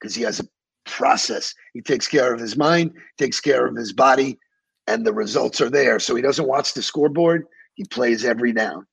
Because 0.00 0.14
he 0.14 0.22
has 0.22 0.40
a 0.40 0.48
process. 0.86 1.54
He 1.74 1.82
takes 1.82 2.08
care 2.08 2.32
of 2.32 2.40
his 2.40 2.56
mind, 2.56 2.92
takes 3.18 3.40
care 3.40 3.66
of 3.66 3.76
his 3.76 3.92
body, 3.92 4.38
and 4.86 5.04
the 5.04 5.12
results 5.12 5.60
are 5.60 5.70
there. 5.70 5.98
So 5.98 6.14
he 6.14 6.22
doesn't 6.22 6.48
watch 6.48 6.74
the 6.74 6.82
scoreboard. 6.82 7.44
He 7.74 7.84
plays 7.84 8.24
every 8.24 8.52
down. 8.52 8.86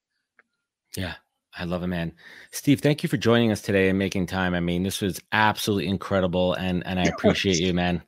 Yeah. 0.96 1.16
I 1.58 1.64
love 1.64 1.84
it, 1.84 1.88
man. 1.88 2.12
Steve, 2.52 2.82
thank 2.82 3.02
you 3.02 3.08
for 3.08 3.18
joining 3.18 3.52
us 3.52 3.62
today 3.62 3.88
and 3.88 3.98
making 3.98 4.26
time. 4.26 4.54
I 4.54 4.60
mean, 4.60 4.84
this 4.84 5.02
was 5.02 5.22
absolutely 5.32 5.88
incredible, 5.88 6.54
and 6.56 6.86
and 6.86 7.00
I 7.00 7.04
appreciate 7.18 7.60
you, 7.60 7.74
man. 7.74 8.02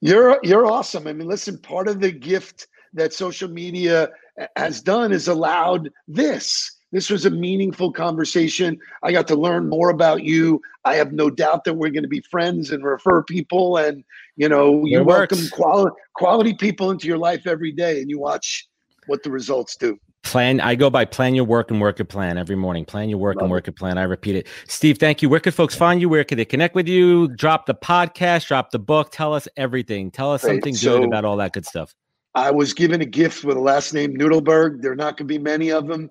You're 0.00 0.40
you're 0.42 0.66
awesome. 0.66 1.06
I 1.06 1.12
mean, 1.12 1.28
listen, 1.28 1.58
part 1.58 1.86
of 1.86 2.00
the 2.00 2.10
gift 2.10 2.66
that 2.94 3.12
social 3.12 3.48
media 3.48 4.10
has 4.56 4.80
done 4.80 5.12
is 5.12 5.28
allowed 5.28 5.90
this. 6.08 6.78
This 6.92 7.08
was 7.08 7.24
a 7.24 7.30
meaningful 7.30 7.90
conversation. 7.90 8.78
I 9.02 9.12
got 9.12 9.26
to 9.28 9.34
learn 9.34 9.68
more 9.68 9.88
about 9.88 10.22
you. 10.24 10.60
I 10.84 10.94
have 10.96 11.12
no 11.12 11.30
doubt 11.30 11.64
that 11.64 11.74
we're 11.74 11.90
going 11.90 12.02
to 12.02 12.08
be 12.08 12.20
friends 12.20 12.70
and 12.70 12.84
refer 12.84 13.22
people. 13.22 13.78
And 13.78 14.04
you 14.36 14.48
know, 14.48 14.84
you 14.84 15.02
welcome 15.02 15.40
quality 15.52 15.96
quality 16.14 16.54
people 16.54 16.90
into 16.90 17.06
your 17.06 17.18
life 17.18 17.46
every 17.46 17.72
day, 17.72 18.00
and 18.00 18.10
you 18.10 18.18
watch 18.18 18.68
what 19.06 19.22
the 19.22 19.30
results 19.30 19.76
do. 19.76 19.98
Plan. 20.22 20.60
I 20.60 20.76
go 20.76 20.88
by 20.88 21.04
plan 21.04 21.34
your 21.34 21.44
work 21.44 21.70
and 21.70 21.80
work 21.80 21.98
a 21.98 22.04
plan 22.04 22.38
every 22.38 22.56
morning. 22.56 22.84
Plan 22.84 23.08
your 23.08 23.18
work 23.18 23.36
Love 23.36 23.44
and 23.44 23.50
work 23.50 23.68
a 23.68 23.72
plan. 23.72 23.98
I 23.98 24.04
repeat 24.04 24.36
it. 24.36 24.46
Steve, 24.68 24.98
thank 24.98 25.20
you. 25.20 25.28
Where 25.28 25.40
could 25.40 25.54
folks 25.54 25.74
find 25.74 26.00
you? 26.00 26.08
Where 26.08 26.24
could 26.24 26.38
they 26.38 26.44
connect 26.44 26.74
with 26.74 26.86
you? 26.86 27.28
Drop 27.28 27.66
the 27.66 27.74
podcast. 27.74 28.46
Drop 28.46 28.70
the 28.70 28.78
book. 28.78 29.10
Tell 29.10 29.34
us 29.34 29.48
everything. 29.56 30.10
Tell 30.10 30.32
us 30.32 30.42
something 30.42 30.74
so, 30.74 31.00
good 31.00 31.08
about 31.08 31.24
all 31.24 31.38
that 31.38 31.52
good 31.52 31.66
stuff. 31.66 31.94
I 32.34 32.50
was 32.50 32.72
given 32.72 33.00
a 33.00 33.06
gift 33.06 33.44
with 33.44 33.56
a 33.56 33.60
last 33.60 33.92
name 33.92 34.16
Nudelberg. 34.16 34.80
There 34.80 34.92
are 34.92 34.96
not 34.96 35.16
going 35.16 35.28
to 35.28 35.34
be 35.34 35.38
many 35.38 35.70
of 35.70 35.86
them. 35.86 36.10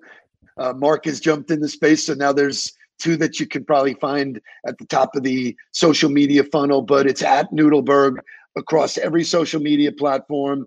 Uh, 0.56 0.72
Mark 0.72 1.06
has 1.06 1.20
jumped 1.20 1.50
into 1.50 1.68
space, 1.68 2.06
so 2.06 2.14
now 2.14 2.32
there's 2.32 2.72
two 2.98 3.16
that 3.16 3.40
you 3.40 3.46
can 3.46 3.64
probably 3.64 3.94
find 3.94 4.40
at 4.66 4.78
the 4.78 4.86
top 4.86 5.16
of 5.16 5.24
the 5.24 5.56
social 5.72 6.10
media 6.10 6.44
funnel. 6.44 6.82
But 6.82 7.06
it's 7.06 7.22
at 7.22 7.50
Nudelberg 7.52 8.18
across 8.56 8.98
every 8.98 9.24
social 9.24 9.60
media 9.60 9.90
platform. 9.90 10.66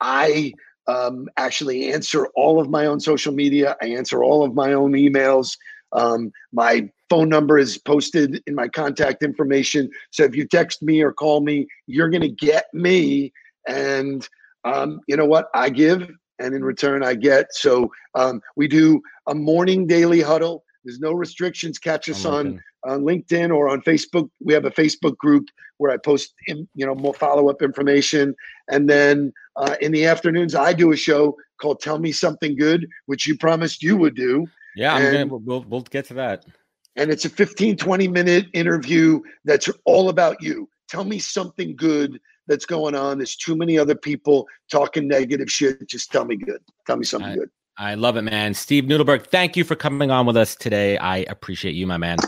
I 0.00 0.54
um, 0.86 1.28
actually 1.36 1.92
answer 1.92 2.26
all 2.34 2.60
of 2.60 2.70
my 2.70 2.86
own 2.86 3.00
social 3.00 3.32
media. 3.32 3.76
I 3.82 3.86
answer 3.86 4.22
all 4.22 4.44
of 4.44 4.54
my 4.54 4.72
own 4.72 4.92
emails. 4.92 5.56
Um, 5.92 6.32
my 6.52 6.88
phone 7.08 7.28
number 7.28 7.58
is 7.58 7.78
posted 7.78 8.42
in 8.46 8.54
my 8.54 8.68
contact 8.68 9.22
information. 9.22 9.90
So 10.10 10.24
if 10.24 10.34
you 10.34 10.46
text 10.46 10.82
me 10.82 11.02
or 11.02 11.12
call 11.12 11.40
me, 11.40 11.66
you're 11.86 12.10
going 12.10 12.22
to 12.22 12.28
get 12.28 12.66
me. 12.72 13.32
And 13.66 14.28
um, 14.64 15.00
you 15.06 15.16
know 15.16 15.26
what? 15.26 15.48
I 15.54 15.70
give, 15.70 16.08
and 16.38 16.54
in 16.54 16.64
return, 16.64 17.04
I 17.04 17.14
get. 17.14 17.54
So 17.54 17.90
um, 18.14 18.40
we 18.56 18.68
do 18.68 19.00
a 19.26 19.34
morning 19.34 19.86
daily 19.86 20.20
huddle. 20.20 20.64
There's 20.84 21.00
no 21.00 21.12
restrictions. 21.12 21.78
Catch 21.78 22.08
us 22.08 22.24
on 22.24 22.60
on 22.84 23.02
LinkedIn 23.02 23.54
or 23.54 23.68
on 23.68 23.80
Facebook. 23.82 24.28
We 24.40 24.52
have 24.52 24.64
a 24.64 24.70
Facebook 24.70 25.16
group 25.16 25.48
where 25.78 25.90
I 25.90 25.96
post, 25.96 26.34
in, 26.46 26.68
you 26.74 26.86
know, 26.86 26.94
more 26.94 27.14
follow 27.14 27.48
up 27.48 27.62
information. 27.62 28.34
And 28.70 28.88
then 28.88 29.32
uh, 29.56 29.76
in 29.80 29.92
the 29.92 30.06
afternoons, 30.06 30.54
I 30.54 30.72
do 30.72 30.92
a 30.92 30.96
show 30.96 31.36
called 31.60 31.80
"Tell 31.80 31.98
Me 31.98 32.12
Something 32.12 32.56
Good," 32.56 32.86
which 33.06 33.26
you 33.26 33.36
promised 33.36 33.82
you 33.82 33.96
would 33.96 34.14
do. 34.14 34.46
Yeah, 34.76 34.96
and, 34.98 35.30
gonna, 35.30 35.42
we'll 35.42 35.64
we'll 35.68 35.82
get 35.82 36.06
to 36.06 36.14
that. 36.14 36.44
And 36.96 37.10
it's 37.10 37.24
a 37.24 37.28
15, 37.28 37.76
20 37.76 38.08
minute 38.08 38.46
interview 38.52 39.20
that's 39.44 39.68
all 39.84 40.08
about 40.08 40.40
you. 40.40 40.68
Tell 40.88 41.04
me 41.04 41.18
something 41.18 41.74
good 41.74 42.20
that's 42.46 42.66
going 42.66 42.94
on. 42.94 43.18
There's 43.18 43.36
too 43.36 43.56
many 43.56 43.78
other 43.78 43.94
people 43.94 44.46
talking 44.70 45.08
negative 45.08 45.50
shit. 45.50 45.86
Just 45.88 46.12
tell 46.12 46.24
me 46.24 46.36
good. 46.36 46.60
Tell 46.86 46.96
me 46.96 47.04
something 47.04 47.30
I, 47.30 47.34
good. 47.34 47.50
I 47.76 47.94
love 47.94 48.16
it, 48.16 48.22
man. 48.22 48.54
Steve 48.54 48.84
Nudelberg, 48.84 49.26
thank 49.26 49.56
you 49.56 49.64
for 49.64 49.74
coming 49.74 50.10
on 50.10 50.26
with 50.26 50.36
us 50.36 50.54
today. 50.54 50.96
I 50.98 51.18
appreciate 51.18 51.74
you, 51.74 51.86
my 51.86 51.96
man. 51.96 52.18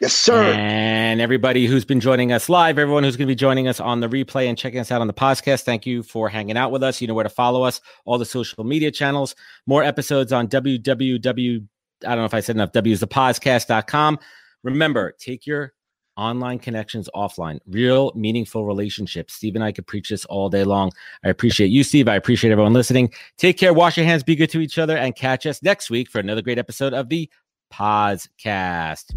Yes, 0.00 0.14
sir. 0.14 0.52
And 0.52 1.20
everybody 1.20 1.66
who's 1.66 1.84
been 1.84 2.00
joining 2.00 2.32
us 2.32 2.48
live, 2.48 2.76
everyone 2.76 3.04
who's 3.04 3.16
going 3.16 3.28
to 3.28 3.30
be 3.30 3.36
joining 3.36 3.68
us 3.68 3.78
on 3.78 4.00
the 4.00 4.08
replay 4.08 4.48
and 4.48 4.58
checking 4.58 4.80
us 4.80 4.90
out 4.90 5.00
on 5.00 5.06
the 5.06 5.14
podcast, 5.14 5.62
thank 5.62 5.86
you 5.86 6.02
for 6.02 6.28
hanging 6.28 6.56
out 6.56 6.72
with 6.72 6.82
us. 6.82 7.00
You 7.00 7.06
know 7.06 7.14
where 7.14 7.22
to 7.22 7.28
follow 7.28 7.62
us, 7.62 7.80
all 8.04 8.18
the 8.18 8.24
social 8.24 8.64
media 8.64 8.90
channels, 8.90 9.36
more 9.64 9.84
episodes 9.84 10.32
on 10.32 10.48
www. 10.48 11.68
I 12.04 12.08
don't 12.08 12.18
know 12.18 12.24
if 12.24 12.34
I 12.34 12.40
said 12.40 12.56
enough. 12.56 12.72
W 12.72 12.92
is 12.92 12.98
the 12.98 13.06
podcast.com. 13.06 14.18
Remember, 14.64 15.14
take 15.20 15.46
your 15.46 15.72
online 16.16 16.58
connections 16.58 17.08
offline, 17.14 17.58
real 17.66 18.12
meaningful 18.14 18.66
relationships. 18.66 19.34
Steve 19.34 19.54
and 19.54 19.64
I 19.64 19.72
could 19.72 19.86
preach 19.86 20.08
this 20.08 20.24
all 20.26 20.48
day 20.48 20.64
long. 20.64 20.92
I 21.24 21.28
appreciate 21.28 21.68
you, 21.68 21.84
Steve. 21.84 22.08
I 22.08 22.16
appreciate 22.16 22.50
everyone 22.50 22.72
listening. 22.72 23.12
Take 23.38 23.58
care, 23.58 23.72
wash 23.72 23.96
your 23.96 24.06
hands, 24.06 24.22
be 24.22 24.36
good 24.36 24.50
to 24.50 24.60
each 24.60 24.78
other, 24.78 24.96
and 24.96 25.14
catch 25.14 25.46
us 25.46 25.62
next 25.62 25.90
week 25.90 26.10
for 26.10 26.18
another 26.18 26.42
great 26.42 26.58
episode 26.58 26.94
of 26.94 27.08
the 27.08 27.30
Podcast. 27.72 29.14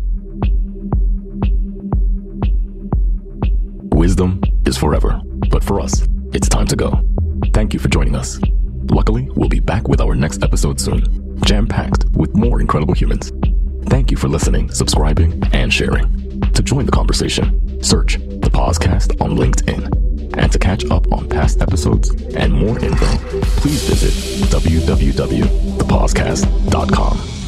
Wisdom 3.93 4.41
is 4.65 4.77
forever, 4.77 5.21
but 5.49 5.63
for 5.63 5.79
us, 5.79 6.07
it's 6.33 6.47
time 6.47 6.67
to 6.67 6.75
go. 6.75 7.01
Thank 7.53 7.73
you 7.73 7.79
for 7.79 7.89
joining 7.89 8.15
us. 8.15 8.39
Luckily, 8.89 9.29
we'll 9.35 9.49
be 9.49 9.59
back 9.59 9.87
with 9.87 9.99
our 9.99 10.15
next 10.15 10.43
episode 10.43 10.79
soon, 10.79 11.37
jam 11.43 11.67
packed 11.67 12.05
with 12.11 12.35
more 12.35 12.61
incredible 12.61 12.93
humans. 12.93 13.31
Thank 13.87 14.11
you 14.11 14.17
for 14.17 14.27
listening, 14.27 14.69
subscribing, 14.71 15.41
and 15.53 15.71
sharing. 15.73 16.41
To 16.53 16.61
join 16.63 16.85
the 16.85 16.91
conversation, 16.91 17.81
search 17.83 18.17
the 18.17 18.49
podcast 18.51 19.19
on 19.21 19.37
LinkedIn. 19.37 20.03
And 20.37 20.51
to 20.51 20.59
catch 20.59 20.83
up 20.91 21.09
on 21.13 21.29
past 21.29 21.61
episodes 21.61 22.09
and 22.35 22.51
more 22.53 22.77
info, 22.79 23.05
please 23.61 23.87
visit 23.87 24.11
www.thepodcast.com. 24.49 27.44